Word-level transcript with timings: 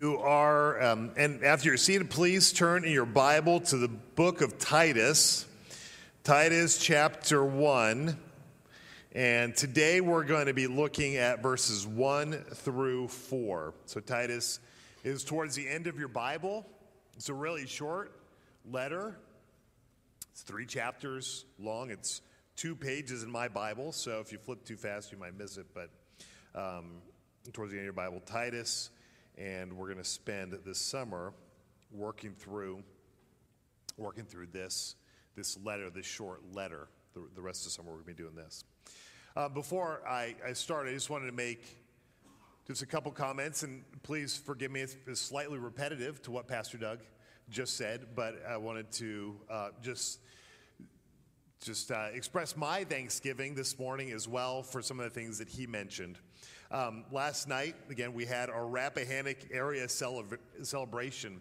You 0.00 0.18
are, 0.18 0.80
um, 0.80 1.10
and 1.16 1.42
after 1.42 1.70
you're 1.70 1.76
seated, 1.76 2.08
please 2.08 2.52
turn 2.52 2.84
in 2.84 2.92
your 2.92 3.04
Bible 3.04 3.58
to 3.62 3.76
the 3.76 3.88
book 3.88 4.42
of 4.42 4.56
Titus, 4.56 5.44
Titus 6.22 6.78
chapter 6.78 7.44
1. 7.44 8.16
And 9.10 9.56
today 9.56 10.00
we're 10.00 10.22
going 10.22 10.46
to 10.46 10.54
be 10.54 10.68
looking 10.68 11.16
at 11.16 11.42
verses 11.42 11.84
1 11.84 12.32
through 12.32 13.08
4. 13.08 13.74
So, 13.86 13.98
Titus 13.98 14.60
is 15.02 15.24
towards 15.24 15.56
the 15.56 15.68
end 15.68 15.88
of 15.88 15.98
your 15.98 16.06
Bible. 16.06 16.64
It's 17.16 17.28
a 17.28 17.34
really 17.34 17.66
short 17.66 18.12
letter, 18.70 19.18
it's 20.30 20.42
three 20.42 20.66
chapters 20.66 21.44
long. 21.58 21.90
It's 21.90 22.22
two 22.54 22.76
pages 22.76 23.24
in 23.24 23.32
my 23.32 23.48
Bible, 23.48 23.90
so 23.90 24.20
if 24.20 24.30
you 24.30 24.38
flip 24.38 24.64
too 24.64 24.76
fast, 24.76 25.10
you 25.10 25.18
might 25.18 25.36
miss 25.36 25.56
it. 25.56 25.66
But 25.74 25.90
um, 26.54 27.02
towards 27.52 27.72
the 27.72 27.78
end 27.78 27.82
of 27.82 27.86
your 27.86 27.92
Bible, 27.94 28.22
Titus 28.24 28.90
and 29.38 29.72
we're 29.72 29.86
going 29.86 29.98
to 29.98 30.04
spend 30.04 30.58
this 30.64 30.78
summer 30.78 31.32
working 31.92 32.34
through 32.34 32.82
working 33.96 34.24
through 34.24 34.46
this 34.46 34.96
this 35.36 35.56
letter, 35.64 35.88
this 35.90 36.06
short 36.06 36.42
letter. 36.52 36.88
The, 37.14 37.22
the 37.34 37.40
rest 37.40 37.60
of 37.60 37.66
the 37.66 37.70
summer 37.70 37.90
we're 37.90 38.02
going 38.02 38.14
to 38.14 38.14
be 38.14 38.22
doing 38.22 38.34
this. 38.34 38.64
Uh, 39.36 39.48
before 39.48 40.02
I, 40.06 40.34
I 40.44 40.52
start, 40.52 40.88
I 40.88 40.92
just 40.92 41.10
wanted 41.10 41.26
to 41.26 41.32
make 41.32 41.78
just 42.66 42.82
a 42.82 42.86
couple 42.86 43.12
comments, 43.12 43.62
and 43.62 43.84
please 44.02 44.36
forgive 44.36 44.70
me. 44.70 44.80
It's, 44.80 44.96
it's 45.06 45.20
slightly 45.20 45.58
repetitive 45.58 46.20
to 46.22 46.30
what 46.30 46.48
Pastor 46.48 46.76
Doug 46.76 47.00
just 47.48 47.76
said, 47.76 48.08
but 48.14 48.42
I 48.46 48.56
wanted 48.56 48.90
to 48.92 49.36
uh, 49.48 49.68
just 49.80 50.20
just 51.62 51.90
uh, 51.90 52.06
express 52.12 52.56
my 52.56 52.84
thanksgiving 52.84 53.54
this 53.54 53.78
morning 53.78 54.12
as 54.12 54.28
well 54.28 54.62
for 54.62 54.80
some 54.80 55.00
of 55.00 55.04
the 55.04 55.10
things 55.10 55.38
that 55.38 55.48
he 55.48 55.66
mentioned. 55.66 56.18
Um, 56.70 57.04
last 57.10 57.48
night, 57.48 57.76
again, 57.88 58.12
we 58.12 58.26
had 58.26 58.50
our 58.50 58.66
Rappahannock 58.66 59.50
area 59.50 59.86
celebra- 59.86 60.38
celebration. 60.62 61.40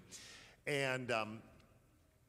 And, 0.66 1.12
um, 1.12 1.40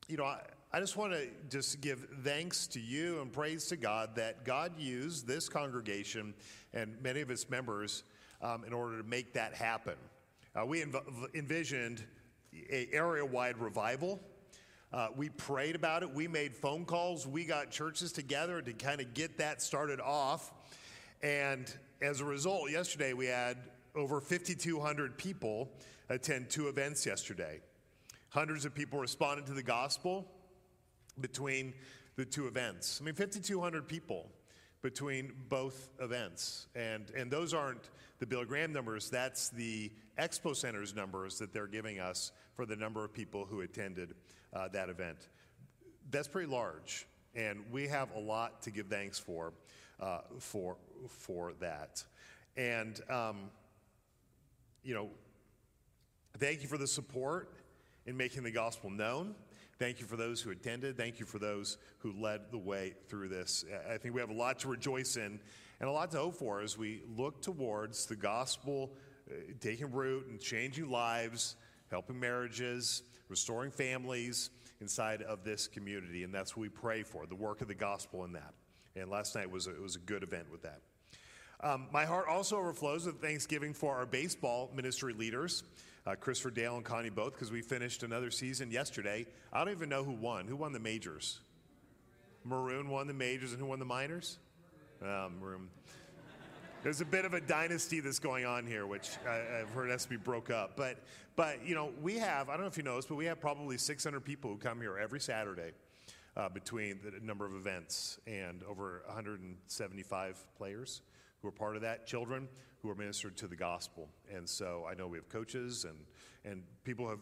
you 0.08 0.16
know, 0.16 0.24
I, 0.24 0.40
I 0.72 0.80
just 0.80 0.96
want 0.96 1.12
to 1.12 1.28
just 1.48 1.80
give 1.80 2.08
thanks 2.24 2.66
to 2.68 2.80
you 2.80 3.20
and 3.20 3.32
praise 3.32 3.66
to 3.66 3.76
God 3.76 4.16
that 4.16 4.44
God 4.44 4.72
used 4.78 5.28
this 5.28 5.48
congregation 5.48 6.34
and 6.74 7.00
many 7.00 7.20
of 7.20 7.30
its 7.30 7.48
members 7.48 8.02
um, 8.42 8.64
in 8.64 8.72
order 8.72 9.00
to 9.00 9.04
make 9.04 9.32
that 9.34 9.54
happen. 9.54 9.94
Uh, 10.56 10.66
we 10.66 10.82
env- 10.82 11.34
envisioned 11.34 12.04
a 12.68 12.88
area-wide 12.92 13.58
revival. 13.58 14.18
Uh, 14.92 15.08
we 15.16 15.28
prayed 15.28 15.76
about 15.76 16.02
it. 16.02 16.12
We 16.12 16.26
made 16.26 16.56
phone 16.56 16.84
calls. 16.84 17.28
We 17.28 17.44
got 17.44 17.70
churches 17.70 18.10
together 18.10 18.60
to 18.60 18.72
kind 18.72 19.00
of 19.00 19.14
get 19.14 19.38
that 19.38 19.62
started 19.62 20.00
off. 20.00 20.52
And 21.22 21.72
as 22.00 22.20
a 22.20 22.24
result, 22.24 22.70
yesterday 22.70 23.12
we 23.12 23.26
had 23.26 23.56
over 23.94 24.20
5,200 24.20 25.18
people 25.18 25.70
attend 26.08 26.50
two 26.50 26.68
events 26.68 27.04
yesterday. 27.04 27.60
Hundreds 28.30 28.64
of 28.64 28.74
people 28.74 28.98
responded 28.98 29.46
to 29.46 29.52
the 29.52 29.62
gospel 29.62 30.26
between 31.20 31.74
the 32.16 32.24
two 32.24 32.46
events. 32.46 33.00
I 33.00 33.04
mean, 33.04 33.14
5,200 33.14 33.88
people 33.88 34.30
between 34.82 35.32
both 35.48 35.90
events. 36.00 36.68
And, 36.74 37.10
and 37.16 37.30
those 37.30 37.52
aren't 37.52 37.90
the 38.20 38.26
Bill 38.26 38.44
Graham 38.44 38.72
numbers, 38.72 39.10
that's 39.10 39.48
the 39.48 39.92
Expo 40.18 40.54
Center's 40.54 40.94
numbers 40.94 41.38
that 41.38 41.52
they're 41.52 41.68
giving 41.68 42.00
us 42.00 42.32
for 42.54 42.66
the 42.66 42.76
number 42.76 43.04
of 43.04 43.12
people 43.12 43.44
who 43.44 43.60
attended 43.60 44.14
uh, 44.52 44.68
that 44.68 44.88
event. 44.88 45.28
That's 46.10 46.26
pretty 46.26 46.50
large, 46.50 47.06
and 47.34 47.64
we 47.70 47.86
have 47.86 48.08
a 48.16 48.18
lot 48.18 48.62
to 48.62 48.70
give 48.70 48.88
thanks 48.88 49.18
for 49.18 49.52
uh, 50.00 50.20
for, 50.38 50.76
for 51.08 51.52
that. 51.60 52.04
And, 52.56 53.00
um, 53.10 53.50
you 54.82 54.94
know, 54.94 55.10
thank 56.38 56.62
you 56.62 56.68
for 56.68 56.78
the 56.78 56.86
support 56.86 57.54
in 58.06 58.16
making 58.16 58.42
the 58.42 58.50
gospel 58.50 58.90
known. 58.90 59.34
Thank 59.78 60.00
you 60.00 60.06
for 60.06 60.16
those 60.16 60.40
who 60.40 60.50
attended. 60.50 60.96
Thank 60.96 61.20
you 61.20 61.26
for 61.26 61.38
those 61.38 61.78
who 61.98 62.12
led 62.12 62.50
the 62.50 62.58
way 62.58 62.94
through 63.08 63.28
this. 63.28 63.64
I 63.88 63.96
think 63.96 64.14
we 64.14 64.20
have 64.20 64.30
a 64.30 64.34
lot 64.34 64.58
to 64.60 64.68
rejoice 64.68 65.16
in 65.16 65.38
and 65.80 65.88
a 65.88 65.92
lot 65.92 66.10
to 66.10 66.18
hope 66.18 66.34
for 66.34 66.60
as 66.60 66.76
we 66.76 67.02
look 67.16 67.42
towards 67.42 68.06
the 68.06 68.16
gospel 68.16 68.90
uh, 69.30 69.34
taking 69.60 69.92
root 69.92 70.26
and 70.28 70.40
changing 70.40 70.90
lives, 70.90 71.54
helping 71.90 72.18
marriages, 72.18 73.02
restoring 73.28 73.70
families 73.70 74.50
inside 74.80 75.22
of 75.22 75.44
this 75.44 75.68
community. 75.68 76.24
And 76.24 76.34
that's 76.34 76.56
what 76.56 76.62
we 76.62 76.68
pray 76.68 77.04
for 77.04 77.26
the 77.26 77.36
work 77.36 77.60
of 77.60 77.68
the 77.68 77.74
gospel 77.74 78.24
in 78.24 78.32
that. 78.32 78.54
And 79.00 79.10
last 79.10 79.34
night 79.34 79.50
was 79.50 79.66
a, 79.66 79.70
it 79.70 79.80
was 79.80 79.96
a 79.96 80.00
good 80.00 80.22
event 80.22 80.50
with 80.50 80.62
that. 80.62 80.80
Um, 81.60 81.86
my 81.92 82.04
heart 82.04 82.26
also 82.28 82.56
overflows 82.56 83.06
with 83.06 83.20
thanksgiving 83.20 83.74
for 83.74 83.96
our 83.96 84.06
baseball 84.06 84.70
ministry 84.74 85.12
leaders, 85.12 85.64
uh, 86.06 86.14
Christopher 86.14 86.50
Dale 86.50 86.76
and 86.76 86.84
Connie 86.84 87.10
both, 87.10 87.32
because 87.32 87.50
we 87.50 87.62
finished 87.62 88.04
another 88.04 88.30
season 88.30 88.70
yesterday. 88.70 89.26
I 89.52 89.64
don't 89.64 89.72
even 89.72 89.88
know 89.88 90.04
who 90.04 90.12
won. 90.12 90.46
Who 90.46 90.54
won 90.54 90.72
the 90.72 90.78
majors? 90.78 91.40
Maroon 92.44 92.88
won 92.88 93.08
the 93.08 93.14
majors, 93.14 93.52
and 93.52 93.60
who 93.60 93.66
won 93.66 93.80
the 93.80 93.84
minors? 93.84 94.38
Um, 95.02 95.40
Maroon. 95.40 95.68
There's 96.84 97.00
a 97.00 97.04
bit 97.04 97.24
of 97.24 97.34
a 97.34 97.40
dynasty 97.40 97.98
that's 97.98 98.20
going 98.20 98.44
on 98.44 98.64
here, 98.64 98.86
which 98.86 99.10
I, 99.28 99.58
have 99.58 99.70
heard 99.70 99.90
has 99.90 100.04
to 100.04 100.08
be 100.08 100.16
broke 100.16 100.50
up. 100.50 100.76
But, 100.76 100.98
but 101.34 101.66
you 101.66 101.74
know, 101.74 101.90
we 102.00 102.18
have 102.18 102.48
I 102.48 102.52
don't 102.52 102.62
know 102.62 102.68
if 102.68 102.76
you 102.76 102.84
know 102.84 102.96
this, 102.96 103.06
but 103.06 103.16
we 103.16 103.24
have 103.24 103.40
probably 103.40 103.78
600 103.78 104.20
people 104.20 104.52
who 104.52 104.58
come 104.58 104.80
here 104.80 104.96
every 104.96 105.18
Saturday 105.18 105.72
uh, 106.38 106.48
between 106.48 107.00
the 107.02 107.20
number 107.20 107.44
of 107.44 107.54
events 107.54 108.18
and 108.26 108.62
over 108.62 109.02
175 109.06 110.46
players 110.56 111.02
who 111.42 111.48
are 111.48 111.52
part 111.52 111.76
of 111.76 111.82
that, 111.82 112.06
children 112.06 112.48
who 112.80 112.88
are 112.88 112.94
ministered 112.94 113.36
to 113.36 113.48
the 113.48 113.56
gospel. 113.56 114.08
And 114.32 114.48
so 114.48 114.86
I 114.88 114.94
know 114.94 115.08
we 115.08 115.18
have 115.18 115.28
coaches 115.28 115.84
and, 115.84 115.98
and 116.44 116.62
people 116.84 117.08
have 117.08 117.18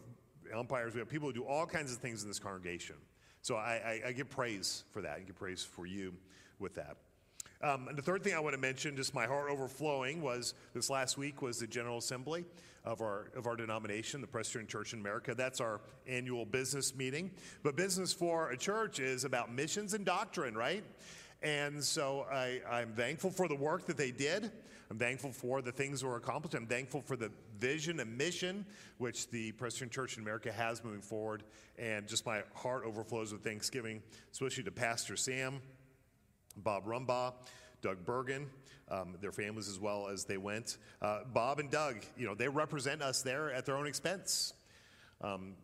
umpires, 0.55 0.93
we 0.93 0.99
have 0.99 1.09
people 1.09 1.27
who 1.27 1.33
do 1.33 1.43
all 1.43 1.65
kinds 1.65 1.91
of 1.91 1.97
things 1.97 2.21
in 2.21 2.29
this 2.29 2.39
congregation. 2.39 2.95
So 3.41 3.55
I, 3.55 4.01
I, 4.05 4.09
I 4.09 4.11
give 4.11 4.29
praise 4.29 4.83
for 4.91 5.01
that. 5.01 5.17
and 5.17 5.25
give 5.25 5.35
praise 5.35 5.63
for 5.63 5.85
you 5.85 6.13
with 6.59 6.75
that. 6.75 6.97
Um, 7.61 7.87
and 7.87 7.97
the 7.97 8.01
third 8.01 8.23
thing 8.23 8.35
I 8.35 8.39
want 8.39 8.53
to 8.53 8.61
mention, 8.61 8.95
just 8.95 9.15
my 9.15 9.25
heart 9.25 9.49
overflowing, 9.49 10.21
was 10.21 10.53
this 10.73 10.89
last 10.89 11.17
week 11.17 11.41
was 11.41 11.59
the 11.59 11.67
General 11.67 11.97
Assembly 11.97 12.45
of 12.85 13.01
our, 13.01 13.31
of 13.35 13.47
our 13.47 13.55
denomination, 13.55 14.21
the 14.21 14.27
Presbyterian 14.27 14.67
Church 14.67 14.93
in 14.93 14.99
America. 14.99 15.33
That's 15.33 15.59
our 15.59 15.81
annual 16.07 16.45
business 16.45 16.95
meeting. 16.95 17.31
But 17.63 17.75
business 17.75 18.13
for 18.13 18.51
a 18.51 18.57
church 18.57 18.99
is 18.99 19.25
about 19.25 19.51
missions 19.51 19.93
and 19.93 20.05
doctrine, 20.05 20.55
right? 20.55 20.83
And 21.41 21.83
so 21.83 22.25
I, 22.31 22.61
I'm 22.69 22.93
thankful 22.93 23.31
for 23.31 23.47
the 23.47 23.55
work 23.55 23.85
that 23.87 23.97
they 23.97 24.11
did. 24.11 24.51
I'm 24.89 24.97
thankful 24.97 25.31
for 25.31 25.61
the 25.61 25.71
things 25.71 26.01
that 26.01 26.07
were 26.07 26.15
accomplished. 26.15 26.55
I'm 26.55 26.65
thankful 26.65 27.01
for 27.01 27.17
the 27.17 27.29
vision 27.59 27.99
and 27.99 28.17
mission 28.17 28.65
which 28.99 29.29
the 29.29 29.51
Presbyterian 29.53 29.91
Church 29.91 30.15
in 30.15 30.23
America 30.23 30.51
has 30.51 30.83
moving 30.83 31.01
forward. 31.01 31.43
And 31.77 32.07
just 32.07 32.25
my 32.25 32.43
heart 32.55 32.83
overflows 32.85 33.33
with 33.33 33.43
thanksgiving, 33.43 34.01
especially 34.31 34.63
to 34.63 34.71
Pastor 34.71 35.17
Sam, 35.17 35.61
Bob 36.57 36.85
Rumbaugh, 36.85 37.33
Doug 37.81 38.05
Bergen, 38.05 38.47
um, 38.89 39.15
their 39.21 39.31
families 39.31 39.67
as 39.67 39.79
well 39.79 40.07
as 40.07 40.25
they 40.25 40.37
went. 40.37 40.77
Uh, 41.01 41.19
Bob 41.33 41.59
and 41.59 41.69
Doug, 41.69 41.97
you 42.17 42.25
know, 42.25 42.35
they 42.35 42.47
represent 42.47 43.01
us 43.01 43.21
there 43.21 43.51
at 43.51 43.65
their 43.65 43.77
own 43.77 43.87
expense. 43.87 44.53
Um, 45.21 45.55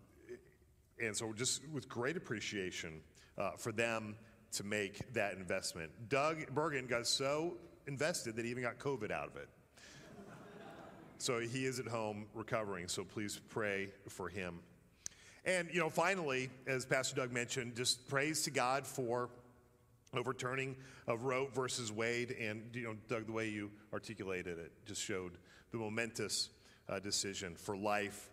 and 1.00 1.16
so 1.16 1.34
just 1.34 1.62
with 1.70 1.90
great 1.90 2.18
appreciation 2.18 3.02
uh, 3.38 3.52
for 3.58 3.72
them 3.72 4.16
to 4.54 4.64
make 4.64 5.12
that 5.14 5.36
investment. 5.36 5.92
Doug 6.10 6.54
Bergen 6.54 6.86
got 6.86 7.08
so 7.08 7.58
invested 7.88 8.36
that 8.36 8.46
he 8.46 8.52
even 8.52 8.64
got 8.64 8.78
COVID 8.78 9.12
out 9.12 9.28
of 9.28 9.36
it. 9.36 9.50
so 11.18 11.40
he 11.40 11.66
is 11.66 11.80
at 11.80 11.88
home 11.88 12.28
recovering, 12.34 12.88
so 12.88 13.04
please 13.04 13.40
pray 13.50 13.90
for 14.08 14.30
him. 14.30 14.60
And, 15.46 15.70
you 15.74 15.80
know, 15.80 15.90
finally, 15.90 16.50
as 16.68 16.86
Pastor 16.86 17.16
Doug 17.16 17.32
mentioned, 17.32 17.76
just 17.76 18.08
praise 18.08 18.44
to 18.44 18.52
God 18.52 18.88
for 18.88 19.30
overturning 20.14 20.76
of 21.08 21.24
Roe 21.24 21.48
versus 21.54 21.92
Wade. 21.92 22.32
And, 22.32 22.64
you 22.74 22.84
know, 22.84 22.96
Doug, 23.08 23.26
the 23.26 23.32
way 23.32 23.50
you 23.50 23.72
articulated 23.92 24.60
it 24.60 24.72
just 24.86 25.02
showed 25.02 25.38
the 25.72 25.78
momentous 25.78 26.50
uh, 26.90 27.00
decision 27.00 27.56
for 27.56 27.76
life 27.76 28.30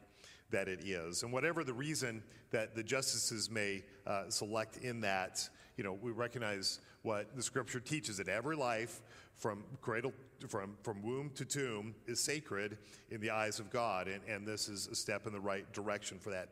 that 0.50 0.68
it 0.68 0.80
is. 0.84 1.22
And 1.22 1.32
whatever 1.32 1.64
the 1.64 1.72
reason 1.72 2.22
that 2.50 2.74
the 2.74 2.82
justices 2.82 3.50
may 3.50 3.84
uh, 4.06 4.28
select 4.28 4.78
in 4.78 5.00
that, 5.02 5.48
you 5.76 5.84
know, 5.84 5.92
we 5.92 6.10
recognize 6.10 6.80
what 7.02 7.34
the 7.36 7.42
scripture 7.42 7.80
teaches 7.80 8.16
that 8.18 8.28
every 8.28 8.56
life 8.56 9.00
from 9.36 9.64
cradle 9.80 10.12
from, 10.48 10.76
from 10.82 11.02
womb 11.02 11.30
to 11.34 11.44
tomb 11.44 11.94
is 12.06 12.22
sacred 12.22 12.78
in 13.10 13.20
the 13.20 13.30
eyes 13.30 13.60
of 13.60 13.70
God. 13.70 14.08
And, 14.08 14.20
and 14.28 14.46
this 14.46 14.68
is 14.68 14.86
a 14.86 14.94
step 14.94 15.26
in 15.26 15.32
the 15.32 15.40
right 15.40 15.70
direction 15.72 16.18
for 16.18 16.30
that. 16.30 16.48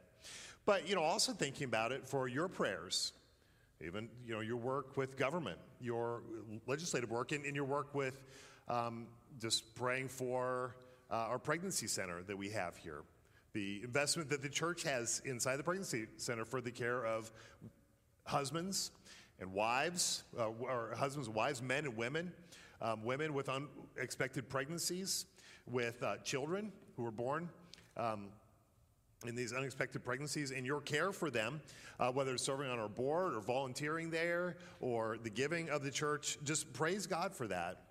But, 0.66 0.88
you 0.88 0.94
know, 0.94 1.02
also 1.02 1.32
thinking 1.32 1.64
about 1.64 1.92
it 1.92 2.06
for 2.06 2.28
your 2.28 2.48
prayers 2.48 3.12
even 3.84 4.08
you 4.26 4.34
know 4.34 4.40
your 4.40 4.56
work 4.56 4.96
with 4.96 5.16
government, 5.16 5.58
your 5.80 6.22
legislative 6.66 7.10
work, 7.10 7.32
and, 7.32 7.44
and 7.44 7.54
your 7.54 7.64
work 7.64 7.94
with 7.94 8.22
um, 8.68 9.06
just 9.40 9.74
praying 9.74 10.08
for 10.08 10.76
uh, 11.10 11.14
our 11.14 11.38
pregnancy 11.38 11.86
center 11.86 12.22
that 12.22 12.36
we 12.36 12.50
have 12.50 12.76
here, 12.76 13.02
the 13.52 13.80
investment 13.82 14.28
that 14.30 14.42
the 14.42 14.48
church 14.48 14.82
has 14.82 15.22
inside 15.24 15.56
the 15.56 15.62
pregnancy 15.62 16.06
center 16.16 16.44
for 16.44 16.60
the 16.60 16.70
care 16.70 17.06
of 17.06 17.30
husbands 18.24 18.90
and 19.40 19.52
wives, 19.52 20.24
uh, 20.38 20.48
or 20.60 20.94
husbands, 20.96 21.28
wives, 21.28 21.62
men 21.62 21.84
and 21.84 21.96
women, 21.96 22.32
um, 22.82 23.04
women 23.04 23.32
with 23.32 23.48
unexpected 23.48 24.48
pregnancies, 24.48 25.26
with 25.66 26.02
uh, 26.02 26.16
children 26.18 26.72
who 26.96 27.02
were 27.02 27.10
born. 27.10 27.48
Um, 27.96 28.28
in 29.26 29.34
these 29.34 29.52
unexpected 29.52 30.04
pregnancies 30.04 30.52
and 30.52 30.64
your 30.64 30.80
care 30.80 31.12
for 31.12 31.30
them, 31.30 31.60
uh, 31.98 32.10
whether 32.12 32.34
it's 32.34 32.44
serving 32.44 32.70
on 32.70 32.78
our 32.78 32.88
board 32.88 33.34
or 33.34 33.40
volunteering 33.40 34.10
there 34.10 34.56
or 34.80 35.18
the 35.22 35.30
giving 35.30 35.68
of 35.70 35.82
the 35.82 35.90
church. 35.90 36.38
Just 36.44 36.72
praise 36.72 37.06
God 37.06 37.34
for 37.34 37.48
that. 37.48 37.82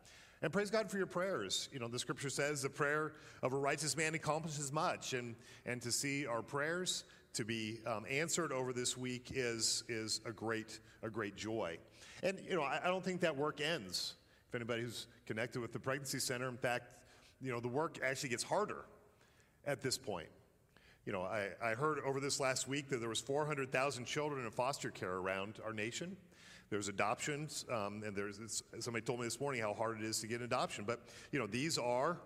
And 0.41 0.53
praise 0.53 0.69
God 0.69 0.89
for 0.89 0.97
your 0.97 1.07
prayers. 1.07 1.67
You 1.73 1.79
know, 1.79 1.87
the 1.87 1.99
scripture 1.99 2.29
says 2.29 2.61
the 2.61 2.69
prayer 2.69 3.13
of 3.41 3.53
a 3.53 3.57
righteous 3.57 3.97
man 3.97 4.13
accomplishes 4.13 4.71
much. 4.71 5.13
And, 5.13 5.35
and 5.65 5.81
to 5.81 5.91
see 5.91 6.27
our 6.27 6.43
prayers 6.43 7.03
to 7.33 7.43
be 7.43 7.79
um, 7.85 8.05
answered 8.09 8.51
over 8.51 8.71
this 8.71 8.95
week 8.95 9.31
is, 9.33 9.83
is 9.89 10.21
a, 10.25 10.31
great, 10.31 10.79
a 11.03 11.09
great 11.09 11.35
joy. 11.35 11.77
And, 12.23 12.39
you 12.47 12.55
know, 12.55 12.61
I, 12.61 12.79
I 12.83 12.87
don't 12.87 13.03
think 13.03 13.21
that 13.21 13.35
work 13.35 13.61
ends. 13.61 14.13
If 14.47 14.55
anybody 14.55 14.83
who's 14.83 15.07
connected 15.25 15.59
with 15.59 15.73
the 15.73 15.79
Pregnancy 15.79 16.19
Center, 16.19 16.47
in 16.47 16.57
fact, 16.57 16.85
you 17.41 17.51
know, 17.51 17.59
the 17.59 17.67
work 17.67 17.99
actually 18.03 18.29
gets 18.29 18.43
harder 18.43 18.85
at 19.65 19.81
this 19.81 19.97
point. 19.97 20.29
You 21.07 21.13
know, 21.13 21.21
I, 21.21 21.51
I 21.63 21.73
heard 21.73 21.99
over 22.05 22.19
this 22.19 22.37
last 22.37 22.67
week 22.67 22.89
that 22.89 22.99
there 22.99 23.07
was 23.07 23.21
400,000 23.21 24.03
children 24.03 24.43
in 24.43 24.51
foster 24.51 24.91
care 24.91 25.13
around 25.13 25.57
our 25.63 25.71
nation. 25.71 26.17
There's 26.69 26.89
adoptions, 26.89 27.63
um, 27.71 28.03
and 28.05 28.13
there's 28.13 28.61
somebody 28.81 29.05
told 29.05 29.21
me 29.21 29.25
this 29.25 29.39
morning 29.39 29.61
how 29.61 29.73
hard 29.73 30.01
it 30.01 30.03
is 30.03 30.19
to 30.19 30.27
get 30.27 30.39
an 30.39 30.45
adoption. 30.45 30.83
But 30.85 30.99
you 31.31 31.39
know, 31.39 31.47
these 31.47 31.77
are 31.77 32.17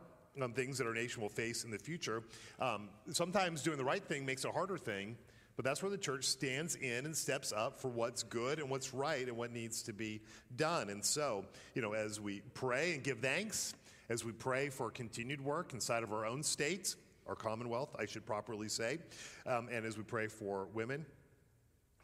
um, 0.41 0.53
things 0.53 0.79
that 0.79 0.87
our 0.87 0.95
nation 0.95 1.21
will 1.21 1.29
face 1.29 1.63
in 1.63 1.69
the 1.69 1.77
future. 1.77 2.23
Um, 2.59 2.89
sometimes 3.11 3.61
doing 3.61 3.77
the 3.77 3.85
right 3.85 4.03
thing 4.03 4.25
makes 4.25 4.45
a 4.45 4.51
harder 4.51 4.79
thing, 4.79 5.15
but 5.57 5.63
that's 5.63 5.83
where 5.83 5.91
the 5.91 5.97
church 5.99 6.25
stands 6.25 6.73
in 6.73 7.05
and 7.05 7.15
steps 7.15 7.53
up 7.55 7.79
for 7.79 7.89
what's 7.89 8.23
good 8.23 8.57
and 8.57 8.67
what's 8.67 8.95
right 8.95 9.27
and 9.27 9.37
what 9.37 9.51
needs 9.51 9.83
to 9.83 9.93
be 9.93 10.21
done. 10.55 10.89
And 10.89 11.05
so, 11.05 11.45
you 11.75 11.83
know, 11.83 11.93
as 11.93 12.19
we 12.19 12.41
pray 12.55 12.95
and 12.95 13.03
give 13.03 13.19
thanks, 13.19 13.75
as 14.09 14.25
we 14.25 14.31
pray 14.31 14.69
for 14.69 14.89
continued 14.89 15.39
work 15.39 15.75
inside 15.75 16.01
of 16.01 16.11
our 16.11 16.25
own 16.25 16.41
state, 16.41 16.95
our 17.31 17.35
commonwealth, 17.35 17.95
I 17.97 18.05
should 18.05 18.25
properly 18.25 18.67
say. 18.67 18.99
Um, 19.45 19.69
and 19.71 19.85
as 19.85 19.97
we 19.97 20.03
pray 20.03 20.27
for 20.27 20.67
women, 20.73 21.05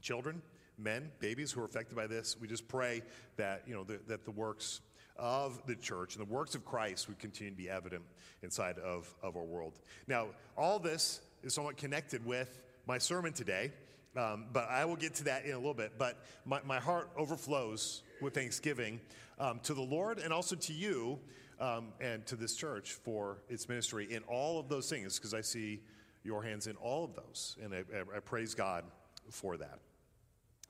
children, 0.01 0.41
men, 0.77 1.12
babies 1.19 1.51
who 1.51 1.62
are 1.62 1.65
affected 1.65 1.97
by 1.97 2.07
this, 2.07 2.38
we 2.39 2.47
just 2.47 2.65
pray 2.69 3.01
that, 3.35 3.63
you 3.68 3.75
know, 3.75 3.83
the, 3.83 4.00
that 4.07 4.24
the 4.24 4.31
works 4.31 4.79
of 5.18 5.62
the 5.68 5.75
church 5.75 6.15
and 6.15 6.25
the 6.25 6.33
works 6.33 6.56
of 6.56 6.63
Christ 6.63 7.09
would 7.09 7.19
continue 7.19 7.51
to 7.51 7.57
be 7.57 7.69
evident 7.69 8.03
inside 8.41 8.79
of, 8.79 9.13
of 9.21 9.35
our 9.35 9.44
world. 9.44 9.79
Now, 10.07 10.27
all 10.57 10.79
this 10.79 11.19
is 11.44 11.53
somewhat 11.53 11.75
connected 11.75 12.25
with 12.25 12.62
my 12.88 12.97
sermon 12.97 13.33
today, 13.33 13.73
um, 14.15 14.45
but 14.53 14.69
I 14.69 14.85
will 14.85 14.95
get 14.95 15.13
to 15.15 15.25
that 15.25 15.44
in 15.44 15.51
a 15.51 15.57
little 15.57 15.73
bit. 15.73 15.94
But 15.97 16.23
my, 16.45 16.62
my 16.65 16.80
heart 16.80 17.09
overflows 17.18 18.01
with 18.21 18.33
thanksgiving 18.33 19.01
um, 19.39 19.59
to 19.63 19.73
the 19.73 19.81
Lord 19.81 20.19
and 20.19 20.31
also 20.31 20.56
to 20.56 20.73
you 20.73 21.19
um, 21.59 21.94
and 22.00 22.25
to 22.27 22.36
this 22.36 22.56
church 22.56 22.94
for 22.94 23.39
its 23.50 23.68
ministry 23.68 24.07
in 24.12 24.24
all 24.24 24.59
of 24.59 24.69
those 24.69 24.89
things, 24.89 25.18
because 25.18 25.33
I 25.33 25.42
see 25.42 25.81
your 26.24 26.44
hands 26.44 26.68
in 26.68 26.75
all 26.77 27.06
of 27.06 27.15
those, 27.15 27.56
and 27.63 27.74
I, 27.74 27.83
I 28.15 28.19
praise 28.19 28.54
God 28.54 28.83
for 29.30 29.57
that. 29.57 29.80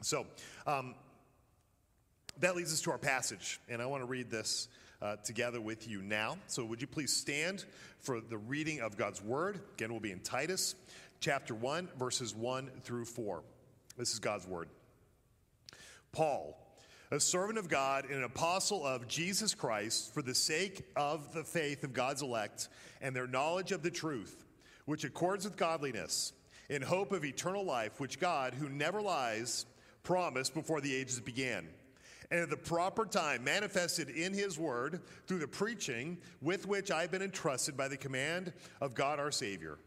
So, 0.01 0.25
um, 0.66 0.95
that 2.39 2.56
leads 2.56 2.72
us 2.72 2.81
to 2.81 2.92
our 2.92 3.00
passage, 3.00 3.60
and 3.68 3.81
I 3.81 3.88
want 3.88 4.01
to 4.01 4.07
read 4.07 4.30
this 4.30 4.68
uh, 5.01 5.16
together 5.18 5.60
with 5.60 5.88
you 5.88 6.01
now. 6.01 6.38
So, 6.48 6.63
would 6.66 6.81
you 6.81 6.88
please 6.88 7.13
stand 7.13 7.66
for 8.00 8.22
the 8.22 8.38
reading 8.38 8.81
of 8.81 8.98
God's 8.98 9.22
word? 9.24 9.60
Again, 9.74 9.92
we'll 9.92 10.00
be 10.00 10.12
in 10.12 10.19
Titus 10.19 10.75
chapter 11.19 11.56
1, 11.56 11.89
verses 11.98 12.36
1 12.36 12.69
through 12.84 13.06
4. 13.06 13.44
This 13.98 14.13
is 14.13 14.19
God's 14.19 14.48
word. 14.48 14.69
Paul 16.12 16.57
a 17.09 17.19
servant 17.19 17.57
of 17.57 17.69
God 17.69 18.06
and 18.06 18.15
an 18.15 18.24
apostle 18.24 18.86
of 18.86 19.07
Jesus 19.07 19.54
Christ 19.54 20.13
for 20.13 20.21
the 20.21 20.36
sake 20.36 20.83
of 20.95 21.33
the 21.33 21.44
faith 21.44 21.83
of 21.83 21.94
God's 21.94 22.21
elect 22.21 22.68
and 23.01 23.15
their 23.15 23.27
knowledge 23.27 23.71
of 23.71 23.81
the 23.81 23.92
truth, 23.92 24.45
which 24.86 25.06
accords 25.06 25.45
with 25.45 25.56
godliness, 25.56 26.33
in 26.69 26.81
hope 26.81 27.13
of 27.13 27.24
eternal 27.24 27.63
life, 27.63 28.00
which 28.00 28.19
God, 28.19 28.54
who 28.54 28.68
never 28.68 29.01
lies, 29.01 29.65
promised 30.04 30.54
before 30.54 30.81
the 30.81 30.94
ages 30.94 31.19
began. 31.19 31.68
And 32.30 32.42
at 32.42 32.50
the 32.50 32.57
proper 32.57 33.06
time, 33.06 33.45
manifested 33.45 34.10
in 34.10 34.33
his 34.33 34.60
word 34.60 35.00
through 35.27 35.39
the 35.39 35.48
preaching 35.48 36.18
with 36.42 36.68
which 36.68 36.92
I've 36.92 37.12
been 37.12 37.21
entrusted 37.21 37.77
by 37.77 37.88
the 37.88 37.95
command 37.95 38.51
of 38.81 38.95
God 38.95 39.18
our 39.18 39.31
Savior. 39.31 39.77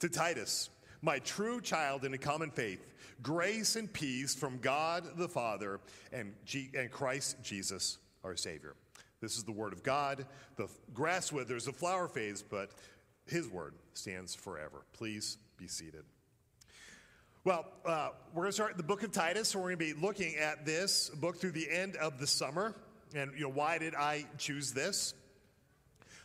To 0.00 0.10
Titus, 0.10 0.68
my 1.02 1.18
true 1.20 1.60
child 1.60 2.04
in 2.04 2.14
a 2.14 2.18
common 2.18 2.50
faith, 2.50 2.84
grace 3.22 3.76
and 3.76 3.92
peace 3.92 4.34
from 4.34 4.58
God 4.58 5.04
the 5.16 5.28
Father 5.28 5.80
and, 6.12 6.34
G- 6.44 6.70
and 6.74 6.90
Christ 6.90 7.36
Jesus 7.42 7.98
our 8.24 8.36
Savior. 8.36 8.74
This 9.20 9.36
is 9.36 9.44
the 9.44 9.52
word 9.52 9.72
of 9.72 9.82
God. 9.82 10.26
The 10.56 10.68
grass 10.94 11.32
withers, 11.32 11.64
the 11.64 11.72
flower 11.72 12.08
fades, 12.08 12.42
but 12.42 12.70
his 13.26 13.48
word 13.48 13.74
stands 13.94 14.34
forever. 14.34 14.82
Please 14.92 15.38
be 15.56 15.66
seated. 15.66 16.04
Well, 17.44 17.66
uh, 17.84 18.10
we're 18.34 18.42
going 18.42 18.48
to 18.50 18.52
start 18.52 18.76
the 18.76 18.82
book 18.82 19.02
of 19.02 19.12
Titus, 19.12 19.54
and 19.54 19.62
we're 19.62 19.70
going 19.74 19.88
to 19.88 19.94
be 19.94 20.00
looking 20.00 20.36
at 20.36 20.66
this 20.66 21.08
book 21.08 21.36
through 21.36 21.52
the 21.52 21.70
end 21.70 21.96
of 21.96 22.18
the 22.18 22.26
summer. 22.26 22.74
And, 23.14 23.32
you 23.34 23.44
know, 23.44 23.50
why 23.50 23.78
did 23.78 23.94
I 23.94 24.26
choose 24.36 24.72
this? 24.72 25.14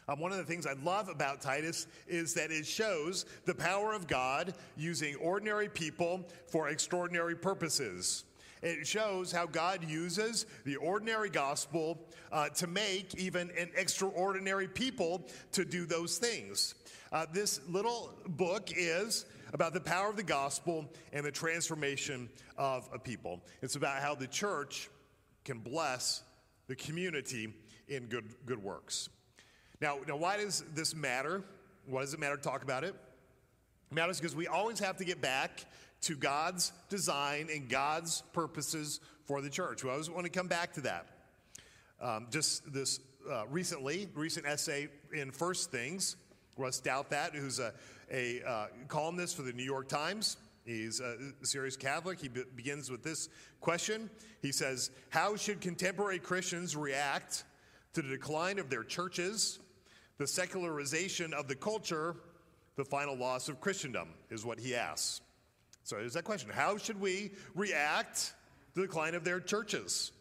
Um, 0.08 0.20
one 0.20 0.32
of 0.32 0.38
the 0.38 0.44
things 0.44 0.66
I 0.66 0.74
love 0.84 1.10
about 1.10 1.42
Titus 1.42 1.88
is 2.08 2.34
that 2.34 2.52
it 2.52 2.66
shows 2.66 3.26
the 3.46 3.56
power 3.56 3.94
of 3.94 4.08
God 4.08 4.54
using 4.76 5.16
ordinary 5.16 5.70
people 5.70 6.28
for 6.48 6.70
extraordinary 6.70 7.36
purposes. 7.36 8.26
It 8.62 8.88
shows 8.88 9.32
how 9.32 9.46
God 9.46 9.84
uses 9.90 10.46
the 10.64 10.78
ordinary 10.78 11.30
gospel 11.30 12.00
uh, 12.32 12.50
to 12.50 12.68
make 12.68 13.14
even 13.16 13.52
an 13.60 13.70
extraordinary 13.76 14.70
people 14.70 15.28
to 15.52 15.66
do 15.66 15.86
those 15.86 16.18
things. 16.18 16.76
Uh, 17.12 17.26
this 17.32 17.60
little 17.68 18.14
book 18.26 18.72
is 18.76 19.26
about 19.52 19.74
the 19.74 19.82
power 19.82 20.10
of 20.10 20.16
the 20.16 20.24
gospel 20.24 20.90
and 21.12 21.26
the 21.26 21.32
transformation 21.32 22.30
of 22.58 22.90
a 22.94 23.00
people. 23.00 23.42
It's 23.62 23.76
about 23.76 24.02
how 24.02 24.16
the 24.16 24.28
church 24.28 24.90
can 25.44 25.60
bless 25.60 26.24
the 26.68 26.76
community 26.76 27.54
in 27.90 28.06
good, 28.06 28.34
good 28.46 28.64
works. 28.64 29.10
Now, 29.84 29.98
now, 30.08 30.16
why 30.16 30.38
does 30.38 30.64
this 30.74 30.96
matter? 30.96 31.44
Why 31.88 32.00
does 32.00 32.14
it 32.14 32.20
matter 32.22 32.38
to 32.38 32.42
talk 32.42 32.64
about 32.64 32.86
it? 32.86 32.96
It 33.92 33.94
matters 33.94 34.18
because 34.18 34.34
we 34.34 34.48
always 34.48 34.80
have 34.80 34.96
to 34.96 35.04
get 35.04 35.20
back 35.20 35.66
to 36.04 36.16
God's 36.16 36.72
design 36.88 37.50
and 37.54 37.68
God's 37.68 38.24
purposes 38.32 39.02
for 39.26 39.42
the 39.42 39.50
church. 39.50 39.84
We 39.84 39.90
always 39.90 40.10
want 40.10 40.24
to 40.24 40.32
come 40.32 40.48
back 40.48 40.72
to 40.76 40.82
that. 40.82 41.08
Um, 42.00 42.28
just 42.32 42.72
this 42.72 43.02
uh, 43.30 43.46
recently, 43.48 44.08
recent 44.16 44.46
essay 44.46 44.88
in 45.12 45.32
First 45.32 45.70
Things, 45.70 46.16
Ross 46.58 46.80
Douthat, 46.80 47.36
who's 47.36 47.60
a, 47.60 47.74
a 48.10 48.42
uh, 48.42 48.68
columnist 48.88 49.36
for 49.36 49.42
the 49.42 49.52
New 49.52 49.66
York 49.66 49.90
Times. 49.90 50.38
He's 50.64 51.02
a 51.02 51.18
serious 51.42 51.76
Catholic. 51.76 52.22
He 52.22 52.30
be- 52.30 52.46
begins 52.56 52.90
with 52.90 53.04
this 53.04 53.28
question. 53.60 54.10
He 54.42 54.54
says, 54.54 54.92
How 55.10 55.36
should 55.36 55.60
contemporary 55.60 56.20
Christians 56.20 56.74
react 56.74 57.44
to 57.96 58.02
the 58.02 58.08
decline 58.08 58.60
of 58.60 58.70
their 58.70 58.86
churches 58.86 59.60
the 60.18 60.28
secularization 60.28 61.34
of 61.34 61.48
the 61.48 61.56
culture, 61.56 62.16
the 62.76 62.86
final 62.86 63.16
loss 63.16 63.50
of 63.50 63.60
Christendom, 63.60 64.10
is 64.30 64.46
what 64.46 64.60
he 64.60 64.76
asks. 64.76 65.22
So 65.84 65.98
there's 65.98 66.14
that 66.14 66.24
question 66.24 66.50
How 66.50 66.78
should 66.78 67.00
we 67.00 67.32
react 67.56 68.34
to 68.74 68.82
the 68.82 68.88
decline 68.88 69.16
of 69.16 69.24
their 69.24 69.40
churches? 69.40 70.12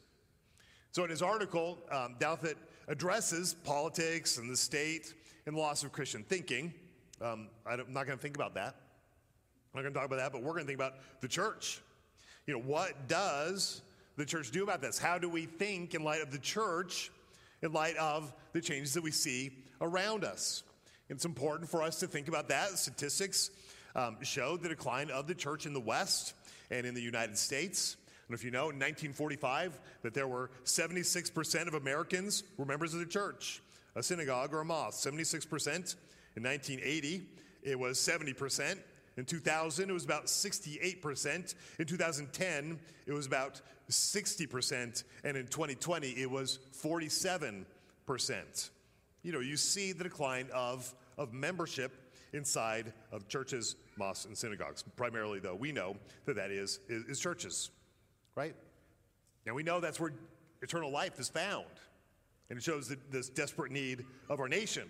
So 0.90 1.04
in 1.04 1.10
his 1.10 1.22
article, 1.22 1.78
um, 1.90 2.16
Douthat 2.18 2.56
addresses 2.88 3.54
politics 3.54 4.38
and 4.38 4.50
the 4.50 4.56
state 4.56 5.14
and 5.46 5.56
the 5.56 5.60
loss 5.60 5.84
of 5.84 5.92
Christian 5.92 6.22
thinking. 6.24 6.74
Um, 7.20 7.48
I'm 7.66 7.78
not 7.92 8.06
going 8.06 8.18
to 8.18 8.22
think 8.22 8.36
about 8.36 8.54
that. 8.54 8.74
I'm 9.74 9.78
not 9.78 9.82
going 9.82 9.94
to 9.94 9.98
talk 10.00 10.06
about 10.06 10.16
that, 10.16 10.32
but 10.32 10.42
we're 10.42 10.52
going 10.52 10.64
to 10.64 10.66
think 10.66 10.78
about 10.78 10.94
the 11.20 11.28
church. 11.28 11.80
You 12.46 12.54
know, 12.54 12.60
what 12.60 13.08
does 13.08 13.80
the 14.16 14.26
church 14.26 14.50
do 14.50 14.64
about 14.64 14.82
this? 14.82 14.98
How 14.98 15.16
do 15.18 15.28
we 15.28 15.46
think 15.46 15.94
in 15.94 16.02
light 16.02 16.20
of 16.20 16.30
the 16.30 16.38
church 16.38 17.10
in 17.62 17.72
light 17.72 17.96
of 17.96 18.32
the 18.52 18.60
changes 18.60 18.92
that 18.94 19.02
we 19.02 19.10
see 19.10 19.52
around 19.82 20.24
us. 20.24 20.62
It's 21.10 21.26
important 21.26 21.68
for 21.68 21.82
us 21.82 22.00
to 22.00 22.06
think 22.06 22.28
about 22.28 22.48
that. 22.48 22.78
Statistics 22.78 23.50
um, 23.94 24.16
show 24.22 24.56
the 24.56 24.68
decline 24.68 25.10
of 25.10 25.26
the 25.26 25.34
church 25.34 25.66
in 25.66 25.74
the 25.74 25.80
West 25.80 26.32
and 26.70 26.86
in 26.86 26.94
the 26.94 27.02
United 27.02 27.36
States. 27.36 27.96
And 28.28 28.34
if 28.34 28.44
you 28.44 28.50
know, 28.50 28.70
in 28.70 28.76
1945, 28.76 29.78
that 30.02 30.14
there 30.14 30.28
were 30.28 30.50
76% 30.64 31.66
of 31.68 31.74
Americans 31.74 32.44
were 32.56 32.64
members 32.64 32.94
of 32.94 33.00
the 33.00 33.06
church, 33.06 33.60
a 33.94 34.02
synagogue 34.02 34.54
or 34.54 34.60
a 34.60 34.64
mosque. 34.64 35.06
76%. 35.06 35.96
In 36.34 36.42
1980, 36.44 37.26
it 37.62 37.78
was 37.78 37.98
70%. 37.98 38.78
In 39.18 39.26
2000, 39.26 39.90
it 39.90 39.92
was 39.92 40.06
about 40.06 40.26
68%. 40.26 41.54
In 41.78 41.84
2010, 41.84 42.78
it 43.06 43.12
was 43.12 43.26
about 43.26 43.60
60%. 43.90 45.04
And 45.24 45.36
in 45.36 45.46
2020, 45.46 46.08
it 46.08 46.30
was 46.30 46.58
47%. 46.82 48.70
You 49.22 49.32
know, 49.32 49.40
you 49.40 49.56
see 49.56 49.92
the 49.92 50.04
decline 50.04 50.48
of, 50.52 50.92
of 51.16 51.32
membership 51.32 51.92
inside 52.32 52.92
of 53.10 53.28
churches, 53.28 53.76
mosques, 53.96 54.24
and 54.24 54.36
synagogues. 54.36 54.82
Primarily, 54.96 55.38
though, 55.38 55.54
we 55.54 55.70
know 55.70 55.96
that 56.24 56.36
that 56.36 56.50
is, 56.50 56.80
is, 56.88 57.04
is 57.04 57.20
churches, 57.20 57.70
right? 58.34 58.54
And 59.46 59.54
we 59.54 59.62
know 59.62 59.80
that's 59.80 60.00
where 60.00 60.12
eternal 60.62 60.90
life 60.90 61.18
is 61.18 61.28
found. 61.28 61.66
And 62.48 62.58
it 62.58 62.62
shows 62.62 62.94
this 63.10 63.28
desperate 63.28 63.72
need 63.72 64.04
of 64.28 64.40
our 64.40 64.48
nation 64.48 64.88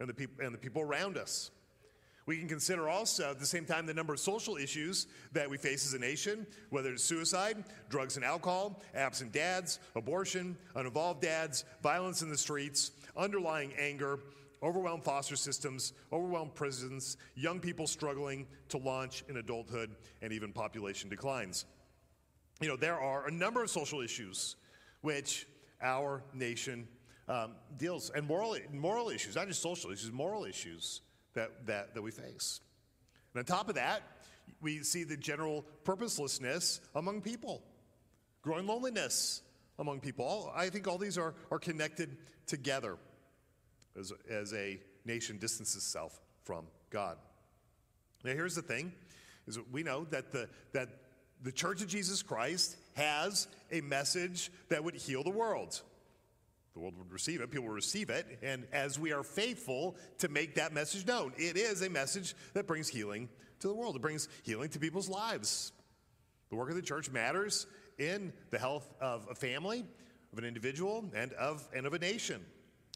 and 0.00 0.08
the, 0.08 0.14
peop- 0.14 0.40
and 0.40 0.54
the 0.54 0.58
people 0.58 0.82
around 0.82 1.16
us. 1.16 1.50
We 2.26 2.38
can 2.38 2.48
consider 2.48 2.88
also 2.88 3.30
at 3.30 3.38
the 3.38 3.46
same 3.46 3.66
time 3.66 3.84
the 3.84 3.92
number 3.92 4.14
of 4.14 4.18
social 4.18 4.56
issues 4.56 5.06
that 5.32 5.48
we 5.48 5.58
face 5.58 5.86
as 5.86 5.92
a 5.92 5.98
nation, 5.98 6.46
whether 6.70 6.90
it's 6.90 7.04
suicide, 7.04 7.64
drugs 7.90 8.16
and 8.16 8.24
alcohol, 8.24 8.82
absent 8.94 9.32
dads, 9.32 9.78
abortion, 9.94 10.56
uninvolved 10.74 11.20
dads, 11.20 11.64
violence 11.82 12.22
in 12.22 12.30
the 12.30 12.38
streets, 12.38 12.92
underlying 13.16 13.72
anger, 13.78 14.20
overwhelmed 14.62 15.04
foster 15.04 15.36
systems, 15.36 15.92
overwhelmed 16.12 16.54
prisons, 16.54 17.16
young 17.34 17.60
people 17.60 17.86
struggling 17.86 18.46
to 18.70 18.78
launch 18.78 19.24
in 19.28 19.36
adulthood, 19.36 19.94
and 20.22 20.32
even 20.32 20.52
population 20.52 21.10
declines. 21.10 21.64
You 22.60 22.68
know, 22.68 22.76
there 22.76 22.98
are 22.98 23.26
a 23.26 23.30
number 23.30 23.62
of 23.62 23.70
social 23.70 24.00
issues 24.00 24.56
which 25.02 25.46
our 25.82 26.22
nation 26.32 26.88
um, 27.28 27.52
deals, 27.76 28.10
and 28.10 28.26
moral, 28.26 28.56
moral 28.72 29.08
issues, 29.10 29.36
not 29.36 29.48
just 29.48 29.62
social 29.62 29.90
issues, 29.90 30.12
moral 30.12 30.44
issues 30.44 31.02
that, 31.34 31.66
that, 31.66 31.94
that 31.94 32.02
we 32.02 32.10
face. 32.10 32.60
And 33.34 33.40
on 33.40 33.44
top 33.44 33.68
of 33.68 33.74
that, 33.74 34.02
we 34.60 34.82
see 34.82 35.04
the 35.04 35.16
general 35.16 35.64
purposelessness 35.84 36.80
among 36.94 37.22
people, 37.22 37.62
growing 38.42 38.66
loneliness 38.66 39.42
among 39.78 40.00
people. 40.00 40.24
All, 40.24 40.52
I 40.54 40.68
think 40.68 40.86
all 40.86 40.98
these 40.98 41.18
are, 41.18 41.34
are 41.50 41.58
connected 41.58 42.16
together 42.46 42.98
as, 43.98 44.12
as 44.30 44.52
a 44.52 44.78
nation 45.04 45.38
distances 45.38 45.76
itself 45.76 46.20
from 46.44 46.66
God. 46.90 47.16
Now, 48.24 48.32
here's 48.32 48.54
the 48.54 48.62
thing: 48.62 48.92
is 49.46 49.58
we 49.70 49.82
know 49.82 50.04
that 50.10 50.32
the 50.32 50.48
that 50.72 50.88
the 51.42 51.52
Church 51.52 51.82
of 51.82 51.88
Jesus 51.88 52.22
Christ 52.22 52.76
has 52.94 53.48
a 53.70 53.80
message 53.82 54.50
that 54.68 54.82
would 54.82 54.94
heal 54.94 55.22
the 55.22 55.30
world. 55.30 55.80
The 56.72 56.80
world 56.80 56.94
would 56.98 57.12
receive 57.12 57.40
it, 57.40 57.50
people 57.50 57.66
would 57.66 57.74
receive 57.74 58.10
it, 58.10 58.38
and 58.42 58.66
as 58.72 58.98
we 58.98 59.12
are 59.12 59.22
faithful 59.22 59.96
to 60.18 60.28
make 60.28 60.56
that 60.56 60.72
message 60.72 61.06
known, 61.06 61.32
it 61.36 61.56
is 61.56 61.82
a 61.82 61.90
message 61.90 62.34
that 62.54 62.66
brings 62.66 62.88
healing 62.88 63.28
to 63.60 63.68
the 63.68 63.74
world. 63.74 63.94
It 63.94 64.02
brings 64.02 64.28
healing 64.42 64.70
to 64.70 64.80
people's 64.80 65.08
lives. 65.08 65.70
The 66.50 66.56
work 66.56 66.70
of 66.70 66.76
the 66.76 66.82
church 66.82 67.10
matters 67.10 67.66
in 67.98 68.32
the 68.50 68.58
health 68.58 68.92
of 69.00 69.28
a 69.30 69.36
family, 69.36 69.84
of 70.32 70.38
an 70.38 70.44
individual, 70.44 71.04
and 71.14 71.32
of, 71.34 71.68
and 71.76 71.86
of 71.86 71.94
a 71.94 71.98
nation. 71.98 72.44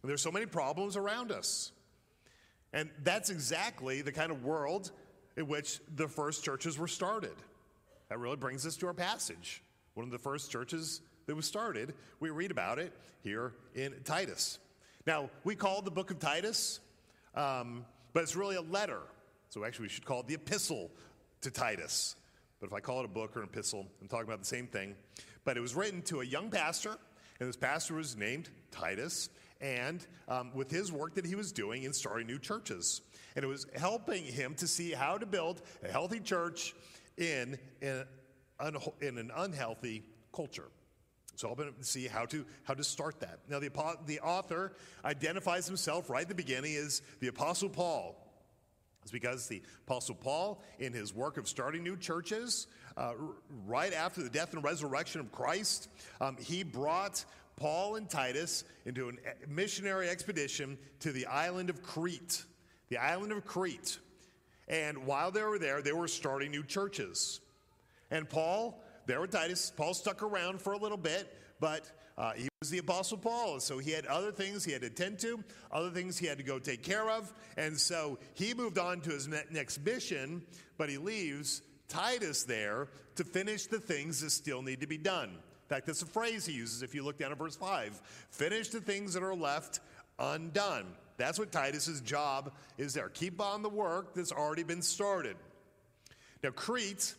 There's 0.05 0.23
so 0.23 0.31
many 0.31 0.47
problems 0.47 0.97
around 0.97 1.33
us. 1.33 1.73
And 2.73 2.91
that's 3.03 3.31
exactly 3.31 4.03
the 4.03 4.13
kind 4.13 4.31
of 4.31 4.45
world 4.45 4.93
in 5.37 5.49
which 5.49 5.81
the 5.95 6.09
first 6.09 6.45
churches 6.45 6.79
were 6.79 6.89
started. 6.89 7.35
That 8.09 8.19
really 8.19 8.37
brings 8.37 8.67
us 8.67 8.77
to 8.77 8.87
our 8.87 8.95
passage. 8.95 9.63
One 9.95 10.05
of 10.05 10.13
the 10.13 10.19
first 10.19 10.51
churches 10.51 11.01
that 11.27 11.35
was 11.35 11.47
started, 11.47 11.95
we 12.21 12.31
read 12.31 12.51
about 12.51 12.79
it 12.79 12.93
here 13.23 13.55
in 13.75 13.95
Titus. 14.05 14.59
Now, 15.07 15.31
we 15.45 15.55
call 15.55 15.83
the 15.83 15.91
book 15.91 16.11
of 16.11 16.19
Titus, 16.19 16.81
um, 17.35 17.85
but 18.13 18.23
it's 18.23 18.37
really 18.37 18.57
a 18.57 18.63
letter. 18.63 19.01
So 19.49 19.65
actually, 19.65 19.85
we 19.85 19.89
should 19.89 20.05
call 20.05 20.21
it 20.21 20.27
the 20.27 20.35
epistle 20.35 20.91
to 21.41 21.51
Titus. 21.51 22.17
But 22.61 22.67
if 22.67 22.73
I 22.73 22.81
call 22.81 23.01
it 23.01 23.05
a 23.05 23.09
book 23.09 23.37
or 23.37 23.41
an 23.41 23.49
epistle, 23.53 23.87
I'm 24.01 24.09
talking 24.09 24.27
about 24.27 24.41
the 24.41 24.47
same 24.47 24.67
thing. 24.67 24.95
But 25.45 25.57
it 25.57 25.61
was 25.61 25.75
written 25.75 26.03
to 26.03 26.21
a 26.21 26.25
young 26.25 26.51
pastor, 26.51 26.97
and 27.41 27.49
this 27.49 27.57
pastor 27.57 27.95
was 27.95 28.17
named 28.17 28.51
Titus 28.71 29.31
and 29.61 30.07
um, 30.29 30.53
with 30.55 30.71
his 30.71 30.93
work 30.93 31.15
that 31.15 31.27
he 31.27 31.35
was 31.35 31.53
doing 31.53 31.83
in 31.83 31.93
starting 31.93 32.27
new 32.27 32.39
churches. 32.39 33.01
And 33.37 33.45
it 33.45 33.49
was 33.49 33.67
helping 33.77 34.25
him 34.25 34.55
to 34.57 34.67
see 34.67 34.93
how 34.93 35.19
to 35.19 35.27
build 35.27 35.63
a 35.83 35.89
healthy 35.89 36.21
church 36.21 36.75
in, 37.17 37.59
in, 37.81 38.05
in 39.01 39.19
an 39.19 39.31
unhealthy 39.35 40.05
culture. 40.33 40.69
So 41.37 41.47
helping 41.47 41.69
him 41.69 41.75
to 41.79 41.85
see 41.85 42.09
how 42.09 42.25
to, 42.27 42.45
how 42.65 42.75
to 42.75 42.83
start 42.83 43.21
that. 43.21 43.39
Now, 43.49 43.61
the, 43.61 43.71
the 44.07 44.21
author 44.21 44.73
identifies 45.05 45.67
himself 45.67 46.11
right 46.11 46.23
at 46.23 46.29
the 46.29 46.35
beginning 46.35 46.75
as 46.75 47.01
the 47.21 47.29
Apostle 47.29 47.69
Paul. 47.69 48.25
It's 49.03 49.13
because 49.13 49.47
the 49.47 49.63
Apostle 49.87 50.17
Paul, 50.17 50.63
in 50.81 50.93
his 50.93 51.15
work 51.15 51.39
of 51.39 51.49
starting 51.49 51.85
new 51.85 51.97
churches, 51.97 52.67
uh, 52.97 53.13
right 53.67 53.93
after 53.93 54.23
the 54.23 54.29
death 54.29 54.53
and 54.53 54.65
resurrection 54.65 55.21
of 55.21 55.31
Christ, 55.31 55.89
um, 56.21 56.37
he 56.39 56.65
brought 56.65 57.25
Paul 57.59 57.97
and 57.97 58.09
Titus 58.09 58.63
into 58.87 59.09
a 59.09 59.49
missionary 59.49 60.09
expedition 60.09 60.79
to 61.01 61.11
the 61.11 61.27
island 61.27 61.71
of 61.71 61.83
Crete. 61.83 62.45
The 62.89 62.99
island 62.99 63.33
of 63.33 63.45
Crete. 63.45 63.99
And 64.69 65.07
while 65.07 65.33
they 65.33 65.43
were 65.43 65.59
there, 65.59 65.83
they 65.83 65.93
were 65.93 66.09
starting 66.09 66.53
new 66.53 66.63
churches. 66.63 67.41
And 68.13 68.29
Paul, 68.29 68.81
there 69.07 69.21
with 69.21 69.33
Titus, 69.33 69.73
Paul 69.77 69.93
stuck 69.95 70.23
around 70.23 70.61
for 70.61 70.73
a 70.73 70.79
little 70.79 70.97
bit, 70.97 71.37
but 71.59 71.91
uh, 72.17 72.33
he 72.33 72.49
was 72.61 72.71
the 72.71 72.79
Apostle 72.79 73.19
Paul. 73.19 73.59
So 73.59 73.79
he 73.79 73.91
had 73.91 74.07
other 74.07 74.31
things 74.31 74.65
he 74.65 74.73
had 74.73 74.83
to 74.83 74.87
attend 74.87 75.19
to, 75.21 75.43
other 75.73 75.91
things 75.91 76.17
he 76.17 76.27
had 76.27 76.39
to 76.39 76.45
go 76.45 76.61
take 76.61 76.85
care 76.85 77.11
of. 77.11 77.33
And 77.57 77.79
so 77.79 78.19
he 78.35 78.55
moved 78.55 78.79
on 78.79 79.01
to 79.01 79.11
his 79.11 79.29
next 79.51 79.85
mission, 79.85 80.43
but 80.77 80.89
he 80.89 80.97
leaves 80.97 81.63
Titus 81.89 82.45
there 82.45 82.89
to 83.17 83.25
finish 83.25 83.67
the 83.67 83.81
things 83.81 84.21
that 84.21 84.31
still 84.31 84.63
need 84.63 84.81
to 84.81 84.87
be 84.87 84.99
done. 84.99 85.39
In 85.69 85.75
fact, 85.77 85.87
that's 85.87 86.01
a 86.01 86.07
phrase 86.07 86.47
he 86.47 86.55
uses 86.55 86.83
if 86.83 86.95
you 86.95 87.05
look 87.05 87.19
down 87.19 87.31
at 87.31 87.37
verse 87.37 87.55
5. 87.55 88.01
Finish 88.31 88.71
the 88.71 88.81
things 88.81 89.13
that 89.13 89.23
are 89.23 89.35
left 89.35 89.81
undone. 90.19 90.87
That's 91.19 91.39
what 91.39 91.53
Titus's 91.53 92.01
job 92.01 92.53
is 92.79 92.95
there. 92.95 93.11
Keep 93.11 93.39
on 93.43 93.61
the 93.63 93.69
work 93.69 94.15
that's 94.15 94.33
already 94.33 94.63
been 94.63 94.81
started. 94.81 95.37
Now, 96.43 96.51
Crete. 96.51 97.15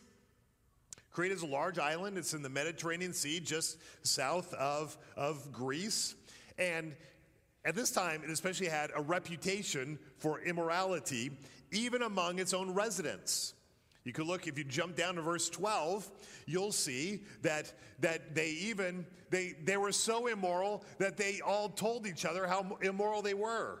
Crete 1.12 1.30
is 1.30 1.42
a 1.42 1.46
large 1.46 1.78
island. 1.78 2.18
It's 2.18 2.34
in 2.34 2.42
the 2.42 2.48
Mediterranean 2.48 3.12
Sea, 3.12 3.38
just 3.38 3.78
south 4.02 4.52
of, 4.54 4.98
of 5.16 5.52
Greece. 5.52 6.16
And 6.58 6.96
at 7.64 7.76
this 7.76 7.92
time, 7.92 8.22
it 8.24 8.30
especially 8.30 8.66
had 8.66 8.90
a 8.96 9.02
reputation 9.02 9.96
for 10.18 10.40
immorality, 10.40 11.30
even 11.70 12.02
among 12.02 12.40
its 12.40 12.52
own 12.52 12.74
residents. 12.74 13.54
You 14.04 14.12
could 14.12 14.26
look, 14.26 14.46
if 14.46 14.56
you 14.56 14.64
jump 14.64 14.96
down 14.96 15.16
to 15.16 15.22
verse 15.22 15.50
12, 15.50 16.10
you'll 16.46 16.72
see 16.72 17.20
that, 17.42 17.72
that 18.00 18.34
they 18.34 18.50
even, 18.50 19.04
they, 19.28 19.54
they 19.62 19.76
were 19.76 19.92
so 19.92 20.26
immoral 20.26 20.84
that 20.98 21.16
they 21.16 21.40
all 21.44 21.68
told 21.68 22.06
each 22.06 22.24
other 22.24 22.46
how 22.46 22.78
immoral 22.80 23.20
they 23.20 23.34
were. 23.34 23.80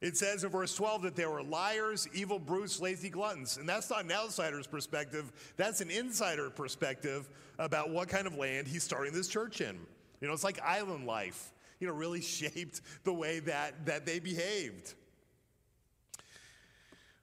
It 0.00 0.16
says 0.16 0.44
in 0.44 0.50
verse 0.50 0.74
12 0.74 1.02
that 1.02 1.16
they 1.16 1.26
were 1.26 1.42
liars, 1.42 2.08
evil 2.14 2.38
brutes, 2.38 2.80
lazy 2.80 3.10
gluttons. 3.10 3.58
And 3.58 3.68
that's 3.68 3.90
not 3.90 4.04
an 4.04 4.12
outsider's 4.12 4.66
perspective, 4.66 5.30
that's 5.56 5.80
an 5.80 5.90
insider 5.90 6.48
perspective 6.48 7.28
about 7.58 7.90
what 7.90 8.08
kind 8.08 8.26
of 8.26 8.36
land 8.36 8.66
he's 8.66 8.82
starting 8.82 9.12
this 9.12 9.28
church 9.28 9.60
in. 9.60 9.78
You 10.20 10.28
know, 10.28 10.32
it's 10.32 10.44
like 10.44 10.60
island 10.62 11.06
life, 11.06 11.52
you 11.80 11.86
know, 11.86 11.92
really 11.92 12.20
shaped 12.22 12.80
the 13.04 13.12
way 13.12 13.40
that, 13.40 13.86
that 13.86 14.06
they 14.06 14.20
behaved. 14.20 14.94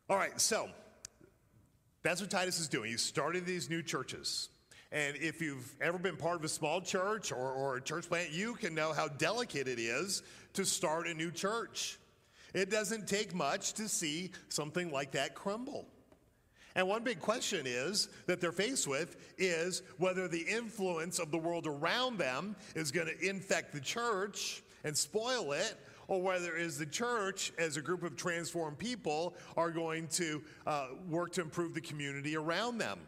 All 0.10 0.18
right, 0.18 0.40
so 0.40 0.70
that's 2.08 2.22
what 2.22 2.30
Titus 2.30 2.60
is 2.60 2.70
doing. 2.70 2.92
He's 2.92 3.04
starting 3.04 3.44
these 3.44 3.70
new 3.70 3.84
churches. 3.84 4.48
And 4.94 5.18
if 5.18 5.42
you've 5.42 5.76
ever 5.82 5.98
been 5.98 6.16
part 6.16 6.38
of 6.38 6.46
a 6.46 6.50
small 6.50 6.80
church 6.80 7.34
or, 7.34 7.52
or 7.52 7.76
a 7.76 7.82
church 7.82 8.08
plant, 8.08 8.32
you 8.32 8.54
can 8.54 8.74
know 8.74 8.94
how 8.94 9.10
delicate 9.10 9.68
it 9.68 9.78
is 9.78 10.24
to 10.54 10.66
start 10.66 11.08
a 11.08 11.14
new 11.14 11.32
church. 11.32 12.00
It 12.54 12.70
doesn't 12.70 13.10
take 13.10 13.36
much 13.36 13.74
to 13.74 13.90
see 13.90 14.32
something 14.48 14.90
like 14.90 15.12
that 15.12 15.36
crumble. 15.36 15.86
And 16.76 16.88
one 16.88 17.04
big 17.04 17.20
question 17.20 17.64
is 17.66 18.08
that 18.28 18.40
they're 18.40 18.54
faced 18.54 18.88
with 18.88 19.18
is 19.38 19.82
whether 19.98 20.30
the 20.30 20.46
influence 20.48 21.20
of 21.20 21.32
the 21.32 21.38
world 21.38 21.68
around 21.68 22.20
them 22.20 22.56
is 22.74 22.92
going 22.92 23.08
to 23.08 23.30
infect 23.30 23.74
the 23.74 23.82
church 23.82 24.64
and 24.86 24.96
spoil 24.96 25.52
it, 25.52 25.76
or 26.08 26.22
whether 26.22 26.56
it 26.56 26.62
is 26.62 26.78
the 26.78 26.86
church, 26.86 27.52
as 27.58 27.78
a 27.78 27.82
group 27.82 28.04
of 28.04 28.16
transformed 28.16 28.78
people, 28.78 29.36
are 29.56 29.72
going 29.72 30.08
to 30.08 30.42
uh, 30.66 30.88
work 31.10 31.34
to 31.34 31.42
improve 31.42 31.74
the 31.74 31.82
community 31.82 32.36
around 32.36 32.78
them. 32.78 33.00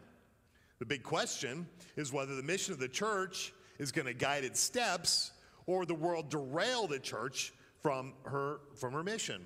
The 0.78 0.86
big 0.86 1.02
question 1.02 1.66
is 1.96 2.12
whether 2.12 2.36
the 2.36 2.42
mission 2.42 2.72
of 2.72 2.80
the 2.80 2.88
church 2.88 3.52
is 3.78 3.92
going 3.92 4.06
to 4.06 4.14
guide 4.14 4.44
its 4.44 4.60
steps 4.60 5.32
or 5.66 5.86
the 5.86 5.94
world 5.94 6.30
derail 6.30 6.86
the 6.86 6.98
church 6.98 7.52
from 7.82 8.14
her, 8.24 8.60
from 8.76 8.92
her 8.92 9.02
mission. 9.02 9.44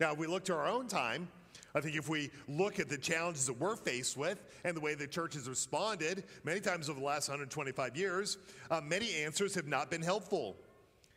Now, 0.00 0.12
if 0.12 0.18
we 0.18 0.26
look 0.26 0.44
to 0.44 0.54
our 0.54 0.66
own 0.66 0.86
time, 0.88 1.28
I 1.74 1.80
think 1.80 1.96
if 1.96 2.08
we 2.08 2.30
look 2.48 2.78
at 2.78 2.88
the 2.88 2.98
challenges 2.98 3.46
that 3.46 3.58
we're 3.58 3.76
faced 3.76 4.16
with 4.16 4.44
and 4.64 4.76
the 4.76 4.80
way 4.80 4.94
the 4.94 5.06
church 5.06 5.34
has 5.34 5.48
responded 5.48 6.24
many 6.44 6.60
times 6.60 6.88
over 6.88 7.00
the 7.00 7.06
last 7.06 7.28
125 7.28 7.96
years, 7.96 8.38
uh, 8.70 8.80
many 8.80 9.12
answers 9.14 9.54
have 9.54 9.66
not 9.66 9.90
been 9.90 10.02
helpful. 10.02 10.56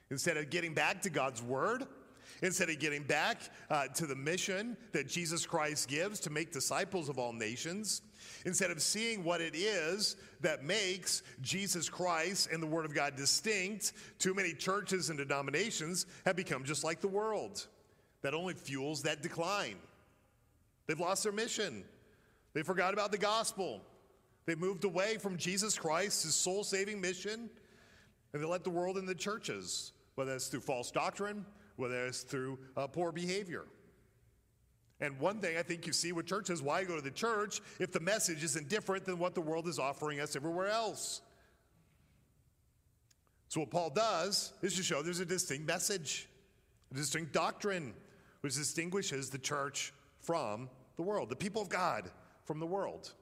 Instead 0.09 0.37
of 0.37 0.49
getting 0.49 0.73
back 0.73 1.01
to 1.01 1.09
God's 1.09 1.41
word, 1.41 1.85
instead 2.41 2.69
of 2.69 2.79
getting 2.79 3.03
back 3.03 3.41
uh, 3.69 3.87
to 3.87 4.05
the 4.05 4.15
mission 4.15 4.77
that 4.91 5.07
Jesus 5.07 5.45
Christ 5.45 5.87
gives 5.87 6.19
to 6.21 6.29
make 6.29 6.51
disciples 6.51 7.09
of 7.09 7.17
all 7.17 7.33
nations, 7.33 8.01
instead 8.45 8.71
of 8.71 8.81
seeing 8.81 9.23
what 9.23 9.41
it 9.41 9.55
is 9.55 10.15
that 10.41 10.63
makes 10.63 11.23
Jesus 11.41 11.89
Christ 11.89 12.49
and 12.51 12.61
the 12.61 12.67
Word 12.67 12.85
of 12.85 12.93
God 12.93 13.15
distinct, 13.15 13.93
too 14.19 14.33
many 14.33 14.53
churches 14.53 15.09
and 15.09 15.17
denominations 15.17 16.05
have 16.25 16.35
become 16.35 16.63
just 16.63 16.83
like 16.83 17.01
the 17.01 17.07
world. 17.07 17.67
That 18.21 18.33
only 18.33 18.53
fuels 18.53 19.03
that 19.03 19.21
decline. 19.21 19.75
They've 20.87 20.99
lost 20.99 21.23
their 21.23 21.31
mission, 21.31 21.83
they 22.53 22.63
forgot 22.63 22.93
about 22.93 23.11
the 23.11 23.17
gospel. 23.17 23.81
They 24.45 24.55
moved 24.55 24.85
away 24.85 25.17
from 25.17 25.35
Jesus 25.35 25.77
Christ, 25.77 26.23
his 26.23 26.33
soul 26.33 26.63
saving 26.63 27.01
mission, 27.01 27.49
and 28.31 28.41
they 28.41 28.47
let 28.47 28.63
the 28.63 28.69
world 28.69 28.97
and 28.97 29.05
the 29.05 29.13
churches 29.13 29.91
whether 30.17 30.33
it's 30.33 30.47
through 30.47 30.62
false 30.62 30.89
doctrine, 30.89 31.45
whether 31.75 32.07
it's 32.07 32.24
through 32.24 32.57
uh, 32.75 32.88
poor 32.88 33.12
behavior. 33.12 33.65
And 35.00 35.19
one 35.19 35.39
thing 35.41 35.57
I 35.57 35.62
think 35.62 35.86
you 35.86 35.93
see 35.93 36.12
with 36.12 36.25
churches 36.25 36.59
why 36.59 36.83
go 36.83 36.95
to 36.95 37.03
the 37.03 37.12
church 37.12 37.62
if 37.79 37.91
the 37.91 38.00
message 38.00 38.43
isn't 38.43 38.67
different 38.67 39.05
than 39.05 39.19
what 39.19 39.36
the 39.36 39.41
world 39.41 39.67
is 39.67 39.77
offering 39.77 40.19
us 40.19 40.36
everywhere 40.36 40.69
else? 40.69 41.21
So, 43.50 43.59
what 43.59 43.69
Paul 43.69 43.91
does 43.91 44.53
is 44.63 44.75
to 44.77 44.83
show 44.83 45.03
there's 45.03 45.19
a 45.19 45.25
distinct 45.25 45.67
message, 45.67 46.27
a 46.91 46.95
distinct 46.95 47.31
doctrine, 47.31 47.93
which 48.41 48.55
distinguishes 48.55 49.29
the 49.29 49.38
church 49.38 49.93
from 50.19 50.67
the 50.95 51.03
world, 51.03 51.29
the 51.29 51.36
people 51.36 51.62
of 51.62 51.69
God 51.69 52.09
from 52.43 52.59
the 52.59 52.65
world. 52.65 53.13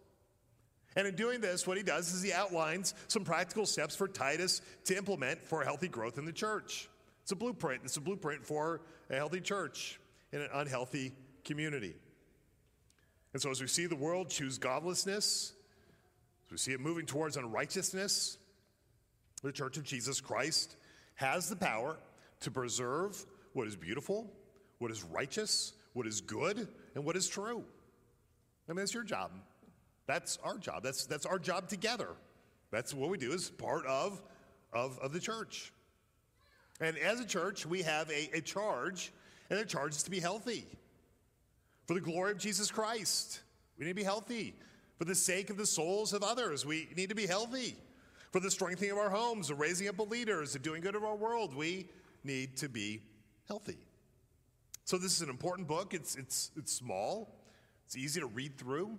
And 0.96 1.08
in 1.08 1.16
doing 1.16 1.42
this, 1.42 1.68
what 1.68 1.78
he 1.78 1.84
does 1.84 2.14
is 2.14 2.22
he 2.22 2.32
outlines 2.32 2.94
some 3.08 3.24
practical 3.24 3.66
steps 3.66 3.96
for 3.96 4.08
Titus 4.08 4.62
to 4.86 4.96
implement 4.96 5.44
for 5.44 5.64
healthy 5.64 5.90
growth 5.90 6.18
in 6.18 6.26
the 6.26 6.32
church. 6.32 6.88
It's 7.24 7.32
a 7.32 7.36
blueprint. 7.36 7.82
It's 7.84 7.98
a 7.98 8.02
blueprint 8.02 8.46
for 8.46 8.82
a 9.10 9.16
healthy 9.16 9.42
church 9.42 10.00
in 10.32 10.42
an 10.42 10.50
unhealthy 10.54 11.12
community. 11.44 11.96
And 13.34 13.42
so, 13.42 13.50
as 13.50 13.60
we 13.60 13.68
see 13.68 13.86
the 13.86 13.96
world 13.96 14.30
choose 14.30 14.58
godlessness, 14.58 15.54
as 16.46 16.52
we 16.52 16.58
see 16.58 16.72
it 16.72 16.80
moving 16.80 17.06
towards 17.06 17.36
unrighteousness, 17.36 18.38
the 19.44 19.52
Church 19.52 19.78
of 19.78 19.84
Jesus 19.84 20.22
Christ 20.22 20.78
has 21.16 21.50
the 21.50 21.56
power 21.56 21.98
to 22.42 22.52
preserve 22.52 23.26
what 23.54 23.68
is 23.68 23.76
beautiful, 23.76 24.32
what 24.80 24.92
is 24.92 25.04
righteous, 25.04 25.74
what 25.94 26.08
is 26.08 26.22
good, 26.22 26.68
and 26.94 27.04
what 27.04 27.16
is 27.16 27.28
true. 27.28 27.64
I 28.68 28.72
mean, 28.72 28.78
that's 28.78 28.94
your 28.94 29.04
job. 29.04 29.32
That's 30.08 30.38
our 30.44 30.58
job. 30.58 30.84
That's, 30.84 31.06
that's 31.06 31.26
our 31.26 31.40
job 31.40 31.68
together. 31.68 32.10
That's 32.72 32.94
what 32.94 33.10
we 33.10 33.18
do 33.18 33.34
as 33.34 33.50
part 33.50 33.86
of, 33.86 34.22
of, 34.74 35.00
of 35.00 35.14
the 35.14 35.20
church. 35.20 35.72
And 36.82 36.98
as 36.98 37.20
a 37.20 37.26
church, 37.26 37.66
we 37.66 37.82
have 37.84 38.10
a, 38.10 38.30
a 38.38 38.42
charge, 38.42 39.14
and 39.50 39.60
the 39.60 39.66
charge 39.66 39.94
is 39.96 40.04
to 40.04 40.12
be 40.12 40.20
healthy. 40.20 40.66
For 41.88 41.94
the 41.94 42.02
glory 42.02 42.32
of 42.32 42.38
Jesus 42.38 42.70
Christ, 42.70 43.42
we 43.78 43.86
need 43.86 43.92
to 43.92 43.96
be 43.96 44.04
healthy. 44.04 44.56
For 44.98 45.06
the 45.06 45.16
sake 45.16 45.50
of 45.50 45.58
the 45.58 45.66
souls 45.66 46.14
of 46.14 46.24
others, 46.24 46.66
we 46.66 46.90
need 46.96 47.10
to 47.10 47.16
be 47.16 47.28
healthy. 47.28 47.76
For 48.32 48.40
the 48.40 48.52
strengthening 48.52 48.92
of 48.92 48.98
our 48.98 49.10
homes, 49.10 49.48
the 49.48 49.56
raising 49.56 49.88
up 49.88 50.00
of 50.00 50.10
leaders, 50.10 50.54
the 50.54 50.60
doing 50.60 50.82
good 50.82 50.96
of 50.96 51.04
our 51.04 51.16
world, 51.16 51.56
we 51.56 51.88
need 52.24 52.58
to 52.58 52.68
be 52.68 53.02
healthy. 53.48 53.78
So 54.84 54.98
this 54.98 55.16
is 55.16 55.22
an 55.22 55.30
important 55.30 55.68
book. 55.68 55.94
It's, 55.94 56.16
it's, 56.16 56.52
it's 56.58 56.72
small. 56.72 57.40
It's 57.86 57.96
easy 57.96 58.20
to 58.20 58.28
read 58.28 58.58
through. 58.58 58.98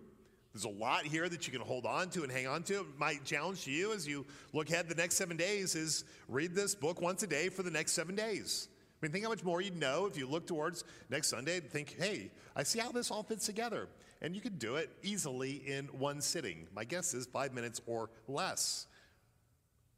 There's 0.57 0.65
a 0.65 0.81
lot 0.81 1.05
here 1.05 1.29
that 1.29 1.47
you 1.47 1.53
can 1.53 1.61
hold 1.61 1.85
on 1.85 2.09
to 2.09 2.23
and 2.23 2.33
hang 2.33 2.47
on 2.47 2.63
to. 2.63 2.87
My 2.97 3.17
challenge 3.27 3.65
to 3.65 3.71
you 3.71 3.93
as 3.93 4.09
you 4.09 4.25
look 4.55 4.71
ahead 4.71 4.89
the 4.89 4.95
next 4.95 5.17
seven 5.17 5.37
days 5.37 5.75
is 5.75 6.07
read 6.29 6.55
this 6.55 6.75
book 6.75 7.03
once 7.03 7.23
a 7.23 7.27
day 7.27 7.51
for 7.51 7.63
the 7.63 7.71
next 7.71 7.93
seven 7.93 8.15
days. 8.15 8.69
I 8.71 9.05
mean, 9.05 9.13
think 9.13 9.23
how 9.23 9.29
much 9.29 9.45
more 9.45 9.61
you'd 9.61 9.79
know 9.79 10.07
if 10.07 10.17
you 10.17 10.27
look 10.27 10.47
towards 10.47 10.85
next 11.11 11.29
Sunday 11.29 11.59
and 11.59 11.71
think, 11.71 11.95
hey, 11.99 12.31
I 12.57 12.63
see 12.63 12.79
how 12.79 12.91
this 12.91 13.11
all 13.11 13.23
fits 13.23 13.45
together. 13.45 13.91
And 14.23 14.35
you 14.35 14.41
could 14.41 14.59
do 14.59 14.77
it 14.77 14.89
easily 15.03 15.57
in 15.67 15.89
one 15.89 16.23
sitting. 16.23 16.67
My 16.75 16.85
guess 16.85 17.13
is 17.13 17.27
five 17.27 17.53
minutes 17.53 17.83
or 17.87 18.09
less. 18.27 18.87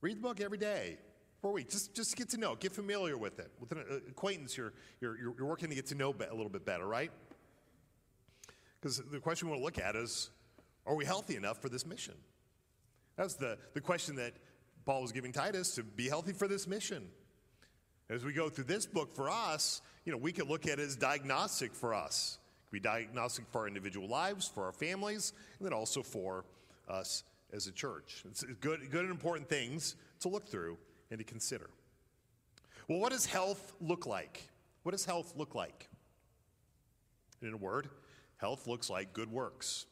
Read 0.00 0.16
the 0.16 0.22
book 0.22 0.40
every 0.40 0.58
day 0.58 0.98
for 1.40 1.50
a 1.50 1.52
week. 1.52 1.70
Just, 1.70 1.94
just 1.94 2.16
get 2.16 2.30
to 2.30 2.36
know, 2.36 2.56
get 2.56 2.72
familiar 2.72 3.16
with 3.16 3.38
it. 3.38 3.52
With 3.60 3.70
an 3.70 3.84
uh, 3.88 3.94
acquaintance, 4.08 4.56
you're, 4.56 4.72
you're, 5.00 5.16
you're 5.16 5.46
working 5.46 5.68
to 5.68 5.76
get 5.76 5.86
to 5.86 5.94
know 5.94 6.12
a 6.12 6.34
little 6.34 6.50
bit 6.50 6.66
better, 6.66 6.84
right? 6.84 7.12
Because 8.80 9.00
the 9.12 9.20
question 9.20 9.46
we 9.46 9.52
want 9.52 9.60
to 9.60 9.64
look 9.64 9.78
at 9.78 9.94
is 9.94 10.30
are 10.88 10.94
we 10.94 11.04
healthy 11.04 11.36
enough 11.36 11.60
for 11.60 11.68
this 11.68 11.86
mission? 11.86 12.14
That's 13.16 13.34
the, 13.34 13.58
the 13.74 13.80
question 13.80 14.16
that 14.16 14.32
Paul 14.86 15.02
was 15.02 15.12
giving 15.12 15.32
Titus 15.32 15.74
to 15.74 15.82
be 15.82 16.08
healthy 16.08 16.32
for 16.32 16.48
this 16.48 16.66
mission. 16.66 17.06
As 18.08 18.24
we 18.24 18.32
go 18.32 18.48
through 18.48 18.64
this 18.64 18.86
book 18.86 19.14
for 19.14 19.28
us, 19.28 19.82
you 20.06 20.12
know, 20.12 20.18
we 20.18 20.32
could 20.32 20.48
look 20.48 20.66
at 20.66 20.78
it 20.78 20.86
as 20.86 20.96
diagnostic 20.96 21.74
for 21.74 21.92
us. 21.92 22.38
It 22.38 22.64
could 22.66 22.82
be 22.82 22.88
diagnostic 22.88 23.44
for 23.50 23.60
our 23.60 23.68
individual 23.68 24.08
lives, 24.08 24.48
for 24.48 24.64
our 24.64 24.72
families, 24.72 25.34
and 25.58 25.66
then 25.66 25.74
also 25.74 26.02
for 26.02 26.46
us 26.88 27.22
as 27.52 27.66
a 27.66 27.72
church. 27.72 28.22
It's 28.30 28.42
good, 28.60 28.90
good 28.90 29.02
and 29.02 29.10
important 29.10 29.50
things 29.50 29.94
to 30.20 30.28
look 30.28 30.48
through 30.48 30.78
and 31.10 31.18
to 31.18 31.24
consider. 31.24 31.68
Well, 32.88 32.98
what 32.98 33.12
does 33.12 33.26
health 33.26 33.74
look 33.82 34.06
like? 34.06 34.48
What 34.84 34.92
does 34.92 35.04
health 35.04 35.34
look 35.36 35.54
like? 35.54 35.90
In 37.42 37.52
a 37.52 37.58
word, 37.58 37.90
health 38.38 38.66
looks 38.66 38.88
like 38.88 39.12
good 39.12 39.30
works 39.30 39.84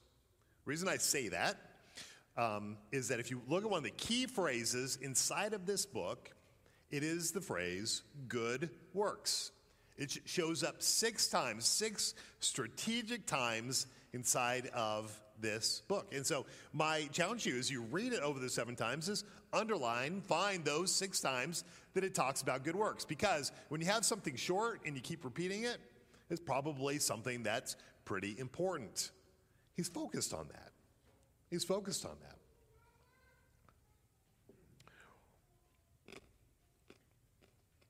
reason 0.66 0.88
I 0.88 0.96
say 0.96 1.29
that 1.29 1.57
um, 2.37 2.76
is 2.92 3.09
that 3.09 3.20
if 3.20 3.31
you 3.31 3.40
look 3.48 3.64
at 3.64 3.70
one 3.70 3.79
of 3.79 3.85
the 3.85 3.90
key 3.90 4.26
phrases 4.26 4.98
inside 5.00 5.55
of 5.55 5.64
this 5.64 5.87
book, 5.87 6.31
it 6.90 7.02
is 7.02 7.33
the 7.33 7.40
phrase 7.40 8.02
good 8.29 8.70
works. 8.92 9.52
It 9.96 10.18
shows 10.26 10.62
up 10.62 10.83
six 10.83 11.29
times, 11.29 11.64
six 11.64 12.14
strategic 12.40 13.26
times 13.26 13.87
inside 14.12 14.66
of 14.74 15.18
this 15.40 15.83
book. 15.88 16.12
And 16.14 16.26
so, 16.26 16.46
my 16.72 17.09
challenge 17.12 17.44
to 17.44 17.50
you 17.50 17.59
as 17.59 17.70
you 17.70 17.83
read 17.83 18.12
it 18.12 18.20
over 18.20 18.38
the 18.38 18.50
seven 18.50 18.76
times 18.76 19.09
is 19.09 19.24
underline, 19.52 20.20
find 20.20 20.64
those 20.64 20.94
six 20.94 21.20
times 21.20 21.64
that 21.94 22.05
it 22.05 22.14
talks 22.14 22.42
about 22.42 22.62
good 22.62 22.76
works. 22.76 23.05
Because 23.05 23.52
when 23.68 23.81
you 23.81 23.87
have 23.87 24.05
something 24.05 24.37
short 24.37 24.81
and 24.85 24.94
you 24.94 25.00
keep 25.00 25.24
repeating 25.24 25.64
it, 25.64 25.79
it's 26.29 26.40
probably 26.40 26.98
something 26.98 27.42
that's 27.42 27.76
pretty 28.05 28.37
important. 28.38 29.11
He's 29.77 29.89
focused 29.89 30.33
on 30.33 30.49
that. 30.49 30.73
He's 31.51 31.65
focused 31.65 32.05
on 32.05 32.17
that. 32.23 32.37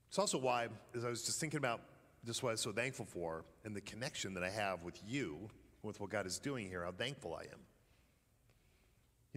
It's 0.09 0.18
also 0.18 0.38
why, 0.38 0.68
as 0.94 1.05
I 1.05 1.11
was 1.11 1.22
just 1.22 1.40
thinking 1.40 1.59
about 1.59 1.81
just 2.25 2.42
what 2.42 2.49
I 2.51 2.53
was 2.53 2.62
so 2.62 2.72
thankful 2.72 3.05
for 3.05 3.44
and 3.64 3.77
the 3.77 3.81
connection 3.81 4.35
that 4.35 4.42
I 4.42 4.51
have 4.51 4.83
with 4.83 4.99
you, 5.07 5.49
with 5.83 6.01
what 6.01 6.11
God 6.11 6.27
is 6.27 6.38
doing 6.38 6.68
here, 6.68 6.85
how 6.85 6.92
thankful 6.92 7.35
I 7.35 7.42
am. 7.42 7.61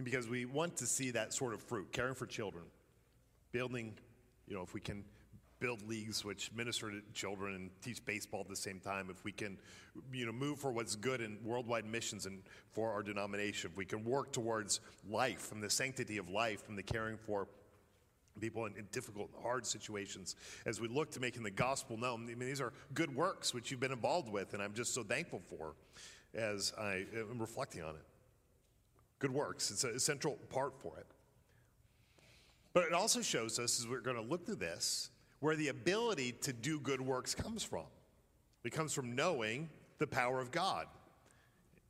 Because 0.02 0.26
we 0.26 0.46
want 0.46 0.78
to 0.78 0.86
see 0.86 1.10
that 1.10 1.34
sort 1.34 1.52
of 1.52 1.60
fruit, 1.60 1.92
caring 1.92 2.14
for 2.14 2.26
children, 2.26 2.64
building, 3.52 3.94
you 4.48 4.54
know, 4.54 4.62
if 4.62 4.72
we 4.72 4.80
can 4.80 5.04
build 5.60 5.86
leagues 5.86 6.24
which 6.24 6.50
minister 6.52 6.90
to 6.90 7.00
children 7.12 7.54
and 7.54 7.70
teach 7.82 8.04
baseball 8.04 8.40
at 8.40 8.48
the 8.48 8.56
same 8.56 8.80
time, 8.80 9.08
if 9.10 9.22
we 9.24 9.30
can, 9.30 9.58
you 10.12 10.26
know, 10.26 10.32
move 10.32 10.58
for 10.58 10.72
what's 10.72 10.96
good 10.96 11.20
in 11.20 11.38
worldwide 11.44 11.84
missions 11.84 12.26
and 12.26 12.42
for 12.72 12.90
our 12.90 13.02
denomination, 13.02 13.70
if 13.70 13.76
we 13.76 13.84
can 13.84 14.04
work 14.04 14.32
towards 14.32 14.80
life 15.08 15.52
and 15.52 15.62
the 15.62 15.70
sanctity 15.70 16.16
of 16.16 16.28
life 16.28 16.64
and 16.68 16.76
the 16.76 16.82
caring 16.82 17.16
for 17.16 17.46
people 18.40 18.64
in, 18.66 18.74
in, 18.76 18.88
difficult, 18.90 19.30
hard 19.42 19.66
situations 19.66 20.34
as 20.64 20.80
we 20.80 20.88
look 20.88 21.10
to 21.10 21.20
making 21.20 21.42
the 21.42 21.50
gospel 21.50 21.96
known. 21.98 22.22
I 22.30 22.34
mean, 22.34 22.48
these 22.48 22.60
are 22.60 22.72
good 22.94 23.14
works 23.14 23.52
which 23.52 23.70
you've 23.70 23.80
been 23.80 23.92
involved 23.92 24.30
with, 24.30 24.54
and 24.54 24.62
I'm 24.62 24.72
just 24.72 24.94
so 24.94 25.02
thankful 25.02 25.42
for 25.48 25.74
as 26.34 26.72
I 26.78 27.04
am 27.14 27.38
reflecting 27.38 27.82
on 27.82 27.96
it. 27.96 28.02
Good 29.18 29.32
works, 29.32 29.70
it's 29.70 29.84
a 29.84 30.00
central 30.00 30.38
part 30.48 30.80
for 30.80 30.96
it. 30.96 31.06
But 32.72 32.84
it 32.84 32.92
also 32.92 33.20
shows 33.20 33.58
us, 33.58 33.80
as 33.80 33.88
we're 33.88 34.00
going 34.00 34.16
to 34.16 34.22
look 34.22 34.46
through 34.46 34.56
this, 34.56 35.10
where 35.40 35.56
the 35.56 35.68
ability 35.68 36.32
to 36.42 36.52
do 36.52 36.78
good 36.78 37.00
works 37.00 37.34
comes 37.34 37.62
from. 37.62 37.86
It 38.62 38.70
comes 38.72 38.92
from 38.92 39.14
knowing 39.14 39.68
the 39.98 40.06
power 40.06 40.40
of 40.40 40.50
God, 40.50 40.86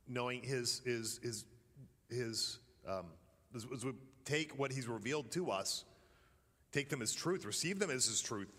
knowing 0.07 0.41
His, 0.41 0.81
His, 0.85 1.19
His, 1.21 1.45
His 2.09 2.59
um, 2.87 3.05
as, 3.53 3.65
we 3.85 3.91
take 4.25 4.57
what 4.57 4.71
He's 4.71 4.87
revealed 4.87 5.31
to 5.31 5.51
us, 5.51 5.83
take 6.71 6.89
them 6.89 7.01
as 7.01 7.13
truth, 7.13 7.45
receive 7.45 7.79
them 7.79 7.91
as 7.91 8.05
His 8.05 8.21
truth, 8.21 8.51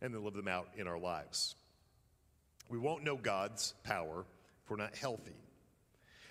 and 0.00 0.14
then 0.14 0.22
live 0.22 0.34
them 0.34 0.48
out 0.48 0.68
in 0.76 0.86
our 0.86 0.98
lives. 0.98 1.56
We 2.68 2.78
won't 2.78 3.04
know 3.04 3.16
God's 3.16 3.74
power 3.84 4.26
if 4.62 4.70
we're 4.70 4.76
not 4.76 4.94
healthy. 4.96 5.36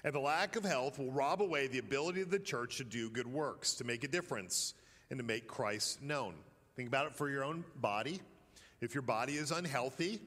And 0.03 0.13
the 0.13 0.19
lack 0.19 0.55
of 0.55 0.65
health 0.65 0.99
will 0.99 1.11
rob 1.11 1.41
away 1.41 1.67
the 1.67 1.79
ability 1.79 2.21
of 2.21 2.29
the 2.29 2.39
church 2.39 2.77
to 2.77 2.83
do 2.83 3.09
good 3.09 3.27
works, 3.27 3.75
to 3.75 3.83
make 3.83 4.03
a 4.03 4.07
difference, 4.07 4.73
and 5.09 5.17
to 5.17 5.23
make 5.23 5.47
Christ 5.47 6.01
known. 6.01 6.33
Think 6.75 6.87
about 6.87 7.05
it 7.07 7.15
for 7.15 7.29
your 7.29 7.43
own 7.43 7.63
body. 7.75 8.19
If 8.81 8.95
your 8.95 9.03
body 9.03 9.33
is 9.33 9.51
unhealthy, 9.51 10.19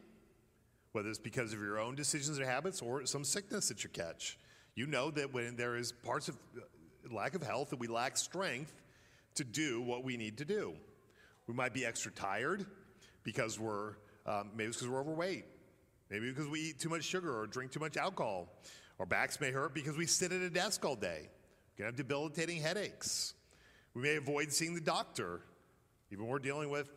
whether 0.93 1.09
it's 1.09 1.19
because 1.19 1.53
of 1.53 1.59
your 1.59 1.79
own 1.79 1.95
decisions 1.95 2.39
or 2.39 2.47
habits 2.47 2.81
or 2.81 3.05
some 3.05 3.25
sickness 3.25 3.69
that 3.69 3.83
you 3.83 3.91
catch, 3.91 4.39
you 4.75 4.87
know 4.87 5.11
that 5.11 5.33
when 5.35 5.57
there 5.57 5.77
is 5.77 5.93
parts 5.93 6.29
of 6.29 6.37
uh, 6.57 7.15
lack 7.15 7.35
of 7.35 7.43
health 7.43 7.71
that 7.71 7.81
we 7.81 7.89
lack 7.89 8.17
strength 8.17 8.81
to 9.35 9.45
do 9.45 9.83
what 9.83 10.05
we 10.05 10.17
need 10.17 10.39
to 10.39 10.45
do. 10.45 10.75
We 11.49 11.55
might 11.55 11.75
be 11.75 11.85
extra 11.85 12.13
tired 12.13 12.65
because 13.25 13.59
we're 13.59 13.95
um, 14.25 14.51
maybe 14.57 14.69
it's 14.69 14.79
because 14.79 14.91
we're 14.91 15.01
overweight, 15.01 15.45
maybe 16.11 16.31
because 16.31 16.49
we 16.49 16.61
eat 16.61 16.81
too 16.81 16.89
much 16.89 17.05
sugar 17.05 17.39
or 17.39 17.47
drink 17.47 17.73
too 17.73 17.81
much 17.81 17.97
alcohol. 17.97 18.49
Our 18.99 19.07
backs 19.07 19.41
may 19.41 19.51
hurt 19.51 19.75
because 19.75 19.97
we 19.97 20.07
sit 20.07 20.33
at 20.33 20.41
a 20.41 20.51
desk 20.51 20.85
all 20.85 20.97
day. 20.97 21.23
We 21.23 21.77
can 21.77 21.87
have 21.87 21.97
debilitating 21.97 22.61
headaches. 22.61 23.35
We 23.95 24.03
may 24.03 24.17
avoid 24.17 24.53
seeing 24.53 24.75
the 24.75 24.81
doctor 24.81 25.43
even 26.11 26.27
we're 26.27 26.39
dealing 26.39 26.71
with 26.71 26.91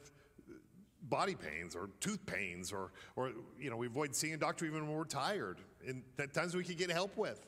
body 1.02 1.36
pains 1.36 1.76
or 1.76 1.90
tooth 2.00 2.26
pains, 2.26 2.72
or, 2.72 2.92
or 3.16 3.32
you 3.60 3.70
know, 3.70 3.78
we 3.78 3.88
avoid 3.88 4.16
seeing 4.16 4.34
a 4.34 4.38
doctor 4.38 4.66
even 4.66 4.88
when 4.88 4.98
we're 4.98 5.06
tired. 5.06 5.60
And 5.88 6.04
at 6.20 6.34
times 6.34 6.56
we 6.56 6.64
can 6.64 6.76
get 6.76 6.92
help 6.92 7.18
with. 7.18 7.40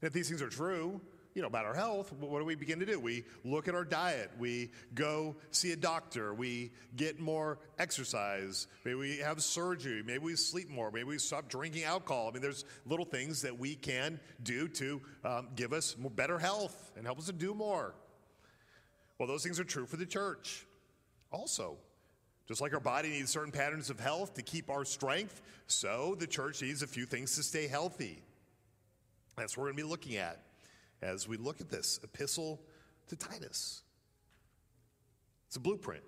And 0.00 0.08
if 0.08 0.12
these 0.12 0.28
things 0.28 0.42
are 0.42 0.48
true, 0.48 1.00
you 1.34 1.42
know, 1.42 1.48
about 1.48 1.64
our 1.64 1.74
health, 1.74 2.12
what 2.12 2.38
do 2.38 2.44
we 2.44 2.54
begin 2.54 2.78
to 2.78 2.86
do? 2.86 3.00
We 3.00 3.24
look 3.44 3.66
at 3.66 3.74
our 3.74 3.84
diet. 3.84 4.30
We 4.38 4.70
go 4.94 5.34
see 5.50 5.72
a 5.72 5.76
doctor. 5.76 6.32
We 6.32 6.70
get 6.94 7.18
more 7.18 7.58
exercise. 7.78 8.68
Maybe 8.84 8.94
we 8.94 9.16
have 9.18 9.42
surgery. 9.42 10.02
Maybe 10.04 10.20
we 10.20 10.36
sleep 10.36 10.70
more. 10.70 10.92
Maybe 10.92 11.04
we 11.04 11.18
stop 11.18 11.48
drinking 11.48 11.84
alcohol. 11.84 12.28
I 12.28 12.34
mean, 12.34 12.42
there's 12.42 12.64
little 12.86 13.04
things 13.04 13.42
that 13.42 13.58
we 13.58 13.74
can 13.74 14.20
do 14.44 14.68
to 14.68 15.02
um, 15.24 15.48
give 15.56 15.72
us 15.72 15.94
better 15.94 16.38
health 16.38 16.92
and 16.96 17.04
help 17.04 17.18
us 17.18 17.26
to 17.26 17.32
do 17.32 17.52
more. 17.52 17.96
Well, 19.18 19.28
those 19.28 19.42
things 19.42 19.60
are 19.60 19.64
true 19.64 19.86
for 19.86 19.96
the 19.96 20.06
church 20.06 20.66
also. 21.30 21.76
Just 22.46 22.60
like 22.60 22.74
our 22.74 22.80
body 22.80 23.08
needs 23.08 23.30
certain 23.30 23.52
patterns 23.52 23.88
of 23.88 23.98
health 23.98 24.34
to 24.34 24.42
keep 24.42 24.68
our 24.68 24.84
strength, 24.84 25.40
so 25.66 26.14
the 26.18 26.26
church 26.26 26.60
needs 26.60 26.82
a 26.82 26.86
few 26.86 27.06
things 27.06 27.36
to 27.36 27.42
stay 27.42 27.66
healthy. 27.66 28.22
That's 29.36 29.56
what 29.56 29.62
we're 29.62 29.68
going 29.70 29.78
to 29.78 29.84
be 29.84 29.88
looking 29.88 30.16
at 30.16 30.42
as 31.00 31.26
we 31.26 31.38
look 31.38 31.60
at 31.60 31.70
this 31.70 32.00
epistle 32.04 32.60
to 33.08 33.16
Titus. 33.16 33.82
It's 35.46 35.56
a 35.56 35.60
blueprint 35.60 36.02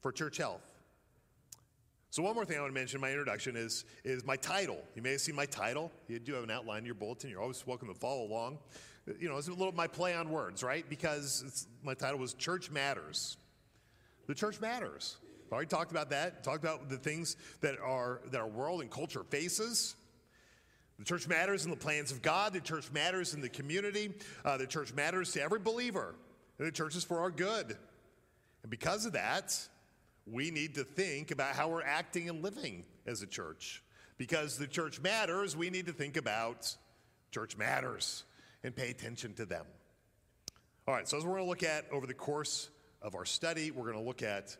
for 0.00 0.10
church 0.10 0.38
health. 0.38 0.62
So, 2.10 2.22
one 2.22 2.34
more 2.34 2.44
thing 2.44 2.58
I 2.58 2.60
want 2.60 2.72
to 2.72 2.80
mention 2.80 2.98
in 2.98 3.00
my 3.00 3.10
introduction 3.10 3.56
is, 3.56 3.84
is 4.04 4.24
my 4.24 4.36
title. 4.36 4.78
You 4.94 5.02
may 5.02 5.12
have 5.12 5.20
seen 5.20 5.34
my 5.34 5.46
title. 5.46 5.90
You 6.06 6.20
do 6.20 6.34
have 6.34 6.44
an 6.44 6.50
outline 6.50 6.78
in 6.78 6.86
your 6.86 6.94
bulletin. 6.94 7.28
You're 7.28 7.40
always 7.42 7.66
welcome 7.66 7.88
to 7.88 7.94
follow 7.94 8.22
along. 8.22 8.58
You 9.06 9.28
know, 9.28 9.36
it's 9.36 9.48
a 9.48 9.52
little 9.52 9.72
my 9.72 9.86
play 9.86 10.14
on 10.14 10.30
words, 10.30 10.62
right? 10.62 10.88
Because 10.88 11.66
my 11.82 11.94
title 11.94 12.18
was 12.18 12.34
Church 12.34 12.70
Matters. 12.70 13.36
The 14.26 14.34
church 14.34 14.60
matters. 14.60 15.18
I 15.50 15.54
already 15.54 15.68
talked 15.68 15.90
about 15.90 16.10
that. 16.10 16.42
Talked 16.42 16.64
about 16.64 16.88
the 16.88 16.96
things 16.96 17.36
that 17.60 17.78
are 17.78 18.22
that 18.30 18.40
our 18.40 18.48
world 18.48 18.80
and 18.80 18.90
culture 18.90 19.22
faces. 19.22 19.94
The 20.98 21.04
church 21.04 21.28
matters 21.28 21.64
in 21.64 21.70
the 21.70 21.76
plans 21.76 22.10
of 22.10 22.22
God. 22.22 22.54
The 22.54 22.60
church 22.60 22.90
matters 22.92 23.34
in 23.34 23.40
the 23.40 23.48
community. 23.48 24.12
Uh, 24.44 24.56
the 24.56 24.66
church 24.66 24.94
matters 24.94 25.32
to 25.32 25.42
every 25.42 25.58
believer. 25.58 26.14
And 26.58 26.66
the 26.66 26.72
church 26.72 26.96
is 26.96 27.04
for 27.04 27.20
our 27.20 27.30
good. 27.30 27.76
And 28.62 28.70
because 28.70 29.04
of 29.04 29.12
that, 29.12 29.58
we 30.26 30.50
need 30.50 30.76
to 30.76 30.84
think 30.84 31.30
about 31.30 31.54
how 31.54 31.68
we're 31.68 31.82
acting 31.82 32.28
and 32.28 32.42
living 32.42 32.84
as 33.06 33.22
a 33.22 33.26
church. 33.26 33.82
Because 34.16 34.56
the 34.56 34.66
church 34.66 35.00
matters, 35.00 35.56
we 35.56 35.68
need 35.68 35.86
to 35.86 35.92
think 35.92 36.16
about 36.16 36.74
church 37.32 37.56
matters 37.56 38.24
and 38.64 38.74
pay 38.74 38.90
attention 38.90 39.34
to 39.34 39.46
them. 39.46 39.66
All 40.88 40.94
right, 40.94 41.08
so 41.08 41.16
as 41.16 41.24
we're 41.24 41.32
going 41.32 41.44
to 41.44 41.48
look 41.48 41.62
at 41.62 41.84
over 41.92 42.06
the 42.06 42.14
course 42.14 42.70
of 43.00 43.14
our 43.14 43.24
study, 43.24 43.70
we're 43.70 43.84
going 43.84 44.02
to 44.02 44.06
look 44.06 44.22
at 44.22 44.56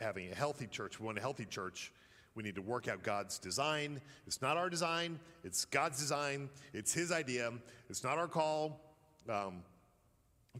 having 0.00 0.30
a 0.30 0.34
healthy 0.34 0.66
church. 0.66 0.98
We 0.98 1.06
want 1.06 1.18
a 1.18 1.20
healthy 1.20 1.44
church. 1.44 1.92
We 2.34 2.42
need 2.42 2.54
to 2.54 2.62
work 2.62 2.88
out 2.88 3.02
God's 3.02 3.38
design. 3.38 4.00
It's 4.26 4.40
not 4.40 4.56
our 4.56 4.70
design, 4.70 5.18
it's 5.44 5.64
God's 5.64 5.98
design. 5.98 6.48
It's 6.72 6.94
His 6.94 7.10
idea. 7.10 7.52
It's 7.90 8.04
not 8.04 8.16
our 8.16 8.28
call 8.28 8.80
um, 9.28 9.62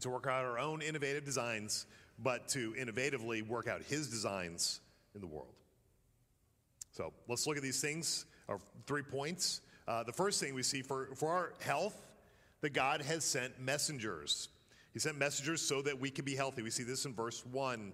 to 0.01 0.09
work 0.09 0.27
out 0.27 0.45
our 0.45 0.59
own 0.59 0.81
innovative 0.81 1.25
designs, 1.25 1.85
but 2.21 2.49
to 2.49 2.73
innovatively 2.73 3.47
work 3.47 3.67
out 3.67 3.81
His 3.83 4.09
designs 4.09 4.81
in 5.15 5.21
the 5.21 5.27
world. 5.27 5.53
So 6.91 7.13
let's 7.29 7.47
look 7.47 7.55
at 7.55 7.63
these 7.63 7.79
things, 7.79 8.25
our 8.49 8.59
three 8.85 9.03
points. 9.03 9.61
Uh, 9.87 10.03
the 10.03 10.11
first 10.11 10.41
thing 10.41 10.53
we 10.53 10.63
see 10.63 10.81
for, 10.81 11.09
for 11.15 11.29
our 11.29 11.53
health, 11.61 11.95
that 12.61 12.73
God 12.73 13.01
has 13.01 13.23
sent 13.23 13.59
messengers. 13.59 14.49
He 14.93 14.99
sent 14.99 15.17
messengers 15.17 15.61
so 15.61 15.81
that 15.81 15.99
we 15.99 16.09
can 16.09 16.25
be 16.25 16.35
healthy. 16.35 16.61
We 16.61 16.71
see 16.71 16.83
this 16.83 17.05
in 17.05 17.13
verse 17.13 17.45
1. 17.45 17.93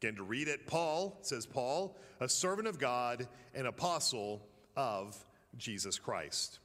Again, 0.00 0.16
to 0.16 0.24
read 0.24 0.48
it, 0.48 0.66
Paul 0.66 1.18
says, 1.22 1.46
Paul, 1.46 1.96
a 2.20 2.28
servant 2.28 2.66
of 2.66 2.78
God, 2.78 3.28
an 3.54 3.66
apostle 3.66 4.42
of 4.76 5.16
Jesus 5.56 5.98
Christ. 5.98 6.58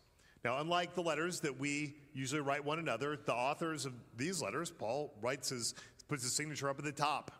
Now, 0.43 0.59
unlike 0.59 0.95
the 0.95 1.03
letters 1.03 1.41
that 1.41 1.59
we 1.59 1.95
usually 2.13 2.41
write 2.41 2.65
one 2.65 2.79
another, 2.79 3.17
the 3.25 3.33
authors 3.33 3.85
of 3.85 3.93
these 4.15 4.41
letters, 4.41 4.71
Paul 4.71 5.13
writes 5.21 5.49
his, 5.49 5.75
puts 6.07 6.23
his 6.23 6.33
signature 6.33 6.69
up 6.69 6.79
at 6.79 6.85
the 6.85 6.91
top, 6.91 7.31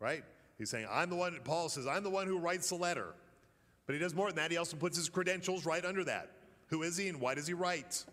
right? 0.00 0.24
He's 0.58 0.70
saying, 0.70 0.86
I'm 0.90 1.10
the 1.10 1.16
one, 1.16 1.38
Paul 1.44 1.68
says, 1.68 1.86
I'm 1.86 2.02
the 2.02 2.10
one 2.10 2.26
who 2.26 2.38
writes 2.38 2.68
the 2.68 2.74
letter. 2.74 3.14
But 3.86 3.94
he 3.94 3.98
does 3.98 4.14
more 4.14 4.28
than 4.28 4.36
that. 4.36 4.50
He 4.50 4.56
also 4.56 4.76
puts 4.76 4.96
his 4.96 5.08
credentials 5.08 5.64
right 5.64 5.84
under 5.84 6.04
that. 6.04 6.30
Who 6.68 6.82
is 6.82 6.96
he 6.96 7.08
and 7.08 7.20
why 7.20 7.34
does 7.34 7.46
he 7.46 7.54
write? 7.54 8.04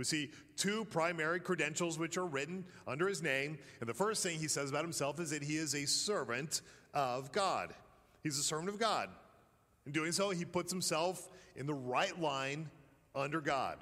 We 0.00 0.04
see 0.04 0.30
two 0.56 0.86
primary 0.86 1.40
credentials 1.40 1.98
which 1.98 2.16
are 2.16 2.24
written 2.24 2.64
under 2.88 3.06
his 3.06 3.22
name. 3.22 3.58
And 3.80 3.88
the 3.88 3.92
first 3.92 4.22
thing 4.22 4.38
he 4.38 4.48
says 4.48 4.70
about 4.70 4.82
himself 4.82 5.20
is 5.20 5.28
that 5.28 5.42
he 5.42 5.58
is 5.58 5.74
a 5.74 5.86
servant 5.86 6.62
of 6.94 7.32
God. 7.32 7.74
He's 8.22 8.38
a 8.38 8.42
servant 8.42 8.70
of 8.70 8.78
God. 8.78 9.10
In 9.84 9.92
doing 9.92 10.12
so, 10.12 10.30
he 10.30 10.46
puts 10.46 10.72
himself 10.72 11.28
in 11.54 11.66
the 11.66 11.74
right 11.74 12.18
line 12.18 12.70
under 13.14 13.42
God. 13.42 13.76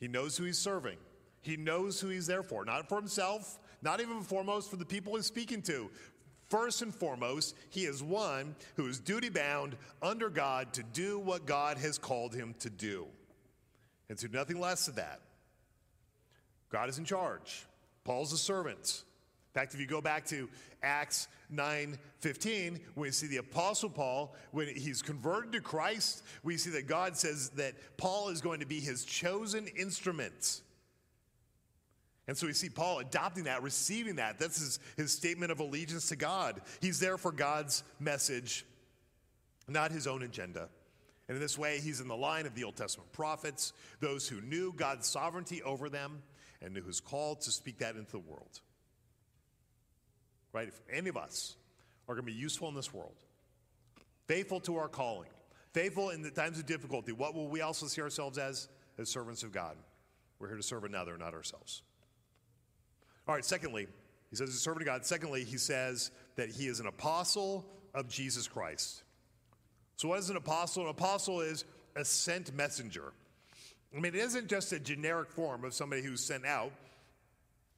He 0.00 0.08
knows 0.08 0.36
who 0.36 0.42
he's 0.42 0.58
serving. 0.58 0.98
He 1.40 1.56
knows 1.56 2.00
who 2.00 2.08
he's 2.08 2.26
there 2.26 2.42
for, 2.42 2.64
not 2.64 2.88
for 2.88 2.98
himself, 2.98 3.60
not 3.82 4.00
even 4.00 4.20
foremost 4.22 4.68
for 4.68 4.74
the 4.74 4.84
people 4.84 5.14
he's 5.14 5.26
speaking 5.26 5.62
to. 5.62 5.88
First 6.48 6.82
and 6.82 6.92
foremost, 6.92 7.54
he 7.70 7.84
is 7.84 8.02
one 8.02 8.56
who 8.74 8.88
is 8.88 8.98
duty 8.98 9.28
bound 9.28 9.76
under 10.02 10.28
God 10.28 10.72
to 10.72 10.82
do 10.82 11.20
what 11.20 11.46
God 11.46 11.78
has 11.78 11.98
called 11.98 12.34
him 12.34 12.56
to 12.58 12.68
do 12.68 13.06
and 14.08 14.18
to 14.18 14.28
nothing 14.28 14.60
less 14.60 14.86
than 14.86 14.96
that. 14.96 15.20
God 16.70 16.88
is 16.88 16.98
in 16.98 17.04
charge. 17.04 17.66
Paul's 18.04 18.32
a 18.32 18.38
servant. 18.38 19.04
In 19.54 19.60
fact, 19.60 19.74
if 19.74 19.80
you 19.80 19.86
go 19.86 20.00
back 20.00 20.26
to 20.26 20.48
Acts 20.82 21.28
9 21.50 21.96
15, 22.18 22.80
we 22.96 23.10
see 23.10 23.28
the 23.28 23.36
Apostle 23.36 23.88
Paul, 23.88 24.34
when 24.50 24.66
he's 24.68 25.00
converted 25.00 25.52
to 25.52 25.60
Christ, 25.60 26.24
we 26.42 26.56
see 26.56 26.70
that 26.70 26.88
God 26.88 27.16
says 27.16 27.50
that 27.50 27.74
Paul 27.96 28.30
is 28.30 28.40
going 28.40 28.60
to 28.60 28.66
be 28.66 28.80
his 28.80 29.04
chosen 29.04 29.68
instrument. 29.68 30.62
And 32.26 32.36
so 32.36 32.46
we 32.46 32.54
see 32.54 32.70
Paul 32.70 33.00
adopting 33.00 33.44
that, 33.44 33.62
receiving 33.62 34.16
that. 34.16 34.38
This 34.38 34.60
is 34.60 34.80
his 34.96 35.12
statement 35.12 35.52
of 35.52 35.60
allegiance 35.60 36.08
to 36.08 36.16
God. 36.16 36.60
He's 36.80 36.98
there 36.98 37.18
for 37.18 37.30
God's 37.30 37.84
message, 38.00 38.64
not 39.68 39.92
his 39.92 40.06
own 40.06 40.22
agenda. 40.22 40.68
And 41.28 41.36
in 41.36 41.40
this 41.40 41.56
way, 41.56 41.80
he's 41.80 42.00
in 42.00 42.08
the 42.08 42.16
line 42.16 42.46
of 42.46 42.54
the 42.54 42.64
Old 42.64 42.76
Testament 42.76 43.10
prophets, 43.12 43.72
those 44.00 44.28
who 44.28 44.40
knew 44.42 44.72
God's 44.72 45.08
sovereignty 45.08 45.62
over 45.62 45.88
them 45.88 46.22
and 46.60 46.74
knew 46.74 46.82
his 46.82 47.00
call 47.00 47.36
to 47.36 47.50
speak 47.50 47.78
that 47.78 47.96
into 47.96 48.12
the 48.12 48.18
world. 48.18 48.60
Right? 50.52 50.68
If 50.68 50.80
any 50.92 51.08
of 51.08 51.16
us 51.16 51.56
are 52.08 52.14
going 52.14 52.26
to 52.26 52.32
be 52.32 52.38
useful 52.38 52.68
in 52.68 52.74
this 52.74 52.92
world, 52.92 53.14
faithful 54.26 54.60
to 54.60 54.76
our 54.76 54.88
calling, 54.88 55.30
faithful 55.72 56.10
in 56.10 56.22
the 56.22 56.30
times 56.30 56.58
of 56.58 56.66
difficulty, 56.66 57.12
what 57.12 57.34
will 57.34 57.48
we 57.48 57.62
also 57.62 57.86
see 57.86 58.02
ourselves 58.02 58.38
as? 58.38 58.68
As 58.98 59.08
servants 59.08 59.42
of 59.42 59.52
God. 59.52 59.76
We're 60.38 60.48
here 60.48 60.56
to 60.56 60.62
serve 60.62 60.84
another, 60.84 61.16
not 61.16 61.32
ourselves. 61.32 61.82
All 63.26 63.34
right, 63.34 63.44
secondly, 63.44 63.86
he 64.30 64.36
says 64.36 64.48
he's 64.48 64.56
a 64.56 64.60
servant 64.60 64.82
of 64.82 64.86
God. 64.86 65.06
Secondly, 65.06 65.44
he 65.44 65.56
says 65.56 66.10
that 66.36 66.50
he 66.50 66.66
is 66.66 66.80
an 66.80 66.86
apostle 66.86 67.64
of 67.94 68.08
Jesus 68.08 68.46
Christ. 68.46 69.03
So, 69.96 70.08
what 70.08 70.18
is 70.18 70.30
an 70.30 70.36
apostle? 70.36 70.84
An 70.84 70.90
apostle 70.90 71.40
is 71.40 71.64
a 71.96 72.04
sent 72.04 72.54
messenger. 72.54 73.12
I 73.96 74.00
mean, 74.00 74.14
it 74.14 74.16
isn't 74.16 74.48
just 74.48 74.72
a 74.72 74.78
generic 74.78 75.30
form 75.30 75.64
of 75.64 75.72
somebody 75.72 76.02
who's 76.02 76.20
sent 76.20 76.44
out. 76.44 76.72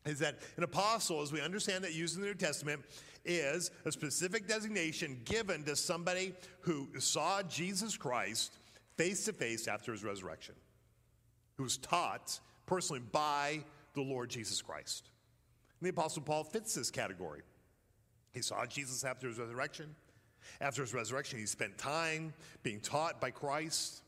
Is 0.07 0.21
that 0.21 0.39
an 0.57 0.63
apostle, 0.63 1.21
as 1.21 1.33
we 1.33 1.41
understand 1.41 1.85
that 1.85 1.93
used 1.93 2.15
in 2.15 2.23
the 2.23 2.29
New 2.29 2.35
Testament, 2.35 2.81
is 3.25 3.71
a 3.85 3.93
specific 3.93 4.47
designation 4.47 5.21
given 5.25 5.65
to 5.65 5.75
somebody 5.75 6.33
who 6.61 6.89
saw 6.99 7.43
Jesus 7.43 7.97
Christ 7.97 8.57
face 8.97 9.25
to 9.25 9.33
face 9.33 9.69
after 9.69 9.93
his 9.93 10.05
resurrection, 10.05 10.55
who 11.57 11.65
was 11.65 11.77
taught 11.77 12.39
personally 12.67 13.03
by 13.13 13.61
the 13.95 14.01
Lord 14.01 14.31
Jesus 14.31 14.63
Christ. 14.63 15.11
And 15.81 15.87
the 15.87 15.91
Apostle 15.91 16.23
Paul 16.23 16.45
fits 16.45 16.75
this 16.75 16.91
category. 16.91 17.43
He 18.33 18.43
saw 18.43 18.65
Jesus 18.65 19.05
after 19.05 19.27
his 19.29 19.39
resurrection. 19.39 19.95
After 20.61 20.83
his 20.83 20.95
resurrection, 20.95 21.39
he 21.39 21.47
spent 21.47 21.79
time 21.79 22.33
being 22.63 22.81
taught 22.81 23.21
by 23.21 23.31
Christ. 23.31 24.03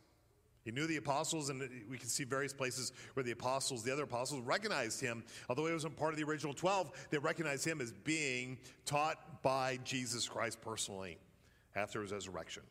He 0.64 0.70
knew 0.70 0.86
the 0.86 0.96
apostles, 0.96 1.48
and 1.48 1.66
we 1.90 1.96
can 1.96 2.08
see 2.08 2.24
various 2.24 2.52
places 2.52 2.92
where 3.14 3.24
the 3.24 3.30
apostles, 3.30 3.84
the 3.84 3.92
other 3.92 4.02
apostles, 4.02 4.42
recognized 4.42 5.00
him. 5.00 5.24
Although 5.48 5.66
he 5.66 5.72
wasn't 5.72 5.96
part 5.96 6.12
of 6.12 6.18
the 6.18 6.24
original 6.24 6.52
12, 6.52 7.08
they 7.10 7.18
recognized 7.18 7.64
him 7.64 7.80
as 7.80 7.92
being 8.04 8.58
taught 8.84 9.42
by 9.42 9.78
Jesus 9.84 10.28
Christ 10.28 10.60
personally 10.60 11.16
after 11.74 12.02
his 12.02 12.12
resurrection. 12.12 12.62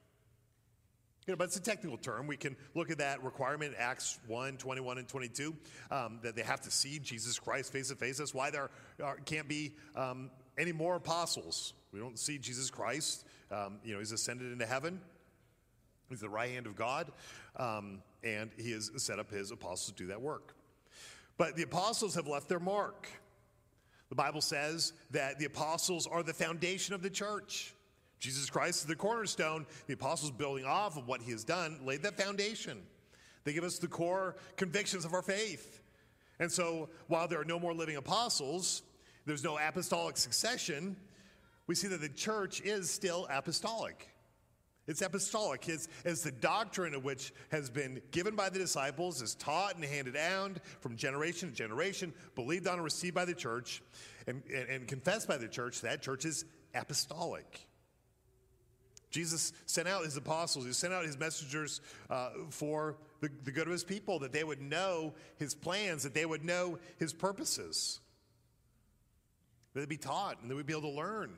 You 1.27 1.33
know, 1.33 1.37
but 1.37 1.45
it's 1.45 1.57
a 1.57 1.61
technical 1.61 1.97
term. 1.97 2.25
We 2.25 2.37
can 2.37 2.55
look 2.73 2.89
at 2.89 2.99
that 2.99 3.21
requirement 3.21 3.73
Acts 3.77 4.17
1 4.27 4.57
21 4.57 4.97
and 4.97 5.07
22 5.07 5.55
um, 5.91 6.19
that 6.23 6.37
they 6.37 6.41
have 6.41 6.61
to 6.61 6.71
see 6.71 6.99
Jesus 6.99 7.37
Christ 7.37 7.73
face 7.73 7.89
to 7.89 7.95
face. 7.95 8.17
That's 8.19 8.33
why 8.33 8.49
there 8.49 8.69
are, 9.03 9.17
can't 9.25 9.47
be 9.47 9.73
um, 9.95 10.29
any 10.57 10.71
more 10.71 10.95
apostles. 10.95 11.73
We 11.97 12.03
don't 12.03 12.19
see 12.19 12.37
Jesus 12.37 12.69
Christ. 12.69 13.25
Um, 13.49 13.79
you 13.83 13.91
know, 13.91 13.97
he's 13.97 14.11
ascended 14.11 14.51
into 14.51 14.67
heaven. 14.67 15.01
He's 16.09 16.19
the 16.19 16.29
right 16.29 16.51
hand 16.51 16.67
of 16.67 16.75
God, 16.75 17.11
um, 17.55 18.03
and 18.23 18.51
he 18.55 18.71
has 18.73 18.91
set 18.97 19.17
up 19.17 19.31
his 19.31 19.49
apostles 19.49 19.87
to 19.87 19.93
do 19.93 20.07
that 20.09 20.21
work. 20.21 20.53
But 21.39 21.55
the 21.55 21.63
apostles 21.63 22.13
have 22.13 22.27
left 22.27 22.49
their 22.49 22.59
mark. 22.59 23.09
The 24.09 24.15
Bible 24.15 24.41
says 24.41 24.93
that 25.09 25.39
the 25.39 25.45
apostles 25.45 26.05
are 26.05 26.21
the 26.21 26.35
foundation 26.35 26.93
of 26.93 27.01
the 27.01 27.09
church. 27.09 27.73
Jesus 28.19 28.47
Christ 28.47 28.81
is 28.81 28.85
the 28.85 28.95
cornerstone. 28.95 29.65
The 29.87 29.93
apostles, 29.93 30.29
building 30.29 30.65
off 30.65 30.97
of 30.97 31.07
what 31.07 31.23
he 31.23 31.31
has 31.31 31.43
done, 31.43 31.79
laid 31.83 32.03
that 32.03 32.15
foundation. 32.15 32.77
They 33.43 33.53
give 33.53 33.63
us 33.63 33.79
the 33.79 33.87
core 33.87 34.35
convictions 34.55 35.03
of 35.03 35.15
our 35.15 35.23
faith. 35.23 35.81
And 36.39 36.51
so, 36.51 36.89
while 37.07 37.27
there 37.27 37.41
are 37.41 37.45
no 37.45 37.59
more 37.59 37.73
living 37.73 37.95
apostles, 37.95 38.83
there's 39.25 39.43
no 39.43 39.57
apostolic 39.57 40.15
succession, 40.15 40.95
we 41.67 41.75
see 41.75 41.87
that 41.89 42.01
the 42.01 42.09
church 42.09 42.61
is 42.61 42.89
still 42.89 43.27
apostolic. 43.29 44.09
It's 44.87 45.01
apostolic. 45.01 45.67
It's, 45.67 45.89
it's 46.05 46.23
the 46.23 46.31
doctrine 46.31 46.93
of 46.93 47.03
which 47.03 47.33
has 47.51 47.69
been 47.69 48.01
given 48.11 48.35
by 48.35 48.49
the 48.49 48.57
disciples, 48.57 49.21
is 49.21 49.35
taught 49.35 49.75
and 49.75 49.83
handed 49.83 50.13
down 50.13 50.57
from 50.79 50.95
generation 50.95 51.49
to 51.49 51.55
generation, 51.55 52.13
believed 52.35 52.67
on 52.67 52.75
and 52.75 52.83
received 52.83 53.13
by 53.13 53.25
the 53.25 53.33
church, 53.33 53.83
and, 54.27 54.41
and, 54.53 54.69
and 54.69 54.87
confessed 54.87 55.27
by 55.27 55.37
the 55.37 55.47
church. 55.47 55.81
That 55.81 56.01
church 56.01 56.23
is 56.23 56.45
apostolic. 56.73 57.67
Jesus 59.09 59.51
sent 59.65 59.87
out 59.87 60.03
his 60.03 60.15
apostles, 60.15 60.65
he 60.65 60.73
sent 60.73 60.93
out 60.93 61.05
his 61.05 61.17
messengers 61.17 61.81
uh, 62.09 62.29
for 62.49 62.97
the, 63.21 63.29
the 63.43 63.51
good 63.51 63.65
of 63.65 63.71
his 63.71 63.83
people, 63.83 64.19
that 64.19 64.31
they 64.31 64.43
would 64.43 64.61
know 64.61 65.13
his 65.37 65.55
plans, 65.55 66.03
that 66.03 66.13
they 66.13 66.25
would 66.25 66.45
know 66.45 66.77
his 66.97 67.13
purposes, 67.13 67.99
that 69.73 69.81
they'd 69.81 69.89
be 69.89 69.97
taught 69.97 70.41
and 70.41 70.51
they 70.51 70.55
would 70.55 70.65
be 70.65 70.73
able 70.73 70.89
to 70.91 70.95
learn. 70.97 71.33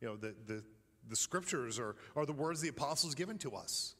You 0.00 0.08
know, 0.08 0.16
the, 0.16 0.34
the, 0.46 0.62
the 1.08 1.16
scriptures 1.16 1.78
are, 1.78 1.96
are 2.16 2.26
the 2.26 2.32
words 2.32 2.60
the 2.60 2.68
apostles 2.68 3.14
given 3.14 3.38
to 3.38 3.54
us. 3.54 3.94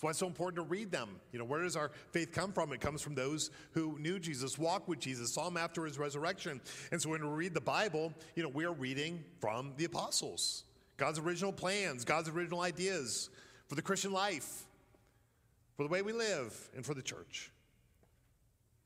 That's 0.00 0.02
why 0.02 0.10
it's 0.10 0.18
so 0.18 0.26
important 0.26 0.56
to 0.56 0.70
read 0.70 0.90
them. 0.90 1.20
You 1.30 1.38
know, 1.38 1.44
where 1.44 1.62
does 1.62 1.76
our 1.76 1.90
faith 2.12 2.32
come 2.32 2.52
from? 2.52 2.72
It 2.72 2.80
comes 2.80 3.02
from 3.02 3.14
those 3.14 3.50
who 3.72 3.98
knew 3.98 4.18
Jesus, 4.18 4.58
walked 4.58 4.88
with 4.88 4.98
Jesus, 4.98 5.34
saw 5.34 5.48
him 5.48 5.58
after 5.58 5.84
his 5.84 5.98
resurrection. 5.98 6.60
And 6.90 7.02
so 7.02 7.10
when 7.10 7.22
we 7.22 7.28
read 7.28 7.52
the 7.52 7.60
Bible, 7.60 8.14
you 8.34 8.42
know, 8.42 8.48
we 8.48 8.64
are 8.64 8.72
reading 8.72 9.22
from 9.40 9.74
the 9.76 9.84
apostles. 9.84 10.64
God's 10.96 11.18
original 11.18 11.52
plans, 11.52 12.06
God's 12.06 12.30
original 12.30 12.62
ideas 12.62 13.28
for 13.68 13.74
the 13.74 13.82
Christian 13.82 14.12
life, 14.12 14.64
for 15.76 15.82
the 15.82 15.88
way 15.90 16.00
we 16.00 16.12
live, 16.12 16.70
and 16.74 16.84
for 16.84 16.94
the 16.94 17.02
church. 17.02 17.50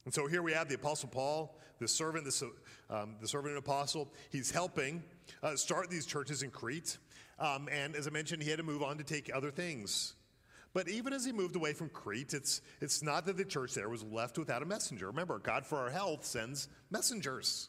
And 0.04 0.12
so 0.12 0.26
here 0.26 0.42
we 0.42 0.52
have 0.52 0.68
the 0.68 0.74
Apostle 0.74 1.08
Paul, 1.08 1.58
the 1.78 1.88
servant, 1.88 2.24
the, 2.24 2.52
um, 2.90 3.16
the 3.20 3.28
servant 3.28 3.54
and 3.54 3.58
apostle. 3.58 4.12
He's 4.30 4.50
helping 4.50 5.02
uh, 5.42 5.56
start 5.56 5.90
these 5.90 6.06
churches 6.06 6.42
in 6.42 6.50
Crete. 6.50 6.98
Um, 7.38 7.68
and 7.70 7.96
as 7.96 8.06
I 8.06 8.10
mentioned, 8.10 8.42
he 8.42 8.50
had 8.50 8.58
to 8.58 8.62
move 8.62 8.82
on 8.82 8.98
to 8.98 9.04
take 9.04 9.30
other 9.34 9.50
things. 9.50 10.14
But 10.72 10.88
even 10.88 11.12
as 11.12 11.24
he 11.24 11.32
moved 11.32 11.56
away 11.56 11.72
from 11.72 11.88
Crete, 11.88 12.34
it's, 12.34 12.60
it's 12.80 13.02
not 13.02 13.26
that 13.26 13.36
the 13.36 13.44
church 13.44 13.74
there 13.74 13.88
was 13.88 14.02
left 14.02 14.38
without 14.38 14.62
a 14.62 14.66
messenger. 14.66 15.06
Remember, 15.06 15.38
God 15.38 15.64
for 15.64 15.78
our 15.78 15.90
health 15.90 16.24
sends 16.24 16.68
messengers. 16.90 17.68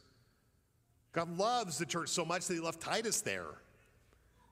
God 1.14 1.38
loves 1.38 1.78
the 1.78 1.86
church 1.86 2.10
so 2.10 2.26
much 2.26 2.48
that 2.48 2.56
he 2.56 2.60
left 2.60 2.82
Titus 2.82 3.22
there. 3.22 3.62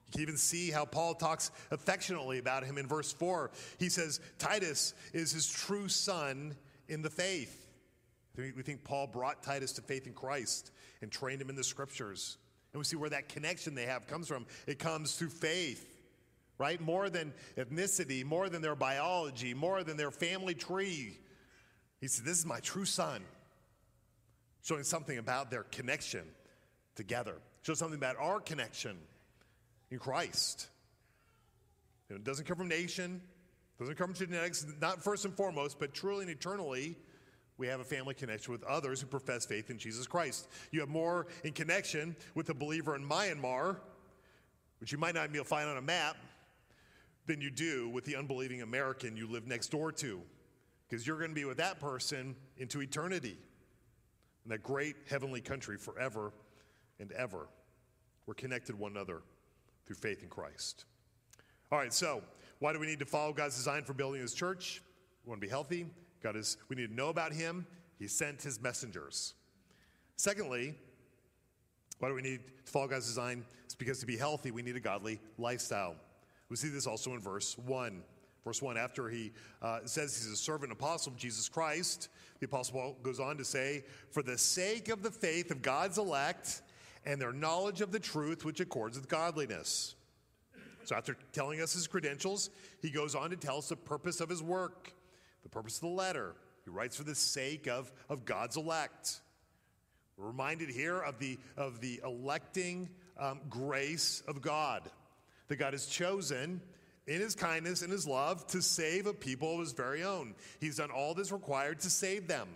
You 0.06 0.12
can 0.12 0.20
even 0.20 0.36
see 0.36 0.70
how 0.70 0.84
Paul 0.84 1.14
talks 1.14 1.50
affectionately 1.70 2.38
about 2.38 2.64
him 2.64 2.78
in 2.78 2.86
verse 2.86 3.12
4. 3.12 3.50
He 3.78 3.88
says, 3.88 4.20
Titus 4.38 4.94
is 5.12 5.32
his 5.32 5.50
true 5.50 5.88
son 5.88 6.54
in 6.88 7.02
the 7.02 7.10
faith. 7.10 7.63
We 8.36 8.50
think 8.62 8.82
Paul 8.82 9.06
brought 9.06 9.42
Titus 9.42 9.72
to 9.74 9.82
faith 9.82 10.06
in 10.06 10.12
Christ 10.12 10.72
and 11.02 11.10
trained 11.10 11.40
him 11.40 11.50
in 11.50 11.56
the 11.56 11.64
scriptures. 11.64 12.36
And 12.72 12.80
we 12.80 12.84
see 12.84 12.96
where 12.96 13.10
that 13.10 13.28
connection 13.28 13.76
they 13.76 13.86
have 13.86 14.08
comes 14.08 14.26
from. 14.26 14.46
It 14.66 14.80
comes 14.80 15.14
through 15.14 15.28
faith, 15.28 16.02
right? 16.58 16.80
More 16.80 17.08
than 17.08 17.32
ethnicity, 17.56 18.24
more 18.24 18.48
than 18.48 18.60
their 18.60 18.74
biology, 18.74 19.54
more 19.54 19.84
than 19.84 19.96
their 19.96 20.10
family 20.10 20.54
tree. 20.54 21.16
He 22.00 22.08
said, 22.08 22.24
This 22.24 22.38
is 22.38 22.46
my 22.46 22.58
true 22.58 22.84
son. 22.84 23.22
Showing 24.62 24.82
something 24.82 25.18
about 25.18 25.50
their 25.50 25.62
connection 25.62 26.24
together. 26.96 27.36
Show 27.62 27.74
something 27.74 27.98
about 27.98 28.16
our 28.18 28.40
connection 28.40 28.96
in 29.90 29.98
Christ. 29.98 30.68
You 32.08 32.16
know, 32.16 32.18
it 32.18 32.24
doesn't 32.24 32.46
come 32.46 32.56
from 32.56 32.68
nation, 32.68 33.20
doesn't 33.78 33.96
come 33.96 34.12
from 34.12 34.26
genetics, 34.26 34.66
not 34.80 35.04
first 35.04 35.24
and 35.24 35.34
foremost, 35.34 35.78
but 35.78 35.94
truly 35.94 36.22
and 36.22 36.30
eternally, 36.30 36.96
we 37.56 37.66
have 37.68 37.80
a 37.80 37.84
family 37.84 38.14
connection 38.14 38.52
with 38.52 38.64
others 38.64 39.00
who 39.00 39.06
profess 39.06 39.46
faith 39.46 39.70
in 39.70 39.78
Jesus 39.78 40.06
Christ. 40.06 40.48
You 40.72 40.80
have 40.80 40.88
more 40.88 41.26
in 41.44 41.52
connection 41.52 42.16
with 42.34 42.48
a 42.50 42.54
believer 42.54 42.96
in 42.96 43.08
Myanmar, 43.08 43.76
which 44.80 44.90
you 44.90 44.98
might 44.98 45.14
not 45.14 45.30
be 45.30 45.38
able 45.38 45.44
to 45.44 45.48
find 45.48 45.68
on 45.68 45.76
a 45.76 45.82
map, 45.82 46.16
than 47.26 47.40
you 47.40 47.50
do 47.50 47.88
with 47.88 48.04
the 48.04 48.16
unbelieving 48.16 48.60
American 48.62 49.16
you 49.16 49.26
live 49.26 49.46
next 49.46 49.68
door 49.68 49.90
to, 49.92 50.20
because 50.88 51.06
you're 51.06 51.16
going 51.16 51.30
to 51.30 51.34
be 51.34 51.46
with 51.46 51.56
that 51.56 51.80
person 51.80 52.36
into 52.58 52.82
eternity 52.82 53.38
in 54.44 54.50
that 54.50 54.62
great 54.62 54.96
heavenly 55.08 55.40
country 55.40 55.78
forever 55.78 56.32
and 57.00 57.12
ever. 57.12 57.48
We're 58.26 58.34
connected 58.34 58.78
one 58.78 58.92
another 58.92 59.22
through 59.86 59.96
faith 59.96 60.22
in 60.22 60.28
Christ. 60.28 60.84
All 61.72 61.78
right, 61.78 61.92
so 61.92 62.22
why 62.58 62.72
do 62.72 62.78
we 62.78 62.86
need 62.86 62.98
to 62.98 63.06
follow 63.06 63.32
God's 63.32 63.56
design 63.56 63.84
for 63.84 63.94
building 63.94 64.20
his 64.20 64.34
church? 64.34 64.82
We 65.24 65.30
want 65.30 65.40
to 65.40 65.46
be 65.46 65.50
healthy. 65.50 65.86
God 66.24 66.36
is, 66.36 66.56
we 66.68 66.74
need 66.74 66.88
to 66.88 66.94
know 66.94 67.10
about 67.10 67.32
him. 67.34 67.66
He 67.98 68.08
sent 68.08 68.42
his 68.42 68.60
messengers. 68.60 69.34
Secondly, 70.16 70.74
why 71.98 72.08
do 72.08 72.14
we 72.14 72.22
need 72.22 72.40
to 72.64 72.72
follow 72.72 72.88
God's 72.88 73.06
design? 73.06 73.44
It's 73.66 73.74
because 73.74 74.00
to 74.00 74.06
be 74.06 74.16
healthy, 74.16 74.50
we 74.50 74.62
need 74.62 74.74
a 74.74 74.80
godly 74.80 75.20
lifestyle. 75.38 75.96
We 76.48 76.56
see 76.56 76.68
this 76.68 76.86
also 76.86 77.12
in 77.12 77.20
verse 77.20 77.58
1. 77.58 78.02
Verse 78.42 78.60
1, 78.60 78.76
after 78.76 79.08
he 79.08 79.32
uh, 79.62 79.80
says 79.84 80.16
he's 80.16 80.32
a 80.32 80.36
servant 80.36 80.72
apostle 80.72 81.12
of 81.12 81.18
Jesus 81.18 81.48
Christ, 81.48 82.08
the 82.40 82.46
apostle 82.46 82.74
Paul 82.74 82.96
goes 83.02 83.20
on 83.20 83.36
to 83.38 83.44
say, 83.44 83.84
For 84.10 84.22
the 84.22 84.36
sake 84.36 84.88
of 84.88 85.02
the 85.02 85.10
faith 85.10 85.50
of 85.50 85.62
God's 85.62 85.98
elect 85.98 86.62
and 87.06 87.20
their 87.20 87.32
knowledge 87.32 87.80
of 87.80 87.92
the 87.92 88.00
truth 88.00 88.44
which 88.44 88.60
accords 88.60 88.98
with 88.98 89.08
godliness. 89.08 89.94
So, 90.84 90.94
after 90.94 91.16
telling 91.32 91.62
us 91.62 91.72
his 91.72 91.86
credentials, 91.86 92.50
he 92.82 92.90
goes 92.90 93.14
on 93.14 93.30
to 93.30 93.36
tell 93.36 93.58
us 93.58 93.70
the 93.70 93.76
purpose 93.76 94.20
of 94.20 94.28
his 94.28 94.42
work, 94.42 94.92
the 95.44 95.48
purpose 95.48 95.76
of 95.76 95.82
the 95.82 95.86
letter. 95.88 96.34
He 96.64 96.70
writes 96.70 96.96
for 96.96 97.04
the 97.04 97.14
sake 97.14 97.68
of, 97.68 97.92
of 98.08 98.24
God's 98.24 98.56
elect. 98.56 99.20
We're 100.16 100.26
reminded 100.26 100.70
here 100.70 100.98
of 100.98 101.18
the, 101.18 101.38
of 101.56 101.80
the 101.80 102.00
electing 102.04 102.88
um, 103.18 103.40
grace 103.48 104.22
of 104.26 104.42
God, 104.42 104.82
that 105.48 105.56
God 105.56 105.72
has 105.72 105.86
chosen 105.86 106.60
in 107.06 107.20
his 107.20 107.34
kindness 107.34 107.82
and 107.82 107.92
his 107.92 108.06
love 108.06 108.46
to 108.48 108.62
save 108.62 109.06
a 109.06 109.12
people 109.12 109.54
of 109.54 109.60
his 109.60 109.72
very 109.72 110.02
own. 110.02 110.34
He's 110.60 110.76
done 110.76 110.90
all 110.90 111.14
that's 111.14 111.32
required 111.32 111.80
to 111.80 111.90
save 111.90 112.26
them. 112.26 112.48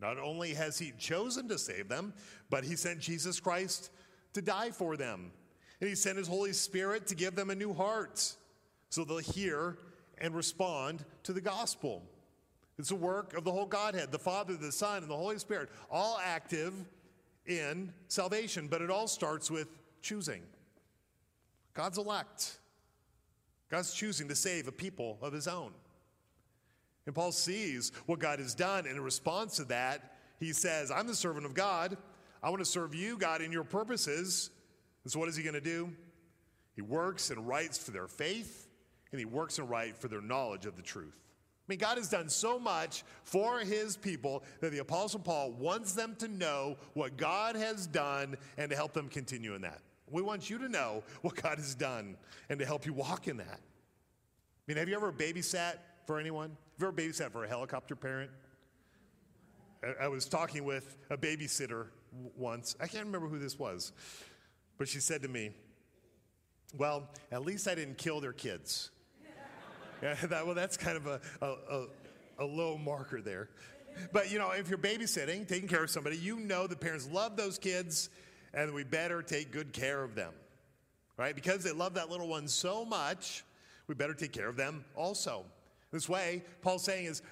Not 0.00 0.18
only 0.18 0.54
has 0.54 0.78
he 0.78 0.92
chosen 0.98 1.48
to 1.48 1.58
save 1.58 1.88
them, 1.88 2.12
but 2.50 2.64
he 2.64 2.74
sent 2.74 2.98
Jesus 2.98 3.38
Christ 3.38 3.90
to 4.32 4.42
die 4.42 4.72
for 4.72 4.96
them. 4.96 5.30
And 5.80 5.88
he 5.88 5.94
sent 5.94 6.18
his 6.18 6.26
Holy 6.26 6.52
Spirit 6.52 7.06
to 7.08 7.14
give 7.14 7.36
them 7.36 7.50
a 7.50 7.54
new 7.54 7.72
heart 7.72 8.34
so 8.88 9.04
they'll 9.04 9.18
hear 9.18 9.78
and 10.22 10.34
respond 10.34 11.04
to 11.24 11.34
the 11.34 11.40
gospel. 11.40 12.02
It's 12.78 12.90
a 12.90 12.96
work 12.96 13.36
of 13.36 13.44
the 13.44 13.52
whole 13.52 13.66
Godhead, 13.66 14.10
the 14.10 14.18
Father, 14.18 14.56
the 14.56 14.72
Son, 14.72 15.02
and 15.02 15.10
the 15.10 15.16
Holy 15.16 15.38
Spirit, 15.38 15.68
all 15.90 16.18
active 16.24 16.72
in 17.44 17.92
salvation, 18.08 18.68
but 18.68 18.80
it 18.80 18.90
all 18.90 19.08
starts 19.08 19.50
with 19.50 19.68
choosing. 20.00 20.42
God's 21.74 21.98
elect. 21.98 22.58
God's 23.68 23.92
choosing 23.92 24.28
to 24.28 24.34
save 24.34 24.68
a 24.68 24.72
people 24.72 25.18
of 25.20 25.32
his 25.32 25.48
own. 25.48 25.72
And 27.04 27.14
Paul 27.14 27.32
sees 27.32 27.90
what 28.06 28.20
God 28.20 28.38
has 28.38 28.54
done, 28.54 28.86
and 28.86 28.96
in 28.96 29.02
response 29.02 29.56
to 29.56 29.64
that, 29.64 30.16
he 30.38 30.52
says, 30.52 30.90
I'm 30.90 31.06
the 31.06 31.14
servant 31.14 31.46
of 31.46 31.54
God. 31.54 31.96
I 32.42 32.50
want 32.50 32.60
to 32.60 32.64
serve 32.64 32.94
you, 32.94 33.16
God, 33.16 33.42
in 33.42 33.52
your 33.52 33.64
purposes. 33.64 34.50
And 35.04 35.12
so, 35.12 35.18
what 35.18 35.28
is 35.28 35.36
he 35.36 35.42
going 35.42 35.54
to 35.54 35.60
do? 35.60 35.92
He 36.74 36.82
works 36.82 37.30
and 37.30 37.46
writes 37.46 37.76
for 37.78 37.90
their 37.90 38.06
faith, 38.06 38.68
and 39.12 39.18
he 39.18 39.24
works 39.24 39.58
and 39.58 39.70
writes 39.70 39.98
for 39.98 40.08
their 40.08 40.20
knowledge 40.20 40.66
of 40.66 40.76
the 40.76 40.82
truth. 40.82 41.22
I 41.62 41.64
mean, 41.68 41.78
God 41.78 41.96
has 41.96 42.08
done 42.08 42.28
so 42.28 42.58
much 42.58 43.04
for 43.22 43.60
his 43.60 43.96
people 43.96 44.42
that 44.60 44.72
the 44.72 44.78
Apostle 44.78 45.20
Paul 45.20 45.52
wants 45.52 45.92
them 45.92 46.16
to 46.18 46.26
know 46.26 46.76
what 46.94 47.16
God 47.16 47.54
has 47.54 47.86
done 47.86 48.36
and 48.58 48.68
to 48.70 48.76
help 48.76 48.92
them 48.92 49.08
continue 49.08 49.54
in 49.54 49.62
that. 49.62 49.80
We 50.10 50.22
want 50.22 50.50
you 50.50 50.58
to 50.58 50.68
know 50.68 51.04
what 51.22 51.36
God 51.36 51.58
has 51.58 51.74
done 51.74 52.16
and 52.50 52.58
to 52.58 52.66
help 52.66 52.84
you 52.84 52.92
walk 52.92 53.28
in 53.28 53.36
that. 53.36 53.60
I 53.60 54.62
mean, 54.66 54.76
have 54.76 54.88
you 54.88 54.94
ever 54.94 55.12
babysat 55.12 55.76
for 56.06 56.18
anyone? 56.18 56.50
Have 56.50 56.80
you 56.80 56.86
ever 56.88 56.92
babysat 56.92 57.30
for 57.30 57.44
a 57.44 57.48
helicopter 57.48 57.94
parent? 57.94 58.30
I, 60.00 60.06
was 60.06 60.26
talking 60.26 60.64
with 60.64 60.96
a 61.10 61.16
babysitter 61.16 61.86
once. 62.36 62.76
I 62.80 62.86
can't 62.86 63.04
remember 63.04 63.26
who 63.26 63.38
this 63.40 63.58
was, 63.58 63.92
but 64.78 64.86
she 64.88 65.00
said 65.00 65.22
to 65.22 65.28
me, 65.28 65.50
Well, 66.78 67.08
at 67.32 67.44
least 67.44 67.66
I 67.66 67.74
didn't 67.74 67.98
kill 67.98 68.20
their 68.20 68.32
kids. 68.32 68.91
yeah, 70.04 70.14
that, 70.14 70.44
well, 70.44 70.54
that's 70.54 70.76
kind 70.76 70.96
of 70.96 71.06
a, 71.06 71.20
a, 71.40 71.46
a, 71.46 71.86
a 72.40 72.44
low 72.44 72.76
marker 72.76 73.20
there. 73.20 73.48
But 74.12 74.32
you 74.32 74.38
know, 74.38 74.50
if 74.50 74.68
you're 74.68 74.78
babysitting, 74.78 75.46
taking 75.46 75.68
care 75.68 75.84
of 75.84 75.90
somebody, 75.90 76.16
you 76.16 76.40
know 76.40 76.66
the 76.66 76.76
parents 76.76 77.08
love 77.12 77.36
those 77.36 77.58
kids 77.58 78.10
and 78.52 78.74
we 78.74 78.84
better 78.84 79.22
take 79.22 79.52
good 79.52 79.72
care 79.72 80.02
of 80.02 80.14
them. 80.14 80.32
Right? 81.16 81.34
Because 81.34 81.62
they 81.62 81.72
love 81.72 81.94
that 81.94 82.10
little 82.10 82.26
one 82.26 82.48
so 82.48 82.84
much, 82.84 83.44
we 83.86 83.94
better 83.94 84.14
take 84.14 84.32
care 84.32 84.48
of 84.48 84.56
them 84.56 84.84
also. 84.96 85.44
This 85.92 86.08
way, 86.08 86.42
Paul's 86.62 86.82
saying 86.82 87.04
is, 87.04 87.22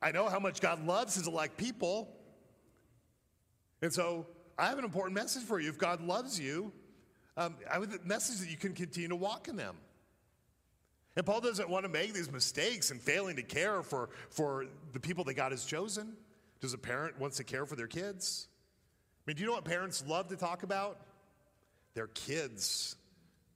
I 0.00 0.12
know 0.12 0.28
how 0.28 0.38
much 0.38 0.60
God 0.60 0.86
loves 0.86 1.14
his 1.14 1.26
elect 1.26 1.56
people. 1.56 2.08
And 3.82 3.92
so 3.92 4.26
I 4.58 4.66
have 4.66 4.78
an 4.78 4.84
important 4.84 5.14
message 5.14 5.42
for 5.42 5.58
you. 5.58 5.68
If 5.68 5.78
God 5.78 6.00
loves 6.00 6.38
you, 6.38 6.70
um, 7.36 7.56
I 7.68 7.74
have 7.74 7.82
a 7.82 8.06
message 8.06 8.38
that 8.40 8.50
you 8.50 8.58
can 8.58 8.74
continue 8.74 9.08
to 9.08 9.16
walk 9.16 9.48
in 9.48 9.56
them. 9.56 9.76
And 11.16 11.24
Paul 11.24 11.40
doesn't 11.40 11.68
want 11.68 11.84
to 11.84 11.88
make 11.88 12.12
these 12.12 12.30
mistakes 12.30 12.90
and 12.90 13.00
failing 13.00 13.36
to 13.36 13.42
care 13.42 13.82
for, 13.82 14.10
for 14.30 14.66
the 14.92 15.00
people 15.00 15.24
that 15.24 15.34
God 15.34 15.52
has 15.52 15.64
chosen. 15.64 16.14
Does 16.60 16.74
a 16.74 16.78
parent 16.78 17.20
wants 17.20 17.36
to 17.36 17.44
care 17.44 17.66
for 17.66 17.76
their 17.76 17.86
kids? 17.86 18.48
I 19.24 19.30
mean, 19.30 19.36
do 19.36 19.42
you 19.42 19.48
know 19.48 19.54
what 19.54 19.64
parents 19.64 20.04
love 20.06 20.28
to 20.28 20.36
talk 20.36 20.62
about? 20.62 20.98
Their 21.94 22.08
kids. 22.08 22.96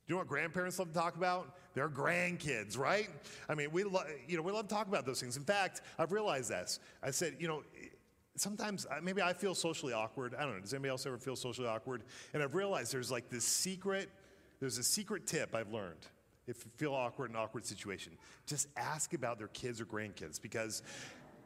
Do 0.07 0.13
you 0.13 0.15
know 0.15 0.21
what 0.21 0.29
grandparents 0.29 0.79
love 0.79 0.89
to 0.89 0.95
talk 0.95 1.17
about? 1.17 1.57
Their 1.75 1.89
grandkids, 1.89 2.79
right? 2.79 3.09
I 3.49 3.55
mean, 3.55 3.71
we 3.73 3.85
love, 3.85 4.07
you 4.27 4.37
know, 4.37 4.43
we 4.43 4.53
love 4.53 4.69
to 4.69 4.75
talk 4.75 4.89
about 4.89 5.05
those 5.05 5.21
things. 5.21 5.37
In 5.37 5.45
fact, 5.45 5.83
I've 5.99 6.13
realized 6.13 6.51
this. 6.51 6.81
I 7.03 7.11
said, 7.11 7.37
you 7.39 7.49
know, 7.49 7.63
sometimes 8.37 8.87
uh, 8.87 9.01
maybe 9.03 9.21
I 9.21 9.33
feel 9.33 9.55
socially 9.55 9.93
awkward. 9.93 10.35
I 10.35 10.43
don't 10.43 10.55
know. 10.55 10.61
Does 10.61 10.73
anybody 10.73 10.91
else 10.91 11.05
ever 11.07 11.19
feel 11.19 11.37
socially 11.37 11.69
awkward? 11.69 12.03
And 12.33 12.43
I've 12.43 12.55
realized 12.55 12.93
there's 12.93 13.11
like 13.11 13.29
this 13.29 13.45
secret, 13.45 14.09
there's 14.61 14.79
a 14.79 14.83
secret 14.83 15.27
tip 15.27 15.55
I've 15.55 15.73
learned. 15.73 16.07
If 16.49 16.65
you 16.65 16.71
feel 16.77 16.95
awkward 16.95 17.31
in 17.31 17.37
an 17.37 17.43
awkward 17.43 17.67
situation, 17.67 18.13
just 18.47 18.69
ask 18.77 19.15
about 19.15 19.39
their 19.39 19.49
kids 19.49 19.81
or 19.81 19.85
grandkids 19.85 20.41
because 20.41 20.83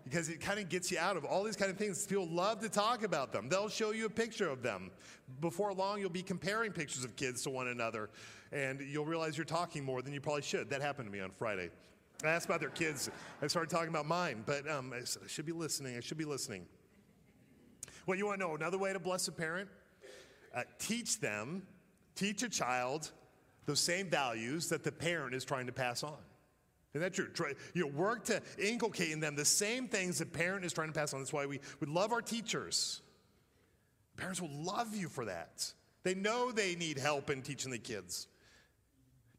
because 0.04 0.28
it 0.28 0.40
kind 0.40 0.58
of 0.58 0.68
gets 0.68 0.90
you 0.90 0.98
out 0.98 1.16
of 1.16 1.24
all 1.24 1.44
these 1.44 1.56
kind 1.56 1.70
of 1.70 1.76
things. 1.76 2.06
People 2.06 2.26
love 2.26 2.60
to 2.60 2.68
talk 2.68 3.04
about 3.04 3.32
them. 3.32 3.48
They'll 3.48 3.68
show 3.68 3.92
you 3.92 4.06
a 4.06 4.10
picture 4.10 4.48
of 4.48 4.62
them. 4.62 4.90
Before 5.40 5.72
long, 5.72 6.00
you'll 6.00 6.10
be 6.10 6.22
comparing 6.22 6.72
pictures 6.72 7.04
of 7.04 7.14
kids 7.14 7.42
to 7.42 7.50
one 7.50 7.68
another, 7.68 8.10
and 8.50 8.80
you'll 8.80 9.04
realize 9.04 9.36
you're 9.36 9.44
talking 9.44 9.84
more 9.84 10.02
than 10.02 10.12
you 10.12 10.20
probably 10.20 10.42
should. 10.42 10.70
That 10.70 10.82
happened 10.82 11.06
to 11.08 11.12
me 11.12 11.20
on 11.20 11.30
Friday. 11.30 11.70
I 12.24 12.28
asked 12.28 12.46
about 12.46 12.60
their 12.60 12.70
kids. 12.70 13.10
I 13.40 13.46
started 13.46 13.70
talking 13.70 13.88
about 13.88 14.06
mine, 14.06 14.42
but 14.46 14.68
um, 14.68 14.92
I, 14.92 15.04
said, 15.04 15.22
I 15.24 15.28
should 15.28 15.46
be 15.46 15.52
listening. 15.52 15.96
I 15.96 16.00
should 16.00 16.18
be 16.18 16.24
listening. 16.24 16.66
Well, 18.06 18.18
you 18.18 18.26
want 18.26 18.40
to 18.40 18.46
know 18.46 18.54
another 18.54 18.78
way 18.78 18.92
to 18.92 18.98
bless 18.98 19.28
a 19.28 19.32
parent? 19.32 19.68
Uh, 20.54 20.62
teach 20.78 21.20
them, 21.20 21.62
teach 22.14 22.42
a 22.42 22.48
child 22.48 23.10
those 23.66 23.80
same 23.80 24.08
values 24.08 24.68
that 24.68 24.84
the 24.84 24.92
parent 24.92 25.34
is 25.34 25.44
trying 25.44 25.66
to 25.66 25.72
pass 25.72 26.02
on. 26.02 26.16
Isn't 26.94 27.02
that 27.02 27.14
true? 27.14 27.28
Try, 27.28 27.52
you 27.74 27.82
know, 27.82 27.92
work 27.92 28.24
to 28.24 28.42
inculcate 28.58 29.12
in 29.12 29.20
them 29.20 29.34
the 29.34 29.44
same 29.44 29.88
things 29.88 30.18
the 30.18 30.26
parent 30.26 30.64
is 30.64 30.72
trying 30.72 30.88
to 30.88 30.94
pass 30.94 31.14
on. 31.14 31.20
That's 31.20 31.32
why 31.32 31.46
we, 31.46 31.60
we 31.80 31.86
love 31.86 32.12
our 32.12 32.20
teachers. 32.20 33.00
Parents 34.16 34.40
will 34.40 34.50
love 34.50 34.94
you 34.94 35.08
for 35.08 35.24
that. 35.24 35.72
They 36.02 36.14
know 36.14 36.52
they 36.52 36.74
need 36.74 36.98
help 36.98 37.30
in 37.30 37.42
teaching 37.42 37.70
the 37.70 37.78
kids. 37.78 38.26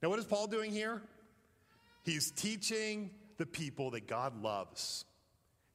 Now, 0.01 0.09
what 0.09 0.19
is 0.19 0.25
Paul 0.25 0.47
doing 0.47 0.71
here? 0.71 1.01
He's 2.03 2.31
teaching 2.31 3.11
the 3.37 3.45
people 3.45 3.91
that 3.91 4.07
God 4.07 4.41
loves. 4.41 5.05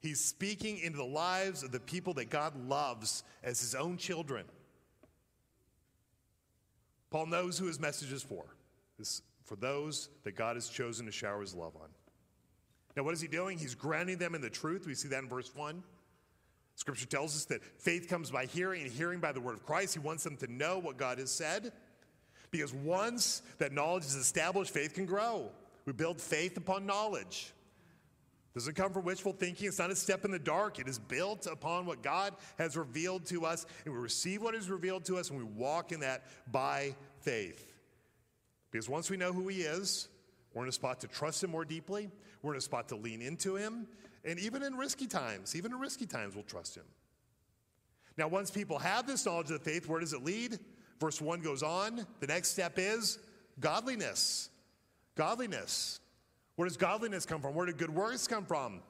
He's 0.01 0.23
speaking 0.23 0.79
into 0.79 0.97
the 0.97 1.03
lives 1.03 1.63
of 1.63 1.71
the 1.71 1.79
people 1.79 2.13
that 2.15 2.29
God 2.29 2.55
loves 2.67 3.23
as 3.43 3.59
his 3.59 3.75
own 3.75 3.97
children. 3.97 4.45
Paul 7.09 7.25
knows 7.27 7.57
who 7.57 7.65
his 7.65 7.79
message 7.79 8.11
is 8.11 8.23
for. 8.23 8.45
It's 8.99 9.21
for 9.43 9.55
those 9.55 10.09
that 10.23 10.35
God 10.35 10.55
has 10.55 10.69
chosen 10.69 11.05
to 11.05 11.11
shower 11.11 11.41
his 11.41 11.55
love 11.55 11.75
on. 11.75 11.89
Now, 12.95 13.03
what 13.03 13.13
is 13.13 13.21
he 13.21 13.27
doing? 13.27 13.57
He's 13.57 13.75
grounding 13.75 14.17
them 14.17 14.35
in 14.35 14.41
the 14.41 14.49
truth. 14.49 14.85
We 14.85 14.93
see 14.93 15.07
that 15.09 15.23
in 15.23 15.29
verse 15.29 15.55
1. 15.55 15.83
Scripture 16.75 17.07
tells 17.07 17.35
us 17.35 17.45
that 17.45 17.63
faith 17.81 18.07
comes 18.07 18.31
by 18.31 18.45
hearing, 18.45 18.83
and 18.83 18.91
hearing 18.91 19.19
by 19.19 19.31
the 19.31 19.41
word 19.41 19.53
of 19.53 19.65
Christ. 19.65 19.93
He 19.93 19.99
wants 19.99 20.23
them 20.23 20.37
to 20.37 20.51
know 20.51 20.79
what 20.79 20.97
God 20.97 21.17
has 21.17 21.31
said. 21.31 21.71
Because 22.51 22.73
once 22.73 23.41
that 23.57 23.73
knowledge 23.73 24.05
is 24.05 24.15
established, 24.15 24.73
faith 24.73 24.93
can 24.93 25.05
grow. 25.05 25.49
We 25.85 25.93
build 25.93 26.21
faith 26.21 26.57
upon 26.57 26.85
knowledge. 26.85 27.53
Doesn't 28.53 28.75
come 28.75 28.91
from 28.91 29.05
wishful 29.05 29.33
thinking. 29.33 29.67
It's 29.67 29.79
not 29.79 29.91
a 29.91 29.95
step 29.95 30.25
in 30.25 30.31
the 30.31 30.39
dark. 30.39 30.79
It 30.79 30.87
is 30.87 30.97
built 30.97 31.45
upon 31.45 31.85
what 31.85 32.01
God 32.01 32.33
has 32.57 32.75
revealed 32.75 33.25
to 33.27 33.45
us, 33.45 33.65
and 33.85 33.93
we 33.93 33.99
receive 33.99 34.41
what 34.41 34.55
is 34.55 34.69
revealed 34.69 35.05
to 35.05 35.17
us, 35.17 35.29
and 35.29 35.37
we 35.37 35.45
walk 35.45 35.91
in 35.91 35.99
that 35.99 36.23
by 36.51 36.95
faith. 37.21 37.73
Because 38.71 38.89
once 38.89 39.09
we 39.09 39.17
know 39.17 39.33
who 39.33 39.47
He 39.47 39.61
is, 39.61 40.07
we're 40.53 40.63
in 40.63 40.69
a 40.69 40.73
spot 40.73 40.99
to 41.01 41.07
trust 41.07 41.43
Him 41.43 41.51
more 41.51 41.65
deeply. 41.65 42.09
We're 42.41 42.53
in 42.53 42.57
a 42.57 42.61
spot 42.61 42.89
to 42.89 42.95
lean 42.95 43.21
into 43.21 43.55
Him. 43.55 43.87
And 44.25 44.39
even 44.39 44.63
in 44.63 44.75
risky 44.75 45.07
times, 45.07 45.55
even 45.55 45.71
in 45.71 45.79
risky 45.79 46.05
times, 46.05 46.35
we'll 46.35 46.43
trust 46.43 46.75
Him. 46.75 46.85
Now, 48.17 48.27
once 48.27 48.51
people 48.51 48.79
have 48.79 49.07
this 49.07 49.25
knowledge 49.25 49.51
of 49.51 49.63
the 49.63 49.69
faith, 49.69 49.87
where 49.87 49.99
does 49.99 50.13
it 50.13 50.23
lead? 50.23 50.59
Verse 50.99 51.21
1 51.21 51.39
goes 51.41 51.63
on. 51.63 52.05
The 52.19 52.27
next 52.27 52.49
step 52.49 52.73
is 52.77 53.19
godliness. 53.59 54.49
Godliness. 55.15 55.99
Where 56.59 56.67
does 56.67 56.75
godliness 56.75 57.25
come 57.25 57.39
from? 57.39 57.55
Where 57.55 57.65
do 57.65 57.71
good 57.71 57.89
works 57.89 58.27
come 58.27 58.43
from? 58.43 58.81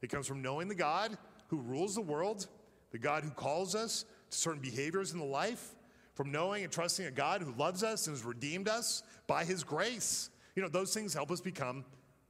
It 0.00 0.08
comes 0.08 0.26
from 0.26 0.40
knowing 0.40 0.66
the 0.66 0.74
God 0.74 1.18
who 1.48 1.58
rules 1.58 1.94
the 1.94 2.00
world, 2.00 2.46
the 2.90 2.98
God 2.98 3.22
who 3.22 3.28
calls 3.28 3.74
us 3.74 4.06
to 4.30 4.38
certain 4.38 4.62
behaviors 4.62 5.12
in 5.12 5.18
the 5.18 5.26
life, 5.26 5.74
from 6.14 6.32
knowing 6.32 6.64
and 6.64 6.72
trusting 6.72 7.04
a 7.04 7.10
God 7.10 7.42
who 7.42 7.52
loves 7.52 7.82
us 7.82 8.06
and 8.06 8.16
has 8.16 8.24
redeemed 8.24 8.66
us 8.66 9.02
by 9.26 9.44
his 9.44 9.62
grace. 9.62 10.30
You 10.56 10.62
know, 10.62 10.70
those 10.70 10.94
things 10.94 11.12
help 11.12 11.30
us 11.30 11.42
become 11.42 11.84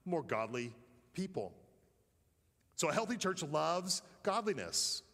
more 0.05 0.25
godly 0.25 0.75
people. 1.15 1.53
So 2.75 2.89
a 2.89 2.93
healthy 2.93 3.19
church 3.19 3.45
loves 3.45 4.03
godliness. 4.25 5.05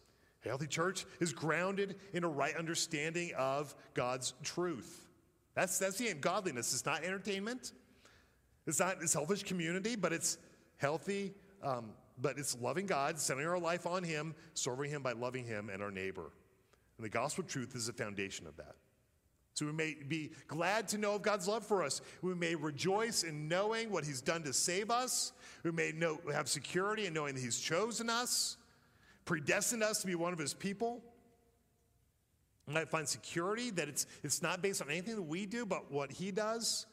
A 0.45 0.47
healthy 0.47 0.65
church 0.65 1.05
is 1.19 1.31
grounded 1.31 1.97
in 2.11 2.23
a 2.23 2.27
right 2.27 2.57
understanding 2.57 3.33
of 3.37 3.75
God's 3.93 4.33
truth. 4.41 5.05
That's, 5.53 5.77
that's 5.77 5.99
the 5.99 6.07
aim. 6.07 6.21
Godliness 6.21 6.73
is 6.73 6.87
not 6.87 7.03
entertainment. 7.03 7.71
It's 8.67 8.79
not 8.79 9.03
a 9.03 9.07
selfish 9.07 9.43
community, 9.43 9.95
but 9.95 10.11
it's 10.11 10.37
healthy, 10.77 11.33
um, 11.63 11.91
but 12.19 12.37
it's 12.37 12.57
loving 12.59 12.85
God, 12.85 13.19
centering 13.19 13.47
our 13.47 13.59
life 13.59 13.85
on 13.85 14.03
Him, 14.03 14.33
serving 14.53 14.89
Him 14.89 15.01
by 15.01 15.11
loving 15.11 15.45
Him 15.45 15.69
and 15.69 15.83
our 15.83 15.91
neighbor. 15.91 16.31
And 16.97 17.05
the 17.05 17.09
gospel 17.09 17.43
truth 17.43 17.75
is 17.75 17.87
the 17.87 17.93
foundation 17.93 18.47
of 18.47 18.55
that. 18.57 18.75
So 19.53 19.65
we 19.65 19.71
may 19.71 19.95
be 20.07 20.31
glad 20.47 20.89
to 20.89 20.97
know 20.97 21.15
of 21.15 21.21
God's 21.21 21.47
love 21.47 21.65
for 21.65 21.81
us. 21.81 22.01
We 22.21 22.35
may 22.35 22.55
rejoice 22.55 23.23
in 23.23 23.47
knowing 23.47 23.89
what 23.89 24.03
He's 24.03 24.21
done 24.21 24.43
to 24.43 24.53
save 24.53 24.91
us. 24.91 25.31
We 25.63 25.71
may 25.71 25.93
know, 25.93 26.19
have 26.33 26.49
security 26.49 27.05
in 27.05 27.13
knowing 27.13 27.35
that 27.35 27.41
He's 27.41 27.59
chosen 27.59 28.09
us, 28.09 28.57
predestined 29.23 29.81
us 29.81 30.01
to 30.01 30.07
be 30.07 30.15
one 30.15 30.33
of 30.33 30.39
His 30.39 30.53
people. 30.53 31.01
We 32.67 32.73
might 32.73 32.89
find 32.89 33.07
security 33.07 33.69
that 33.71 33.87
it's, 33.87 34.07
it's 34.23 34.41
not 34.41 34.61
based 34.61 34.81
on 34.81 34.89
anything 34.89 35.15
that 35.15 35.21
we 35.21 35.45
do, 35.45 35.65
but 35.65 35.89
what 35.89 36.11
He 36.11 36.31
does. 36.31 36.85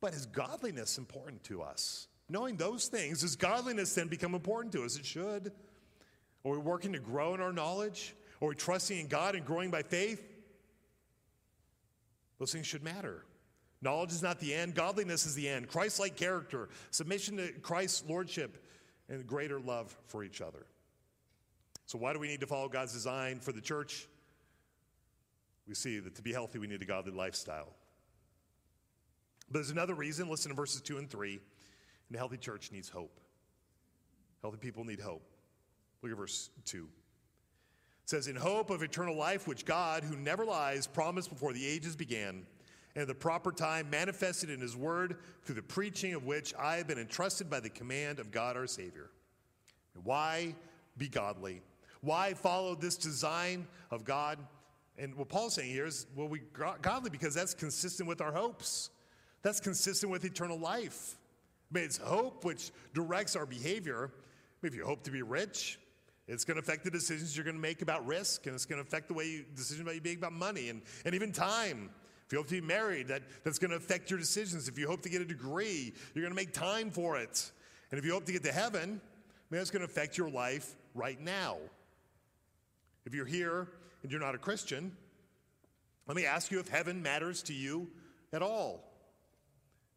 But 0.00 0.14
is 0.14 0.26
godliness 0.26 0.98
important 0.98 1.44
to 1.44 1.62
us? 1.62 2.08
Knowing 2.28 2.56
those 2.56 2.88
things, 2.88 3.20
does 3.20 3.36
godliness 3.36 3.94
then 3.94 4.08
become 4.08 4.34
important 4.34 4.72
to 4.72 4.84
us? 4.84 4.96
It 4.96 5.04
should. 5.04 5.52
Are 6.44 6.52
we 6.52 6.58
working 6.58 6.92
to 6.92 6.98
grow 6.98 7.34
in 7.34 7.40
our 7.40 7.52
knowledge? 7.52 8.14
Are 8.40 8.48
we 8.48 8.54
trusting 8.54 8.98
in 8.98 9.06
God 9.08 9.34
and 9.34 9.44
growing 9.44 9.70
by 9.70 9.82
faith? 9.82 10.22
Those 12.38 12.52
things 12.52 12.66
should 12.66 12.82
matter. 12.82 13.24
Knowledge 13.82 14.12
is 14.12 14.22
not 14.22 14.40
the 14.40 14.54
end, 14.54 14.74
godliness 14.74 15.26
is 15.26 15.34
the 15.34 15.48
end. 15.48 15.68
Christ 15.68 15.98
like 15.98 16.16
character, 16.16 16.68
submission 16.90 17.36
to 17.38 17.52
Christ's 17.60 18.04
lordship, 18.08 18.64
and 19.08 19.26
greater 19.26 19.58
love 19.58 19.96
for 20.06 20.22
each 20.22 20.40
other. 20.40 20.66
So, 21.86 21.98
why 21.98 22.12
do 22.12 22.18
we 22.18 22.28
need 22.28 22.40
to 22.40 22.46
follow 22.46 22.68
God's 22.68 22.92
design 22.92 23.40
for 23.40 23.52
the 23.52 23.60
church? 23.60 24.06
We 25.66 25.74
see 25.74 25.98
that 25.98 26.14
to 26.16 26.22
be 26.22 26.32
healthy, 26.32 26.58
we 26.58 26.66
need 26.66 26.82
a 26.82 26.86
godly 26.86 27.12
lifestyle. 27.12 27.74
But 29.50 29.58
there's 29.58 29.70
another 29.70 29.94
reason. 29.94 30.28
Listen 30.28 30.50
to 30.50 30.56
verses 30.56 30.80
2 30.80 30.98
and 30.98 31.10
3. 31.10 31.40
And 32.08 32.16
a 32.16 32.18
healthy 32.18 32.36
church 32.36 32.70
needs 32.72 32.88
hope. 32.88 33.20
Healthy 34.42 34.58
people 34.58 34.84
need 34.84 35.00
hope. 35.00 35.22
Look 36.02 36.12
at 36.12 36.18
verse 36.18 36.50
2. 36.66 36.78
It 36.78 38.10
says, 38.10 38.26
In 38.26 38.36
hope 38.36 38.70
of 38.70 38.82
eternal 38.82 39.16
life, 39.16 39.46
which 39.46 39.64
God, 39.64 40.02
who 40.02 40.16
never 40.16 40.44
lies, 40.44 40.86
promised 40.86 41.30
before 41.30 41.52
the 41.52 41.66
ages 41.66 41.96
began, 41.96 42.46
and 42.94 43.02
at 43.02 43.08
the 43.08 43.14
proper 43.14 43.52
time 43.52 43.88
manifested 43.90 44.50
in 44.50 44.60
his 44.60 44.76
word, 44.76 45.16
through 45.44 45.54
the 45.56 45.62
preaching 45.62 46.14
of 46.14 46.24
which 46.24 46.54
I 46.58 46.76
have 46.76 46.88
been 46.88 46.98
entrusted 46.98 47.48
by 47.48 47.60
the 47.60 47.70
command 47.70 48.18
of 48.18 48.30
God 48.30 48.56
our 48.56 48.66
Savior. 48.66 49.10
Why 50.02 50.54
be 50.96 51.08
godly? 51.08 51.62
Why 52.00 52.34
follow 52.34 52.74
this 52.74 52.96
design 52.96 53.66
of 53.90 54.04
God? 54.04 54.38
And 54.98 55.14
what 55.14 55.28
Paul's 55.28 55.54
saying 55.54 55.70
here 55.70 55.86
is, 55.86 56.06
well, 56.16 56.28
we 56.28 56.40
godly 56.82 57.10
because 57.10 57.34
that's 57.34 57.54
consistent 57.54 58.08
with 58.08 58.20
our 58.20 58.32
hopes. 58.32 58.90
That's 59.42 59.60
consistent 59.60 60.12
with 60.12 60.24
eternal 60.24 60.58
life. 60.58 61.16
I 61.70 61.78
mean, 61.78 61.84
it's 61.84 61.98
hope 61.98 62.44
which 62.44 62.72
directs 62.94 63.36
our 63.36 63.46
behavior. 63.46 64.10
If 64.62 64.74
you 64.74 64.84
hope 64.84 65.04
to 65.04 65.10
be 65.10 65.22
rich, 65.22 65.78
it's 66.28 66.44
going 66.44 66.56
to 66.56 66.60
affect 66.60 66.84
the 66.84 66.90
decisions 66.90 67.36
you're 67.36 67.44
going 67.44 67.56
to 67.56 67.62
make 67.62 67.82
about 67.82 68.06
risk, 68.06 68.46
and 68.46 68.54
it's 68.54 68.66
going 68.66 68.80
to 68.80 68.86
affect 68.86 69.08
the 69.08 69.14
way 69.14 69.24
you 69.26 69.44
decision 69.56 69.82
about 69.82 69.94
you 69.94 70.00
make 70.04 70.18
about 70.18 70.32
money 70.32 70.68
and, 70.68 70.82
and 71.04 71.14
even 71.14 71.32
time. 71.32 71.90
If 72.26 72.32
you 72.32 72.38
hope 72.38 72.46
to 72.48 72.60
be 72.60 72.66
married, 72.66 73.08
that, 73.08 73.22
that's 73.42 73.58
going 73.58 73.70
to 73.70 73.76
affect 73.76 74.10
your 74.10 74.18
decisions. 74.18 74.68
If 74.68 74.78
you 74.78 74.86
hope 74.86 75.02
to 75.02 75.08
get 75.08 75.20
a 75.22 75.24
degree, 75.24 75.92
you're 76.14 76.22
going 76.22 76.30
to 76.30 76.40
make 76.40 76.52
time 76.52 76.90
for 76.90 77.18
it. 77.18 77.50
And 77.90 77.98
if 77.98 78.04
you 78.04 78.12
hope 78.12 78.26
to 78.26 78.32
get 78.32 78.44
to 78.44 78.52
heaven, 78.52 79.00
man, 79.50 79.60
it's 79.60 79.70
going 79.70 79.84
to 79.84 79.90
affect 79.90 80.16
your 80.16 80.30
life 80.30 80.76
right 80.94 81.20
now. 81.20 81.56
If 83.06 83.14
you're 83.14 83.26
here 83.26 83.66
and 84.02 84.12
you're 84.12 84.20
not 84.20 84.36
a 84.36 84.38
Christian, 84.38 84.96
let 86.06 86.16
me 86.16 86.26
ask 86.26 86.52
you 86.52 86.60
if 86.60 86.68
heaven 86.68 87.02
matters 87.02 87.42
to 87.44 87.52
you 87.52 87.88
at 88.32 88.42
all. 88.42 88.89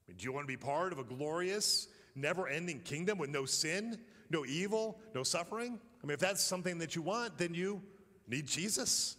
Do 0.07 0.25
you 0.25 0.31
want 0.31 0.43
to 0.43 0.51
be 0.51 0.57
part 0.57 0.91
of 0.91 0.99
a 0.99 1.03
glorious, 1.03 1.87
never 2.15 2.47
ending 2.47 2.81
kingdom 2.81 3.17
with 3.17 3.29
no 3.29 3.45
sin, 3.45 3.99
no 4.29 4.45
evil, 4.45 4.99
no 5.15 5.23
suffering? 5.23 5.79
I 6.03 6.05
mean, 6.05 6.13
if 6.13 6.19
that's 6.19 6.41
something 6.41 6.77
that 6.79 6.95
you 6.95 7.01
want, 7.01 7.37
then 7.37 7.53
you 7.53 7.81
need 8.27 8.47
Jesus. 8.47 9.15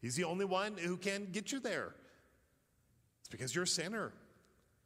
He's 0.00 0.14
the 0.14 0.24
only 0.24 0.44
one 0.44 0.76
who 0.76 0.96
can 0.96 1.28
get 1.32 1.50
you 1.50 1.60
there. 1.60 1.94
It's 3.20 3.28
because 3.28 3.54
you're 3.54 3.64
a 3.64 3.68
sinner. 3.68 4.12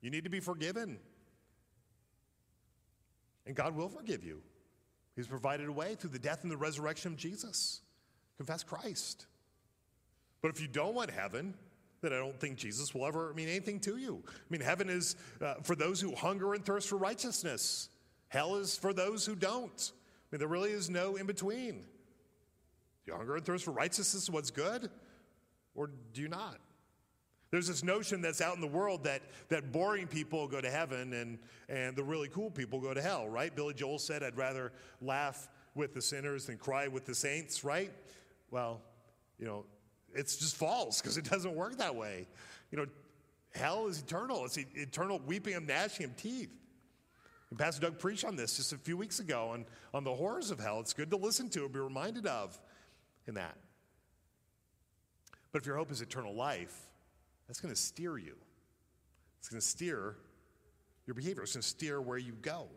You 0.01 0.11
need 0.11 0.24
to 0.24 0.30
be 0.30 0.40
forgiven. 0.40 0.99
And 3.47 3.55
God 3.55 3.74
will 3.74 3.88
forgive 3.88 4.24
you. 4.24 4.40
He's 5.16 5.26
provided 5.26 5.68
a 5.68 5.72
way 5.72 5.95
through 5.95 6.11
the 6.11 6.18
death 6.18 6.43
and 6.43 6.51
the 6.51 6.57
resurrection 6.57 7.12
of 7.12 7.18
Jesus. 7.18 7.80
Confess 8.38 8.62
Christ. 8.62 9.26
But 10.40 10.51
if 10.51 10.61
you 10.61 10.68
don't 10.68 10.95
want 10.95 11.11
heaven, 11.11 11.55
then 12.03 12.12
I 12.12 12.16
don't 12.16 12.38
think 12.38 12.57
Jesus 12.57 12.94
will 12.94 13.07
ever 13.07 13.32
mean 13.34 13.48
anything 13.48 13.80
to 13.80 13.96
you. 13.96 14.22
I 14.26 14.32
mean, 14.50 14.61
heaven 14.61 14.90
is 14.90 15.16
uh, 15.40 15.55
for 15.62 15.74
those 15.74 16.00
who 16.00 16.14
hunger 16.14 16.53
and 16.53 16.64
thirst 16.64 16.88
for 16.88 16.96
righteousness, 16.96 17.88
hell 18.28 18.57
is 18.57 18.76
for 18.76 18.92
those 18.92 19.24
who 19.24 19.34
don't. 19.34 19.92
I 19.92 20.26
mean, 20.30 20.40
there 20.40 20.48
really 20.48 20.72
is 20.72 20.90
no 20.90 21.16
in 21.16 21.26
between. 21.26 21.80
Do 21.80 23.12
you 23.12 23.14
hunger 23.14 23.36
and 23.36 23.44
thirst 23.44 23.64
for 23.64 23.70
righteousness, 23.70 24.28
what's 24.28 24.50
good, 24.50 24.90
or 25.74 25.90
do 26.12 26.20
you 26.20 26.28
not? 26.28 26.59
There's 27.53 27.68
this 27.68 27.84
notion 27.84 28.22
that's 28.22 28.40
out 28.40 28.55
in 28.55 28.62
the 28.62 28.66
world 28.66 29.05
that, 29.05 29.20
that 29.50 29.72
boring 29.72 30.07
people 30.07 30.48
go 30.48 30.61
to 30.61 30.70
heaven 30.70 31.12
and, 31.12 31.38
and 31.68 31.94
the 31.94 32.03
really 32.03 32.28
cool 32.28 32.50
people 32.50 32.80
go 32.80 32.94
to 32.94 33.03
hell, 33.03 33.28
right? 33.28 33.55
Billy 33.55 33.74
Joel 33.74 33.98
said, 33.98 34.22
I'd 34.22 34.38
rather 34.38 34.72
laugh 35.03 35.48
with 35.74 35.92
the 35.92 36.00
sinners 36.00 36.46
than 36.46 36.57
cry 36.57 36.88
with 36.88 37.05
the 37.05 37.14
saints, 37.14 37.62
right? 37.62 37.92
Well, 38.50 38.80
you 39.38 39.44
know, 39.46 39.66
it's 40.14 40.36
just 40.36 40.56
false 40.56 41.00
because 41.00 41.16
it 41.16 41.28
doesn't 41.28 41.54
work 41.54 41.78
that 41.78 41.94
way. 41.94 42.26
You 42.70 42.78
know, 42.78 42.86
hell 43.54 43.86
is 43.86 44.00
eternal, 44.00 44.44
it's 44.44 44.56
eternal 44.56 45.20
weeping 45.26 45.54
and 45.54 45.66
gnashing 45.66 46.04
of 46.06 46.16
teeth. 46.16 46.50
And 47.50 47.58
Pastor 47.58 47.82
Doug 47.82 47.98
preached 47.98 48.24
on 48.24 48.34
this 48.34 48.56
just 48.56 48.72
a 48.72 48.78
few 48.78 48.96
weeks 48.96 49.20
ago 49.20 49.50
on, 49.52 49.66
on 49.92 50.04
the 50.04 50.14
horrors 50.14 50.50
of 50.50 50.58
hell. 50.58 50.80
It's 50.80 50.94
good 50.94 51.10
to 51.10 51.18
listen 51.18 51.50
to 51.50 51.64
and 51.64 51.72
be 51.72 51.80
reminded 51.80 52.26
of 52.26 52.58
in 53.26 53.34
that. 53.34 53.56
But 55.52 55.60
if 55.60 55.66
your 55.66 55.76
hope 55.76 55.90
is 55.92 56.00
eternal 56.00 56.34
life, 56.34 56.74
that's 57.46 57.60
going 57.60 57.74
to 57.74 57.78
steer 57.78 58.16
you. 58.16 58.36
It's 59.38 59.50
going 59.50 59.60
to 59.60 59.66
steer 59.66 60.16
your 61.06 61.14
behavior. 61.14 61.42
It's 61.42 61.52
going 61.52 61.62
to 61.62 61.68
steer 61.68 62.00
where 62.00 62.16
you 62.16 62.32
go. 62.40 62.68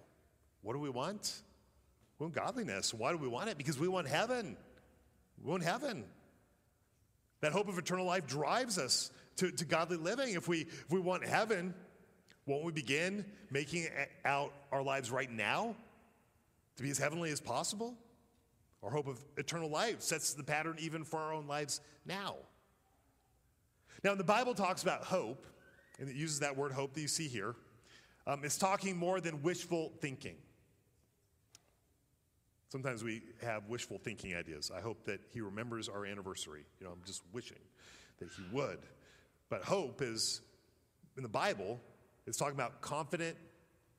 What 0.61 0.73
do 0.73 0.79
we 0.79 0.89
want? 0.89 1.41
We 2.19 2.25
want 2.25 2.35
godliness. 2.35 2.93
Why 2.93 3.11
do 3.11 3.17
we 3.17 3.27
want 3.27 3.49
it? 3.49 3.57
Because 3.57 3.79
we 3.79 3.87
want 3.87 4.07
heaven. 4.07 4.57
We 5.41 5.51
want 5.51 5.63
heaven. 5.63 6.03
That 7.45 7.51
hope 7.51 7.69
of 7.69 7.77
eternal 7.77 8.07
life 8.07 8.25
drives 8.25 8.79
us 8.79 9.11
to, 9.35 9.51
to 9.51 9.65
godly 9.65 9.97
living. 9.97 10.33
If 10.33 10.47
we, 10.47 10.61
if 10.61 10.89
we 10.89 10.99
want 10.99 11.23
heaven, 11.23 11.75
won't 12.47 12.63
we 12.63 12.71
begin 12.71 13.23
making 13.51 13.85
out 14.25 14.51
our 14.71 14.81
lives 14.81 15.11
right 15.11 15.29
now 15.29 15.75
to 16.75 16.81
be 16.81 16.89
as 16.89 16.97
heavenly 16.97 17.29
as 17.29 17.39
possible? 17.39 17.93
Our 18.81 18.89
hope 18.89 19.05
of 19.05 19.23
eternal 19.37 19.69
life 19.69 20.01
sets 20.01 20.33
the 20.33 20.43
pattern 20.43 20.77
even 20.79 21.03
for 21.03 21.19
our 21.19 21.33
own 21.33 21.45
lives 21.45 21.81
now. 22.03 22.37
Now, 24.03 24.15
the 24.15 24.23
Bible 24.23 24.55
talks 24.55 24.81
about 24.81 25.03
hope, 25.03 25.45
and 25.99 26.09
it 26.09 26.15
uses 26.15 26.39
that 26.39 26.57
word 26.57 26.71
hope 26.71 26.95
that 26.95 27.01
you 27.01 27.07
see 27.07 27.27
here. 27.27 27.53
Um, 28.25 28.43
it's 28.43 28.57
talking 28.57 28.97
more 28.97 29.21
than 29.21 29.43
wishful 29.43 29.93
thinking. 30.01 30.37
Sometimes 32.75 33.05
we 33.05 33.21
have 33.41 33.69
wishful 33.69 33.97
thinking 33.97 34.35
ideas. 34.35 34.69
I 34.69 34.81
hope 34.81 35.05
that 35.05 35.21
he 35.31 35.39
remembers 35.39 35.87
our 35.87 36.05
anniversary. 36.05 36.65
You 36.81 36.85
know, 36.85 36.91
I'm 36.91 37.01
just 37.05 37.23
wishing 37.31 37.61
that 38.19 38.27
he 38.35 38.43
would. 38.51 38.79
But 39.47 39.63
hope 39.63 40.01
is, 40.01 40.41
in 41.15 41.23
the 41.23 41.29
Bible, 41.29 41.79
it's 42.27 42.37
talking 42.37 42.53
about 42.53 42.81
confident 42.81 43.37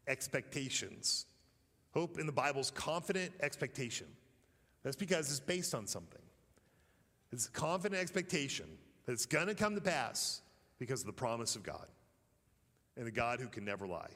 expectations. 0.06 1.24
Hope 1.94 2.18
in 2.18 2.26
the 2.26 2.32
Bible 2.32 2.60
is 2.60 2.70
confident 2.70 3.32
expectation. 3.40 4.08
That's 4.82 4.94
because 4.94 5.30
it's 5.30 5.40
based 5.40 5.74
on 5.74 5.86
something. 5.86 6.20
It's 7.32 7.48
confident 7.48 7.98
expectation 7.98 8.66
that 9.06 9.12
it's 9.12 9.24
going 9.24 9.46
to 9.46 9.54
come 9.54 9.74
to 9.74 9.80
pass 9.80 10.42
because 10.78 11.00
of 11.00 11.06
the 11.06 11.14
promise 11.14 11.56
of 11.56 11.62
God 11.62 11.86
and 12.98 13.06
the 13.06 13.10
God 13.10 13.40
who 13.40 13.48
can 13.48 13.64
never 13.64 13.86
lie. 13.86 14.10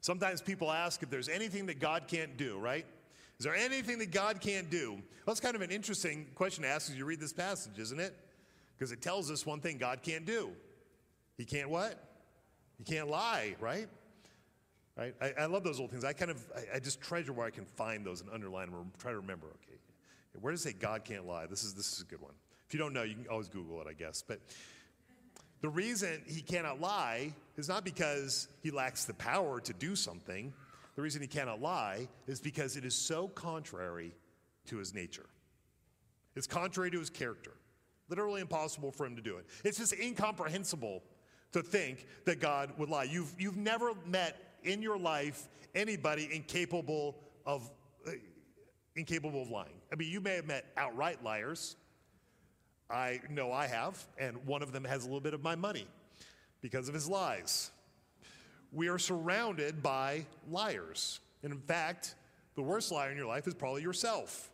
Sometimes 0.00 0.40
people 0.40 0.70
ask 0.70 1.02
if 1.02 1.10
there's 1.10 1.28
anything 1.28 1.66
that 1.66 1.80
God 1.80 2.04
can't 2.06 2.36
do, 2.36 2.58
right? 2.58 2.86
Is 3.38 3.44
there 3.44 3.54
anything 3.54 3.98
that 3.98 4.10
God 4.10 4.40
can't 4.40 4.70
do? 4.70 4.92
Well, 4.92 5.02
that's 5.26 5.40
kind 5.40 5.54
of 5.54 5.62
an 5.62 5.70
interesting 5.70 6.26
question 6.34 6.62
to 6.62 6.68
ask 6.68 6.90
as 6.90 6.96
you 6.96 7.04
read 7.04 7.20
this 7.20 7.32
passage, 7.32 7.78
isn't 7.78 8.00
it? 8.00 8.14
Because 8.76 8.92
it 8.92 9.00
tells 9.00 9.30
us 9.30 9.46
one 9.46 9.60
thing 9.60 9.78
God 9.78 10.02
can't 10.02 10.24
do. 10.24 10.50
He 11.36 11.44
can't 11.44 11.70
what? 11.70 12.02
He 12.78 12.84
can't 12.84 13.08
lie, 13.08 13.54
right? 13.60 13.88
Right? 14.96 15.14
I, 15.20 15.32
I 15.38 15.46
love 15.46 15.62
those 15.62 15.78
old 15.78 15.90
things. 15.90 16.04
I 16.04 16.12
kind 16.12 16.32
of, 16.32 16.44
I, 16.56 16.76
I, 16.76 16.78
just 16.80 17.00
treasure 17.00 17.32
where 17.32 17.46
I 17.46 17.50
can 17.50 17.64
find 17.64 18.04
those 18.04 18.20
and 18.20 18.28
underline 18.30 18.66
them 18.66 18.74
or 18.74 18.84
try 18.98 19.12
to 19.12 19.18
remember, 19.18 19.46
okay, 19.46 19.78
where 20.40 20.52
does 20.52 20.66
it 20.66 20.70
say 20.70 20.76
God 20.78 21.04
can't 21.04 21.24
lie? 21.24 21.46
This 21.46 21.62
is, 21.62 21.74
this 21.74 21.92
is 21.92 22.00
a 22.00 22.04
good 22.04 22.20
one. 22.20 22.34
If 22.66 22.74
you 22.74 22.80
don't 22.80 22.92
know, 22.92 23.04
you 23.04 23.14
can 23.14 23.26
always 23.28 23.48
Google 23.48 23.80
it, 23.80 23.86
I 23.88 23.92
guess. 23.92 24.22
But 24.26 24.40
the 25.60 25.68
reason 25.68 26.22
he 26.26 26.40
cannot 26.40 26.80
lie 26.80 27.32
is 27.56 27.68
not 27.68 27.84
because 27.84 28.48
he 28.62 28.70
lacks 28.70 29.04
the 29.04 29.14
power 29.14 29.60
to 29.60 29.72
do 29.72 29.96
something. 29.96 30.52
The 30.94 31.02
reason 31.02 31.20
he 31.20 31.28
cannot 31.28 31.60
lie 31.60 32.08
is 32.26 32.40
because 32.40 32.76
it 32.76 32.84
is 32.84 32.94
so 32.94 33.28
contrary 33.28 34.12
to 34.66 34.76
his 34.78 34.94
nature. 34.94 35.26
It's 36.36 36.46
contrary 36.46 36.90
to 36.92 36.98
his 36.98 37.10
character. 37.10 37.52
Literally 38.08 38.40
impossible 38.40 38.92
for 38.92 39.04
him 39.04 39.16
to 39.16 39.22
do 39.22 39.38
it. 39.38 39.46
It's 39.64 39.78
just 39.78 39.92
incomprehensible 39.92 41.02
to 41.52 41.62
think 41.62 42.06
that 42.24 42.40
God 42.40 42.72
would 42.78 42.88
lie. 42.88 43.04
You've, 43.04 43.34
you've 43.38 43.56
never 43.56 43.92
met 44.06 44.60
in 44.62 44.82
your 44.82 44.98
life 44.98 45.48
anybody 45.74 46.28
incapable 46.32 47.16
of, 47.44 47.68
uh, 48.06 48.12
incapable 48.96 49.42
of 49.42 49.50
lying. 49.50 49.80
I 49.92 49.96
mean, 49.96 50.10
you 50.10 50.20
may 50.20 50.36
have 50.36 50.46
met 50.46 50.66
outright 50.76 51.22
liars. 51.24 51.76
I 52.90 53.20
know 53.28 53.52
I 53.52 53.66
have, 53.66 54.02
and 54.18 54.44
one 54.46 54.62
of 54.62 54.72
them 54.72 54.84
has 54.84 55.02
a 55.02 55.06
little 55.06 55.20
bit 55.20 55.34
of 55.34 55.42
my 55.42 55.54
money 55.54 55.86
because 56.60 56.88
of 56.88 56.94
his 56.94 57.08
lies. 57.08 57.70
We 58.72 58.88
are 58.88 58.98
surrounded 58.98 59.82
by 59.82 60.26
liars. 60.50 61.20
And 61.42 61.52
in 61.52 61.60
fact, 61.60 62.14
the 62.54 62.62
worst 62.62 62.90
liar 62.90 63.10
in 63.10 63.16
your 63.16 63.26
life 63.26 63.46
is 63.46 63.54
probably 63.54 63.82
yourself, 63.82 64.50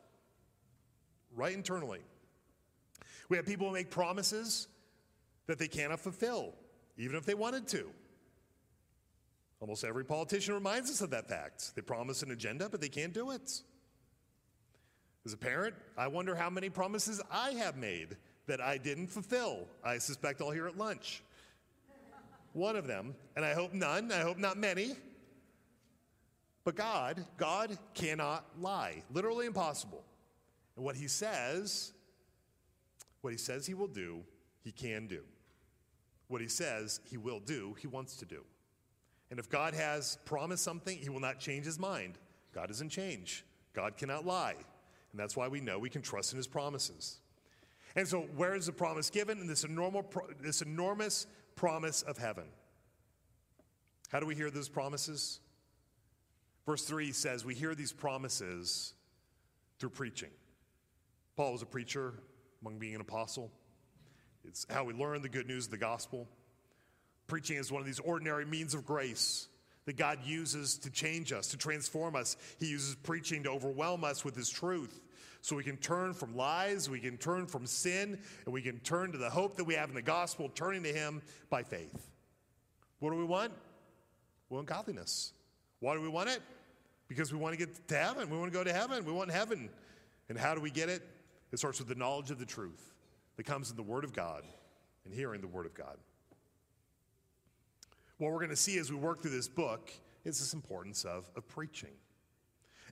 right 1.35 1.55
internally. 1.55 2.01
We 3.29 3.37
have 3.37 3.47
people 3.47 3.69
who 3.69 3.73
make 3.73 3.91
promises 3.91 4.69
that 5.47 5.59
they 5.59 5.69
cannot 5.69 6.01
fulfill, 6.01 6.55
even 6.99 7.17
if 7.17 7.25
they 7.25 7.35
wanted 7.35 7.67
to. 7.69 7.91
Almost 9.61 9.85
every 9.85 10.05
politician 10.05 10.55
reminds 10.55 10.91
us 10.91 11.01
of 11.01 11.11
that 11.11 11.29
fact. 11.29 11.75
They 11.75 11.83
promise 11.83 12.23
an 12.23 12.33
agenda, 12.33 12.69
but 12.69 12.81
they 12.81 12.89
can't 12.89 13.15
do 13.15 13.31
it. 13.31 13.63
As 15.27 15.33
a 15.33 15.39
parent, 15.39 15.75
I 15.97 16.07
wonder 16.07 16.35
how 16.35 16.51
many 16.51 16.69
promises 16.69 17.21
I 17.31 17.51
have 17.53 17.77
made 17.77 18.17
that 18.47 18.61
I 18.61 18.77
didn't 18.77 19.07
fulfill. 19.07 19.67
I 19.83 19.99
suspect 19.99 20.43
I'll 20.43 20.51
hear 20.51 20.67
at 20.67 20.77
lunch. 20.77 21.23
One 22.53 22.77
of 22.77 22.87
them, 22.87 23.15
and 23.35 23.45
I 23.45 23.55
hope 23.55 23.73
none, 23.73 24.13
I 24.13 24.21
hope 24.21 24.39
not 24.39 24.59
many. 24.59 24.97
But 26.63 26.77
God, 26.77 27.25
God 27.37 27.77
cannot 27.95 28.45
lie. 28.61 29.03
Literally 29.13 29.47
impossible. 29.47 30.03
And 30.77 30.85
what 30.85 30.97
he 30.97 31.09
says, 31.09 31.93
what 33.23 33.33
he 33.33 33.39
says 33.39 33.67
he 33.67 33.75
will 33.75 33.89
do, 33.89 34.21
he 34.63 34.73
can 34.73 35.07
do. 35.07 35.23
What 36.29 36.41
he 36.41 36.49
says 36.49 37.01
he 37.05 37.17
will 37.17 37.41
do, 37.41 37.77
he 37.81 37.87
wants 37.87 38.17
to 38.17 38.25
do. 38.25 38.43
And 39.31 39.39
if 39.39 39.49
God 39.49 39.75
has 39.75 40.19
promised 40.25 40.63
something, 40.63 40.97
he 40.97 41.09
will 41.09 41.21
not 41.21 41.39
change 41.39 41.65
his 41.65 41.79
mind. 41.79 42.19
God 42.55 42.69
doesn't 42.69 42.91
change. 42.91 43.45
God 43.75 43.97
cannot 43.97 44.25
lie. 44.25 44.57
And 45.15 45.21
that's 45.21 45.37
why 45.37 45.47
we 45.47 45.61
know 45.61 45.79
we 45.79 45.91
can 45.91 46.03
trust 46.03 46.33
in 46.33 46.39
his 46.39 46.49
promises. 46.49 47.21
And 47.95 48.09
so, 48.09 48.23
where 48.35 48.57
is 48.57 48.67
the 48.67 48.73
promise 48.73 49.11
given? 49.11 49.39
In 49.39 49.47
this, 49.47 49.63
enormous, 49.63 50.07
this 50.41 50.61
enormous 50.61 51.29
promise 51.55 52.03
of 52.03 52.19
heaven. 52.19 52.47
How 54.11 54.19
do 54.19 54.27
we 54.27 54.35
hear 54.35 54.51
those 54.51 54.69
promises? 54.69 55.39
Verse 56.67 56.85
3 56.85 57.13
says, 57.13 57.45
We 57.45 57.55
hear 57.55 57.77
these 57.77 57.93
promises 57.93 58.93
through 59.79 59.91
preaching. 59.91 60.31
Paul 61.37 61.53
was 61.53 61.63
a 61.63 61.67
preacher 61.67 62.15
among 62.61 62.81
being 62.81 62.97
an 62.97 63.01
apostle. 63.01 63.53
It's 64.43 64.67
how 64.69 64.83
we 64.83 64.95
learn 64.95 65.23
the 65.23 65.29
good 65.29 65.47
news 65.47 65.67
of 65.67 65.71
the 65.71 65.79
gospel. 65.79 66.27
Preaching 67.29 67.57
is 67.57 67.71
one 67.71 67.81
of 67.81 67.87
these 67.87 68.01
ordinary 68.01 68.47
means 68.47 68.75
of 68.75 68.85
grace 68.85 69.47
that 69.85 69.97
God 69.97 70.19
uses 70.25 70.79
to 70.79 70.91
change 70.91 71.33
us, 71.33 71.49
to 71.49 71.57
transform 71.57 72.17
us. 72.17 72.37
He 72.59 72.67
uses 72.67 72.97
preaching 72.97 73.45
to 73.45 73.51
overwhelm 73.51 74.03
us 74.03 74.25
with 74.25 74.35
His 74.35 74.51
truth 74.51 75.01
so 75.45 75.55
we 75.55 75.63
can 75.63 75.77
turn 75.77 76.15
from 76.15 76.35
lies, 76.35 76.89
we 76.89 77.01
can 77.01 77.19
turn 77.19 77.47
from 77.47 77.67
sin, 77.67 78.19
and 78.47 78.55
we 78.55 78.63
can 78.63 78.81
turn 78.81 79.13
to 79.13 79.19
the 79.19 79.29
hope 79.29 79.57
that 79.57 79.65
we 79.65 79.75
have 79.75 79.91
in 79.91 79.95
the 79.95 80.01
gospel, 80.01 80.49
turning 80.55 80.83
to 80.85 80.89
Him 80.89 81.21
by 81.51 81.63
faith. 81.63 82.09
What 82.99 83.11
do 83.11 83.19
we 83.19 83.25
want? 83.25 83.53
We 84.49 84.55
want 84.55 84.67
godliness. 84.67 85.35
Why 85.81 85.97
do 85.97 86.01
we 86.01 86.09
want 86.09 86.31
it? 86.31 86.41
Because 87.09 87.31
we 87.31 87.39
want 87.39 87.53
to 87.53 87.59
get 87.59 87.89
to 87.89 87.95
heaven. 87.95 88.31
We 88.31 88.39
want 88.39 88.55
to 88.55 88.59
go 88.59 88.65
to 88.65 88.73
heaven. 88.73 89.05
We 89.05 89.13
want 89.13 89.31
heaven. 89.31 89.69
And 90.31 90.39
how 90.39 90.55
do 90.55 90.63
we 90.63 90.71
get 90.71 90.89
it? 90.89 91.03
It 91.53 91.59
starts 91.59 91.79
with 91.79 91.89
the 91.89 91.95
knowledge 91.95 92.31
of 92.31 92.39
the 92.39 92.47
truth 92.47 92.95
that 93.37 93.45
comes 93.45 93.71
in 93.71 93.77
the 93.77 93.83
Word 93.83 94.05
of 94.05 94.15
God 94.15 94.45
and 95.05 95.13
hearing 95.13 95.43
the 95.43 95.47
Word 95.47 95.67
of 95.67 95.75
God. 95.75 95.99
What 98.17 98.33
we're 98.33 98.39
going 98.39 98.49
to 98.49 98.57
see 98.57 98.79
as 98.79 98.91
we 98.91 98.97
work 98.97 99.21
through 99.21 99.33
this 99.33 99.49
book 99.49 99.91
is 100.25 100.39
this 100.39 100.55
importance 100.55 101.05
of, 101.05 101.29
of 101.37 101.47
preaching. 101.49 101.93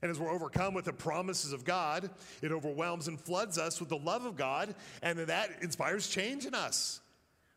And 0.03 0.11
as 0.11 0.19
we're 0.19 0.29
overcome 0.29 0.73
with 0.73 0.83
the 0.83 0.91
promises 0.91 1.53
of 1.53 1.63
God, 1.63 2.09
it 2.41 2.51
overwhelms 2.51 3.07
and 3.07 3.17
floods 3.17 3.57
us 3.57 3.79
with 3.79 3.87
the 3.87 3.97
love 3.97 4.25
of 4.25 4.35
God, 4.35 4.75
and 5.01 5.17
that 5.17 5.49
inspires 5.61 6.09
change 6.09 6.45
in 6.45 6.53
us. 6.53 6.99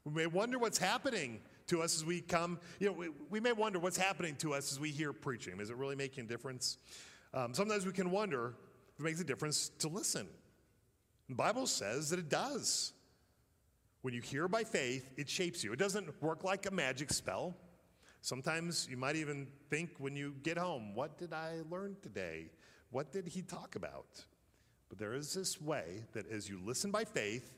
We 0.05 0.13
may 0.13 0.27
wonder 0.29 0.57
what's 0.57 0.79
happening 0.79 1.41
to 1.67 1.83
us 1.83 1.97
as 1.97 2.05
we 2.05 2.21
come, 2.21 2.61
you 2.79 2.87
know, 2.87 2.93
we, 2.93 3.09
we 3.31 3.41
may 3.41 3.51
wonder 3.51 3.81
what's 3.81 3.97
happening 3.97 4.37
to 4.37 4.55
us 4.55 4.71
as 4.71 4.79
we 4.79 4.91
hear 4.91 5.13
preaching. 5.13 5.59
Is 5.59 5.71
it 5.71 5.77
really 5.77 5.97
making 5.97 6.27
a 6.27 6.29
difference? 6.29 6.79
um, 7.35 7.53
sometimes 7.53 7.85
we 7.85 7.91
can 7.91 8.13
wonder 8.13 8.55
if 8.95 9.01
it 9.01 9.03
makes 9.03 9.21
a 9.21 9.25
difference 9.25 9.71
to 9.81 9.89
listen. 9.89 10.29
The 11.29 11.35
Bible 11.35 11.67
says 11.67 12.11
that 12.11 12.21
it 12.21 12.29
does. 12.29 12.93
When 14.03 14.15
you 14.15 14.23
hear 14.23 14.47
by 14.47 14.63
faith, 14.63 15.11
it 15.17 15.29
shapes 15.29 15.65
you. 15.65 15.73
It 15.73 15.81
doesn't 15.81 16.23
work 16.23 16.45
like 16.45 16.67
a 16.67 16.71
magic 16.71 17.13
spell. 17.13 17.57
Sometimes 18.27 18.89
you 18.91 18.97
might 18.97 19.15
even 19.15 19.47
think 19.71 19.91
when 19.99 20.17
you 20.17 20.35
get 20.43 20.59
home, 20.59 20.97
what 20.97 21.17
did 21.17 21.33
I 21.33 21.61
learn 21.71 21.97
today? 22.03 22.51
What 22.91 23.13
did 23.13 23.29
he 23.29 23.41
talk 23.41 23.77
about? 23.77 24.21
But 24.89 24.99
there 24.99 25.15
is 25.15 25.33
this 25.33 25.63
way 25.63 26.03
that 26.13 26.29
as 26.29 26.49
you 26.49 26.59
listen 26.67 26.91
by 26.91 27.05
faith, 27.05 27.53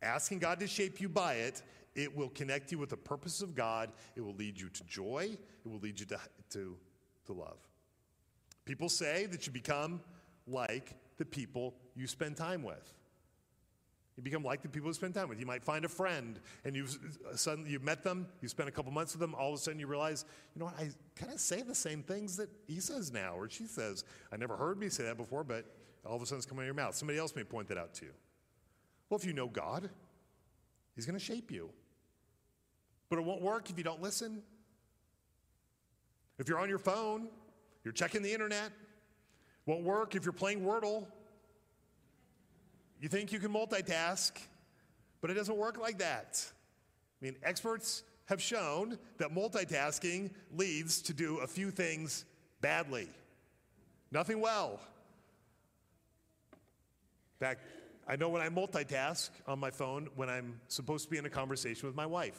asking 0.00 0.38
God 0.38 0.60
to 0.60 0.68
shape 0.68 1.00
you 1.00 1.08
by 1.08 1.34
it, 1.34 1.60
it 1.96 2.16
will 2.16 2.28
connect 2.28 2.70
you 2.70 2.78
with 2.78 2.90
the 2.90 2.96
purpose 2.96 3.42
of 3.42 3.56
God. 3.56 3.90
It 4.14 4.20
will 4.20 4.36
lead 4.36 4.60
you 4.60 4.68
to 4.68 4.84
joy. 4.84 5.36
It 5.64 5.68
will 5.68 5.80
lead 5.80 5.98
you 5.98 6.06
to, 6.06 6.20
to, 6.50 6.76
to 7.26 7.32
love. 7.32 7.58
People 8.64 8.88
say 8.88 9.26
that 9.26 9.48
you 9.48 9.52
become 9.52 10.00
like 10.46 10.94
the 11.18 11.24
people 11.24 11.74
you 11.96 12.06
spend 12.06 12.36
time 12.36 12.62
with. 12.62 12.94
You 14.16 14.22
become 14.22 14.44
like 14.44 14.62
the 14.62 14.68
people 14.68 14.88
you 14.88 14.94
spend 14.94 15.14
time 15.14 15.28
with. 15.28 15.40
You 15.40 15.46
might 15.46 15.64
find 15.64 15.84
a 15.84 15.88
friend 15.88 16.38
and 16.64 16.76
you've 16.76 16.98
uh, 17.30 17.34
suddenly 17.36 17.70
you've 17.70 17.82
met 17.82 18.04
them, 18.04 18.26
you 18.42 18.48
spend 18.48 18.68
a 18.68 18.72
couple 18.72 18.92
months 18.92 19.14
with 19.14 19.20
them, 19.20 19.34
all 19.34 19.48
of 19.48 19.54
a 19.54 19.58
sudden 19.58 19.80
you 19.80 19.86
realize, 19.86 20.26
you 20.54 20.60
know 20.60 20.66
what, 20.66 20.78
I 20.78 20.90
kind 21.16 21.32
of 21.32 21.40
say 21.40 21.62
the 21.62 21.74
same 21.74 22.02
things 22.02 22.36
that 22.36 22.50
he 22.66 22.78
says 22.80 23.10
now 23.10 23.34
or 23.36 23.48
she 23.48 23.64
says. 23.64 24.04
I 24.30 24.36
never 24.36 24.56
heard 24.56 24.78
me 24.78 24.90
say 24.90 25.04
that 25.04 25.16
before, 25.16 25.44
but 25.44 25.64
all 26.04 26.16
of 26.16 26.22
a 26.22 26.26
sudden 26.26 26.38
it's 26.38 26.46
coming 26.46 26.60
out 26.60 26.68
of 26.68 26.76
your 26.76 26.84
mouth. 26.84 26.94
Somebody 26.94 27.18
else 27.18 27.34
may 27.34 27.44
point 27.44 27.68
that 27.68 27.78
out 27.78 27.94
to 27.94 28.04
you. 28.04 28.12
Well, 29.08 29.18
if 29.18 29.24
you 29.24 29.32
know 29.32 29.46
God, 29.46 29.88
He's 30.94 31.06
going 31.06 31.18
to 31.18 31.24
shape 31.24 31.50
you. 31.50 31.70
But 33.08 33.18
it 33.18 33.24
won't 33.24 33.42
work 33.42 33.70
if 33.70 33.78
you 33.78 33.84
don't 33.84 34.02
listen. 34.02 34.42
If 36.38 36.48
you're 36.48 36.58
on 36.58 36.68
your 36.68 36.78
phone, 36.78 37.28
you're 37.84 37.92
checking 37.92 38.22
the 38.22 38.32
internet, 38.32 38.70
won't 39.66 39.84
work 39.84 40.14
if 40.14 40.24
you're 40.24 40.32
playing 40.32 40.62
Wordle. 40.62 41.06
You 43.02 43.08
think 43.08 43.32
you 43.32 43.40
can 43.40 43.52
multitask, 43.52 44.30
but 45.20 45.28
it 45.28 45.34
doesn't 45.34 45.56
work 45.56 45.76
like 45.76 45.98
that. 45.98 46.40
I 47.20 47.24
mean, 47.24 47.34
experts 47.42 48.04
have 48.26 48.40
shown 48.40 48.96
that 49.18 49.34
multitasking 49.34 50.30
leads 50.56 51.02
to 51.02 51.12
do 51.12 51.38
a 51.38 51.48
few 51.48 51.72
things 51.72 52.24
badly, 52.60 53.08
nothing 54.12 54.40
well. 54.40 54.78
In 57.40 57.46
fact, 57.46 57.62
I 58.06 58.14
know 58.14 58.28
when 58.28 58.40
I 58.40 58.48
multitask 58.48 59.30
on 59.48 59.58
my 59.58 59.72
phone 59.72 60.08
when 60.14 60.30
I'm 60.30 60.60
supposed 60.68 61.06
to 61.06 61.10
be 61.10 61.18
in 61.18 61.26
a 61.26 61.30
conversation 61.30 61.88
with 61.88 61.96
my 61.96 62.06
wife. 62.06 62.38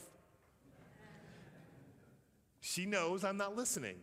She 2.60 2.86
knows 2.86 3.22
I'm 3.22 3.36
not 3.36 3.54
listening. 3.54 3.96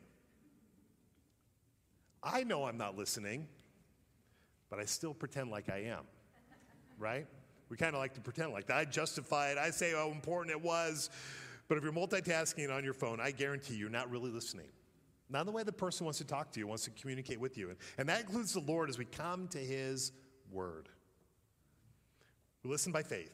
I 2.22 2.43
know 2.43 2.66
I'm 2.66 2.78
not 2.78 2.95
listening, 2.95 3.47
but 4.70 4.78
I 4.78 4.86
still 4.86 5.16
pretend 5.16 5.49
like 5.49 5.72
I 5.72 5.86
am, 5.86 6.03
right? 7.02 7.28
We 7.70 7.78
kind 7.78 7.95
of 7.95 7.99
like 7.99 8.14
to 8.14 8.22
pretend 8.22 8.54
like 8.54 8.68
that. 8.68 8.78
I 8.78 8.86
justify 8.86 9.52
it, 9.52 9.58
I 9.58 9.72
say 9.72 9.93
how 9.93 10.12
important 10.12 10.56
it 10.56 10.62
was. 10.62 11.10
But 11.68 11.78
if 11.78 11.84
you're 11.84 11.93
multitasking 11.93 12.70
on 12.70 12.84
your 12.84 12.93
phone, 12.93 13.20
I 13.22 13.32
guarantee 13.32 13.76
you're 13.76 13.89
not 13.89 14.12
really 14.12 14.30
listening. 14.30 14.68
Not 15.30 15.45
the 15.45 15.54
way 15.54 15.64
the 15.64 15.72
person 15.72 16.06
wants 16.06 16.18
to 16.20 16.26
talk 16.26 16.52
to 16.52 16.60
you, 16.60 16.68
wants 16.68 16.84
to 16.84 16.89
communicate 16.91 17.39
with 17.39 17.58
you. 17.58 17.74
And 17.97 18.10
that 18.10 18.20
includes 18.20 18.52
the 18.52 18.60
Lord 18.60 18.89
as 18.89 18.97
we 18.97 19.06
come 19.06 19.47
to 19.49 19.58
His 19.58 20.12
Word. 20.52 20.89
We 22.64 22.70
listen 22.70 22.91
by 22.91 23.04
faith. 23.04 23.32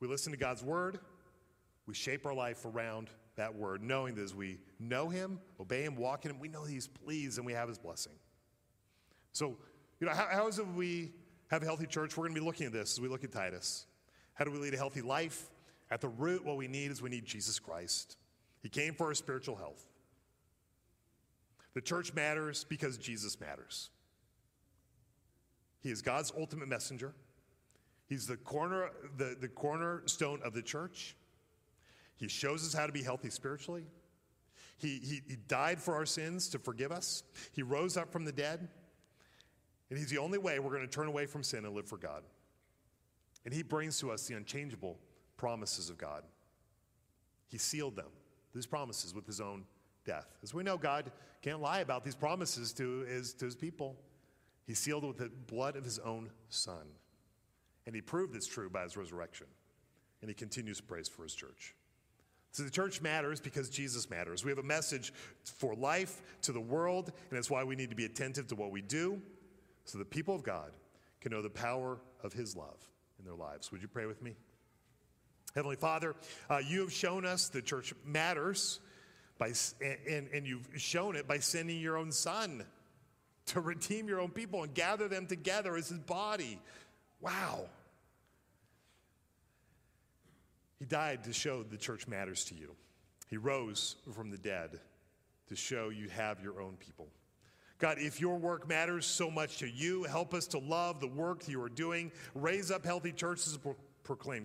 We 0.00 0.06
listen 0.06 0.32
to 0.32 0.38
God's 0.38 0.62
Word. 0.62 1.00
We 1.86 1.94
shape 1.94 2.26
our 2.26 2.34
life 2.34 2.66
around 2.66 3.08
that 3.36 3.54
Word, 3.54 3.82
knowing 3.82 4.14
that 4.16 4.22
as 4.22 4.34
we 4.34 4.58
know 4.78 5.08
Him, 5.08 5.40
obey 5.58 5.82
Him, 5.82 5.96
walk 5.96 6.26
in 6.26 6.30
Him, 6.30 6.38
we 6.38 6.48
know 6.48 6.64
He's 6.64 6.86
pleased 6.86 7.38
and 7.38 7.46
we 7.46 7.54
have 7.54 7.68
His 7.68 7.78
blessing. 7.78 8.12
So, 9.32 9.56
you 9.98 10.06
know, 10.06 10.12
how, 10.12 10.28
how 10.30 10.48
is 10.48 10.58
it 10.58 10.66
we 10.68 11.12
have 11.48 11.62
a 11.62 11.66
healthy 11.66 11.86
church? 11.86 12.16
We're 12.16 12.24
going 12.24 12.34
to 12.34 12.40
be 12.40 12.46
looking 12.46 12.66
at 12.66 12.72
this 12.72 12.94
as 12.94 13.00
we 13.00 13.08
look 13.08 13.24
at 13.24 13.32
Titus. 13.32 13.86
How 14.34 14.44
do 14.44 14.50
we 14.50 14.58
lead 14.58 14.74
a 14.74 14.76
healthy 14.76 15.02
life? 15.02 15.50
At 15.90 16.00
the 16.00 16.08
root, 16.08 16.44
what 16.44 16.56
we 16.56 16.66
need 16.66 16.90
is 16.90 17.02
we 17.02 17.10
need 17.10 17.24
Jesus 17.24 17.58
Christ. 17.58 18.16
He 18.62 18.68
came 18.68 18.94
for 18.94 19.06
our 19.06 19.14
spiritual 19.14 19.56
health. 19.56 19.84
The 21.74 21.80
church 21.80 22.14
matters 22.14 22.64
because 22.64 22.96
Jesus 22.96 23.38
matters. 23.40 23.90
He 25.82 25.90
is 25.90 26.00
God's 26.00 26.32
ultimate 26.38 26.68
messenger. 26.68 27.12
He's 28.08 28.26
the, 28.26 28.36
corner, 28.36 28.90
the, 29.18 29.36
the 29.38 29.48
cornerstone 29.48 30.40
of 30.44 30.54
the 30.54 30.62
church. 30.62 31.16
He 32.16 32.28
shows 32.28 32.66
us 32.66 32.72
how 32.72 32.86
to 32.86 32.92
be 32.92 33.02
healthy 33.02 33.30
spiritually. 33.30 33.84
He, 34.76 34.98
he, 34.98 35.22
he 35.28 35.36
died 35.48 35.80
for 35.80 35.94
our 35.94 36.06
sins 36.06 36.48
to 36.50 36.58
forgive 36.58 36.90
us. 36.90 37.22
He 37.52 37.62
rose 37.62 37.96
up 37.96 38.12
from 38.12 38.24
the 38.24 38.32
dead. 38.32 38.68
And 39.90 39.98
He's 39.98 40.10
the 40.10 40.18
only 40.18 40.38
way 40.38 40.58
we're 40.58 40.70
going 40.70 40.82
to 40.82 40.88
turn 40.88 41.08
away 41.08 41.26
from 41.26 41.42
sin 41.42 41.64
and 41.64 41.74
live 41.74 41.86
for 41.86 41.98
God. 41.98 42.22
And 43.44 43.52
He 43.52 43.62
brings 43.62 43.98
to 44.00 44.10
us 44.10 44.26
the 44.26 44.34
unchangeable 44.34 44.98
promises 45.36 45.90
of 45.90 45.98
God. 45.98 46.22
He 47.48 47.58
sealed 47.58 47.96
them, 47.96 48.08
these 48.54 48.66
promises, 48.66 49.14
with 49.14 49.26
His 49.26 49.40
own 49.40 49.64
death. 50.04 50.26
As 50.42 50.54
we 50.54 50.62
know, 50.62 50.76
God 50.76 51.12
can't 51.42 51.60
lie 51.60 51.80
about 51.80 52.04
these 52.04 52.14
promises 52.14 52.72
to 52.74 53.00
His, 53.00 53.34
to 53.34 53.44
his 53.44 53.54
people. 53.54 53.96
He 54.66 54.74
sealed 54.74 55.04
it 55.04 55.08
with 55.08 55.18
the 55.18 55.30
blood 55.46 55.76
of 55.76 55.84
His 55.84 55.98
own 55.98 56.30
Son. 56.48 56.86
And 57.86 57.94
He 57.94 58.00
proved 58.00 58.34
it's 58.34 58.46
true 58.46 58.70
by 58.70 58.84
His 58.84 58.96
resurrection. 58.96 59.46
And 60.22 60.30
He 60.30 60.34
continues 60.34 60.78
to 60.78 60.82
praise 60.82 61.08
for 61.08 61.22
His 61.22 61.34
church. 61.34 61.74
So 62.52 62.62
the 62.62 62.70
church 62.70 63.02
matters 63.02 63.40
because 63.40 63.68
Jesus 63.68 64.08
matters. 64.08 64.44
We 64.44 64.50
have 64.50 64.58
a 64.58 64.62
message 64.62 65.12
for 65.42 65.74
life 65.74 66.22
to 66.42 66.52
the 66.52 66.60
world, 66.60 67.08
and 67.08 67.36
that's 67.36 67.50
why 67.50 67.64
we 67.64 67.74
need 67.74 67.90
to 67.90 67.96
be 67.96 68.04
attentive 68.04 68.46
to 68.46 68.54
what 68.54 68.70
we 68.70 68.80
do 68.80 69.20
so 69.84 69.98
the 69.98 70.04
people 70.04 70.34
of 70.34 70.42
God 70.42 70.72
can 71.20 71.32
know 71.32 71.42
the 71.42 71.50
power 71.50 71.98
of 72.22 72.32
His 72.32 72.56
love 72.56 72.88
in 73.18 73.24
their 73.24 73.34
lives. 73.34 73.70
Would 73.72 73.82
you 73.82 73.88
pray 73.88 74.06
with 74.06 74.22
me? 74.22 74.34
Heavenly 75.54 75.76
Father, 75.76 76.16
uh, 76.50 76.58
you 76.66 76.80
have 76.80 76.92
shown 76.92 77.24
us 77.24 77.48
the 77.48 77.62
church 77.62 77.94
matters, 78.04 78.80
by, 79.38 79.52
and, 79.80 80.28
and 80.32 80.46
you've 80.46 80.68
shown 80.76 81.16
it 81.16 81.28
by 81.28 81.38
sending 81.38 81.80
your 81.80 81.96
own 81.96 82.10
Son 82.10 82.64
to 83.46 83.60
redeem 83.60 84.08
your 84.08 84.20
own 84.20 84.30
people 84.30 84.62
and 84.62 84.74
gather 84.74 85.06
them 85.06 85.26
together 85.26 85.76
as 85.76 85.88
His 85.88 86.00
body. 86.00 86.58
Wow. 87.20 87.66
He 90.78 90.86
died 90.86 91.24
to 91.24 91.32
show 91.32 91.62
the 91.62 91.76
church 91.76 92.08
matters 92.08 92.44
to 92.46 92.54
you. 92.54 92.74
He 93.30 93.36
rose 93.36 93.96
from 94.12 94.30
the 94.30 94.38
dead 94.38 94.80
to 95.48 95.56
show 95.56 95.88
you 95.90 96.08
have 96.08 96.42
your 96.42 96.60
own 96.60 96.76
people. 96.76 97.08
God, 97.78 97.98
if 97.98 98.20
your 98.20 98.36
work 98.36 98.68
matters 98.68 99.04
so 99.04 99.30
much 99.30 99.58
to 99.58 99.68
you, 99.68 100.04
help 100.04 100.34
us 100.34 100.46
to 100.48 100.58
love 100.58 101.00
the 101.00 101.06
work 101.06 101.46
you 101.48 101.62
are 101.62 101.68
doing. 101.68 102.10
Raise 102.34 102.70
up 102.70 102.84
healthy 102.84 103.12
churches 103.12 103.58
proclaim 104.02 104.42